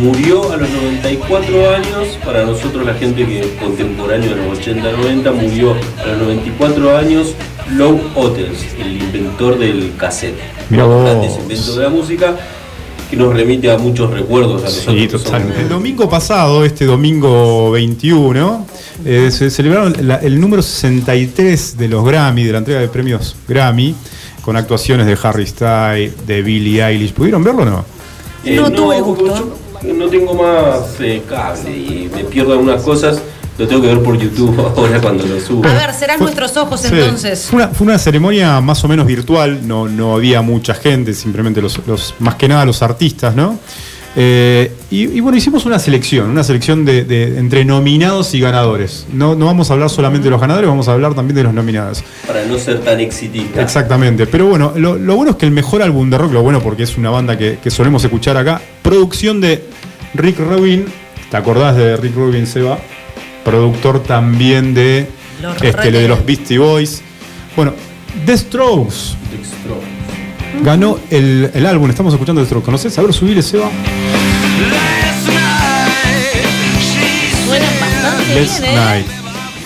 [0.00, 5.32] Murió a los 94 años, para nosotros la gente que es contemporáneo de los 80-90,
[5.34, 7.34] murió a los 94 años
[7.72, 10.38] Lou Otters, el inventor del cassette.
[10.70, 11.38] Mirá Un vos.
[11.38, 12.36] inventos de la música
[13.10, 14.68] que nos remite a muchos recuerdos a.
[14.70, 15.60] Sí, totalmente.
[15.62, 18.66] El domingo pasado, este domingo 21,
[19.04, 23.36] eh, se celebraron la- el número 63 de los Grammy, de la entrega de premios
[23.46, 23.94] Grammy,
[24.42, 27.12] con actuaciones de Harry Styles, de Billie Eilish.
[27.12, 27.84] ¿Pudieron verlo o no?
[28.44, 29.58] Eh, No tuve gusto.
[29.82, 33.20] No tengo más eh, cable y me pierdo algunas cosas.
[33.58, 35.66] Lo tengo que ver por YouTube ahora cuando lo subo.
[35.68, 36.88] A ver, serán nuestros ojos Sí.
[36.92, 37.46] entonces.
[37.50, 41.60] Fue una, fue una ceremonia más o menos virtual, no, no había mucha gente, simplemente
[41.60, 43.58] los, los- más que nada los artistas, ¿no?
[44.16, 49.06] Eh, y, y bueno, hicimos una selección, una selección de, de- entre nominados y ganadores.
[49.12, 51.52] No, no vamos a hablar solamente de los ganadores, vamos a hablar también de los
[51.54, 52.02] nominados.
[52.26, 53.62] Para no ser tan exitista.
[53.62, 56.60] Exactamente, pero bueno, lo, lo bueno es que el mejor álbum de rock, lo bueno
[56.60, 59.62] porque es una banda que, que solemos escuchar acá, producción de
[60.14, 60.86] Rick Rubin,
[61.30, 62.78] ¿te acordás de Rick Rubin, Seba?
[63.44, 65.08] Productor también de,
[65.40, 67.02] Los este, de los Beastie Boys.
[67.56, 67.74] Bueno,
[68.26, 69.16] The Strokes
[70.62, 72.98] ganó el, el álbum, estamos escuchando The Strokes, ¿conoces?
[72.98, 73.70] A ver, subile, Seba.
[77.46, 78.76] Suenan bastante Let's bien, ¿eh?
[78.76, 79.06] Night.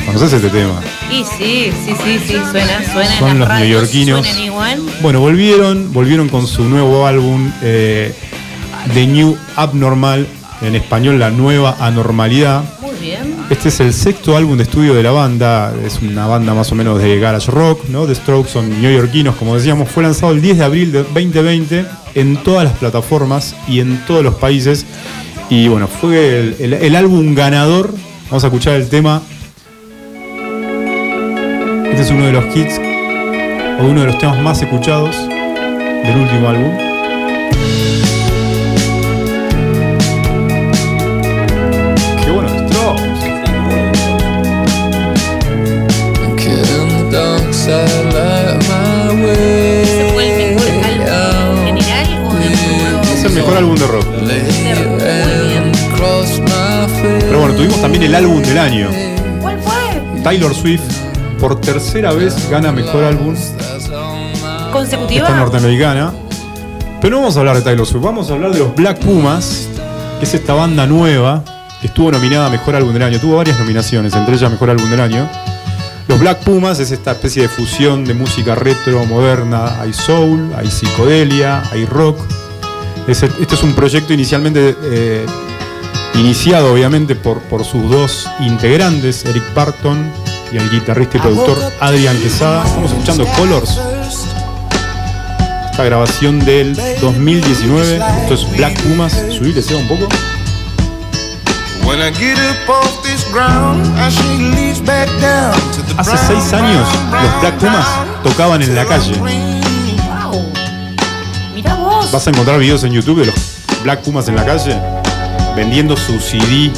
[0.07, 0.83] ¿Conoces este tema?
[1.11, 3.19] Y sí, sí, sí, sí, suena, suena.
[3.19, 4.39] Son en los radios, neoyorquinos.
[4.39, 4.83] Igual.
[5.01, 8.15] Bueno, volvieron, volvieron con su nuevo álbum, eh,
[8.93, 10.27] The New Abnormal,
[10.63, 12.63] en español La Nueva Anormalidad.
[12.81, 13.35] Muy bien.
[13.51, 16.75] Este es el sexto álbum de estudio de la banda, es una banda más o
[16.75, 18.07] menos de garage rock, ¿no?
[18.07, 21.85] The Strokes son neoyorquinos, como decíamos, fue lanzado el 10 de abril de 2020
[22.15, 24.87] en todas las plataformas y en todos los países.
[25.51, 27.93] Y bueno, fue el, el- el álbum ganador.
[28.31, 29.21] Vamos a escuchar el tema.
[31.91, 32.81] Este es uno de los hits
[33.81, 36.73] o uno de los temas más escuchados del último álbum.
[47.67, 47.81] ¿Ese
[50.13, 50.67] fue el mejor
[51.17, 54.07] álbum en general o de Es el mejor álbum de rock.
[57.21, 58.91] Pero bueno, tuvimos también el álbum del año.
[59.41, 60.23] ¿Cuál fue?
[60.23, 60.83] Taylor Swift,
[61.41, 63.35] por tercera vez, gana mejor álbum.
[64.71, 65.27] ¿Consecutiva?
[65.27, 66.13] Esta norteamericana.
[67.01, 69.69] Pero no vamos a hablar de Taylor Swift, vamos a hablar de los Black Pumas,
[70.19, 71.43] que es esta banda nueva
[71.81, 73.19] que estuvo nominada a Mejor Álbum del Año.
[73.21, 75.54] Tuvo varias nominaciones, entre ellas Mejor Álbum del Año.
[76.07, 79.81] Los Black Pumas es esta especie de fusión de música retro, moderna.
[79.81, 82.19] Hay soul, hay psicodelia, hay rock.
[83.09, 85.27] Este es un proyecto inicialmente eh,
[86.15, 90.11] iniciado, obviamente, por, por sus dos integrantes, Eric Parton
[90.53, 92.65] y el guitarrista y productor Adrian Quesada.
[92.65, 93.81] Estamos escuchando Colors.
[95.71, 97.99] Esta grabación del 2019.
[98.23, 99.13] Esto es Black Pumas.
[99.31, 100.09] Subile, sea un poco.
[105.97, 107.87] Hace seis años los Black Pumas
[108.23, 109.15] tocaban en la calle.
[109.19, 110.53] Wow.
[111.55, 112.11] Mirá vos.
[112.11, 113.35] Vas a encontrar videos en YouTube de los
[113.83, 114.77] Black Pumas en la calle
[115.57, 116.73] vendiendo su CD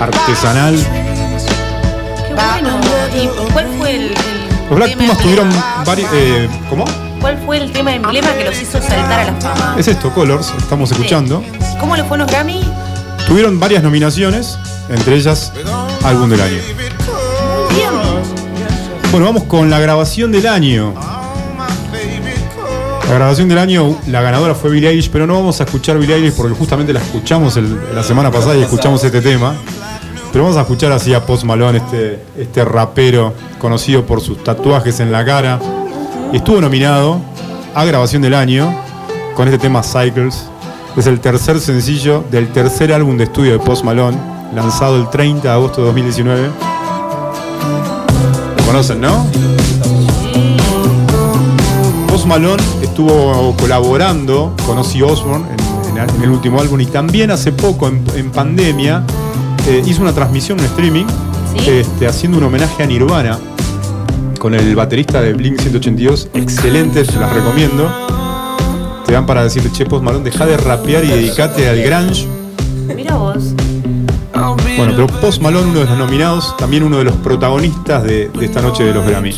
[0.00, 0.76] artesanal.
[2.26, 2.80] Qué bueno.
[3.14, 4.14] ¿Y cuál fue el, el
[4.70, 5.48] Los Black Pumas tuvieron
[5.84, 6.10] varios.
[6.12, 6.84] eh, ¿Cómo?
[7.20, 9.76] ¿Cuál fue el tema emblema que los hizo saltar a la fama?
[9.78, 11.42] Es esto, Colors, estamos escuchando.
[11.80, 12.60] ¿Cómo le fue a los Grammy?
[13.26, 14.56] Tuvieron varias nominaciones,
[14.88, 15.52] entre ellas
[16.04, 16.58] Álbum del Año.
[17.74, 17.90] Bien.
[19.10, 20.94] Bueno, vamos con la grabación del año.
[23.08, 26.16] La grabación del año, la ganadora fue Billie Eilish, pero no vamos a escuchar Billie
[26.16, 29.54] Eilish porque justamente la escuchamos el- la semana pasada y escuchamos este tema.
[30.32, 34.98] Pero vamos a escuchar así a Post Malone, este, este rapero conocido por sus tatuajes
[35.00, 35.58] en la cara.
[36.32, 37.20] Y estuvo nominado
[37.74, 38.72] a grabación del año
[39.34, 40.46] con este tema Cycles.
[40.96, 44.16] Es el tercer sencillo del tercer álbum de estudio de Post Malone,
[44.54, 46.48] lanzado el 30 de agosto de 2019.
[48.58, 49.26] Lo conocen, ¿no?
[52.08, 57.30] Post Malone estuvo colaborando con Ozzy Osbourne en, en- en el último álbum y también
[57.30, 59.02] hace poco, en, en pandemia,
[59.68, 61.04] eh, hizo una transmisión, un streaming,
[61.66, 63.38] este, haciendo un homenaje a Nirvana
[64.46, 66.28] con el baterista de Blink 182.
[66.34, 67.90] Excelentes, se las recomiendo.
[69.04, 72.28] Te dan para decirle, che, Post Malone, deja de rapear y dedicate al grunge.
[72.94, 73.42] Mira vos.
[74.76, 78.44] Bueno, pero Post Malone, uno de los nominados, también uno de los protagonistas de, de
[78.44, 79.34] esta noche de los Grammy.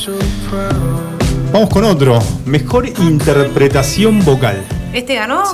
[1.54, 2.18] Vamos con otro.
[2.44, 4.62] Mejor interpretación vocal.
[4.92, 5.44] ¿Este ganó?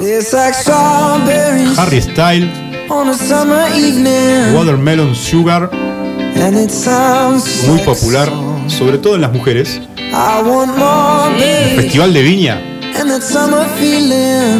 [1.76, 2.50] Harry Style,
[2.90, 8.28] On a summer evening, Watermelon Sugar, and it sounds muy popular,
[8.68, 9.80] sobre todo en las mujeres.
[9.98, 11.76] I want more, baby.
[11.76, 12.60] Festival de Viña,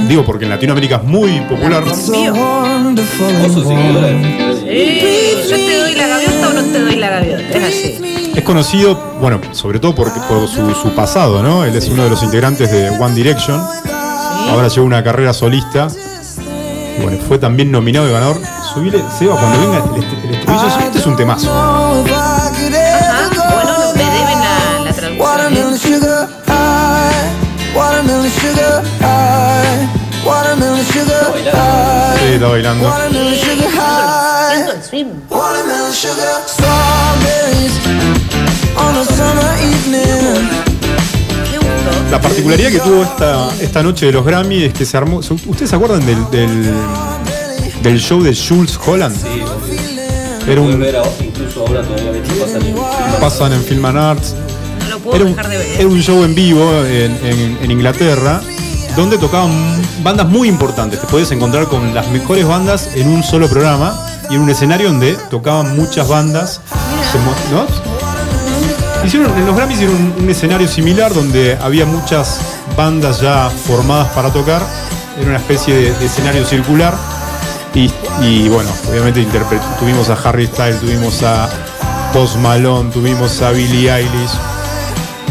[0.09, 1.85] digo porque en Latinoamérica es muy popular.
[5.49, 7.43] yo te doy la gaviota o no te doy la gaviota.
[7.59, 8.33] Es así.
[8.35, 11.65] Es conocido, bueno, sobre todo porque, por su, su pasado, ¿no?
[11.65, 13.61] Él es uno de los integrantes de One Direction.
[14.51, 15.87] Ahora lleva una carrera solista.
[17.01, 18.37] Bueno, fue también nominado y ganador.
[18.73, 21.49] Subile, Seba, cuando venga el, est- el estribillo, este es un temazo.
[25.75, 29.89] Watermelon sugar high, watermelon sugar high,
[30.25, 32.89] watermelon sugar high, Sí, está bailando.
[32.89, 35.07] watermelon sugar high, Siento el swing.
[35.29, 37.73] watermelon sugar strawberries
[38.79, 40.49] on a summer evening.
[41.51, 42.11] Me gustó.
[42.13, 45.17] La particularidad que tuvo esta, esta noche de los Grammy es que se armó.
[45.19, 46.73] ¿Ustedes se acuerdan del, del,
[47.83, 49.17] del show de Jules Holland?
[49.21, 49.43] Sí,
[50.49, 50.71] Era un.
[51.21, 52.77] incluso ahora todavía ves que pasan en
[53.21, 54.37] Pasan en Film and Arts.
[55.05, 55.67] Puedo Era un, dejar de ver.
[55.81, 58.41] era un show en vivo en, en- en Inglaterra
[58.97, 59.51] donde tocaban
[60.03, 61.01] bandas muy importantes.
[61.01, 63.95] Te podías encontrar con las mejores bandas en un solo programa
[64.31, 66.61] y en un escenario donde tocaban muchas bandas.
[69.05, 72.39] Hicieron, en los Grammys hicieron un, un escenario similar donde había muchas
[72.77, 74.63] bandas ya formadas para tocar.
[75.21, 76.95] Era una especie de, de escenario circular.
[77.75, 77.91] Y,
[78.23, 79.27] y bueno, obviamente
[79.81, 81.49] tuvimos a Harry Styles, tuvimos a
[82.13, 84.31] Post Malone, tuvimos a Billie Eilish.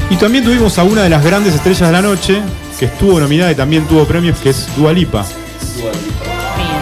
[0.09, 2.41] Y también tuvimos a una de las grandes estrellas de la noche,
[2.80, 5.25] que estuvo nominada y también tuvo premios, que es Dua Lipa.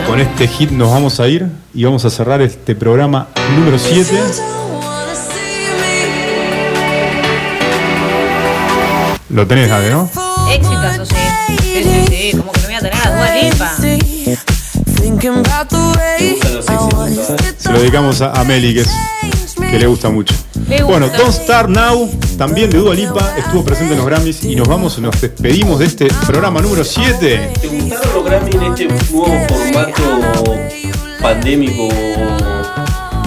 [0.08, 4.20] Con este hit nos vamos a ir y vamos a cerrar este programa número 7.
[9.30, 10.10] Lo tenés, Jade, ¿no?
[10.52, 11.16] Éxito, sí.
[11.62, 12.38] Sí, sí, sí.
[12.38, 13.72] Como que no voy a tener a Dua Lipa.
[15.02, 16.38] Thinking about the way
[16.68, 18.90] I once did Se lo dedicamos a, a Meli, que, es,
[19.72, 20.36] que le gusta mucho.
[20.68, 20.86] Le gusta.
[20.86, 24.68] Bueno, Don't Start Now, también de Dua Lipa, estuvo presente en los Grammys y nos
[24.68, 27.54] vamos, nos despedimos de este programa número 7.
[27.62, 30.58] ¿Te gustaron los Grammy en este nuevo formato
[31.22, 31.88] pandémico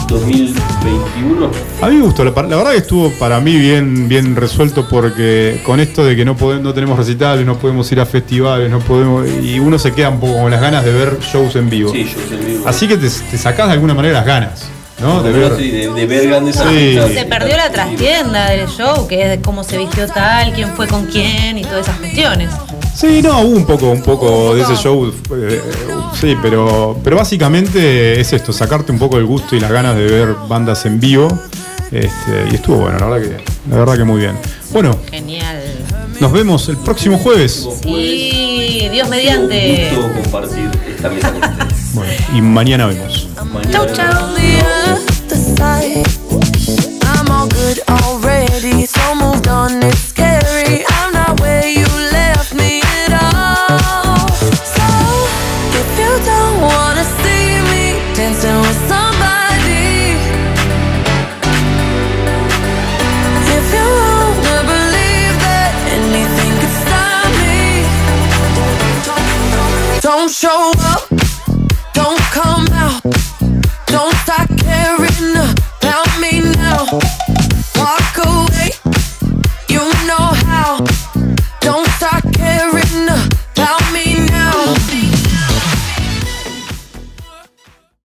[0.08, 1.50] 2021?
[1.80, 5.60] A mí me gustó, la, la verdad que estuvo para mí bien, bien resuelto porque
[5.64, 8.80] con esto de que no podemos, no tenemos recitales, no podemos ir a festivales, no
[8.80, 11.90] podemos y uno se queda un poco con las ganas de ver shows en vivo.
[11.90, 12.68] Sí, shows en vivo.
[12.68, 14.68] Así que te, te sacás de alguna manera las ganas,
[15.00, 15.22] ¿no?
[15.22, 15.56] De ver.
[15.56, 16.62] Sí, de, de ver grandes Sí.
[16.62, 17.10] artistas.
[17.12, 20.86] Se perdió la trastienda del show, que es de cómo se vistió tal, quién fue
[20.86, 22.50] con quién y todas esas cuestiones.
[22.94, 25.60] Sí, no, hubo un poco, un poco de ese show, eh,
[26.20, 30.04] sí, pero, pero básicamente es esto, sacarte un poco el gusto y las ganas de
[30.04, 31.26] ver bandas en vivo.
[31.90, 34.36] Este, y estuvo bueno, la verdad que, la verdad que muy bien.
[34.72, 35.62] Bueno, Genial.
[36.20, 37.68] nos vemos el próximo jueves.
[37.84, 39.90] Y Dios mediante.
[39.94, 41.73] Un gusto compartir esta mesa con ustedes.
[41.94, 43.28] Bueno, y mañana vemos.
[43.70, 44.34] Chau, chau.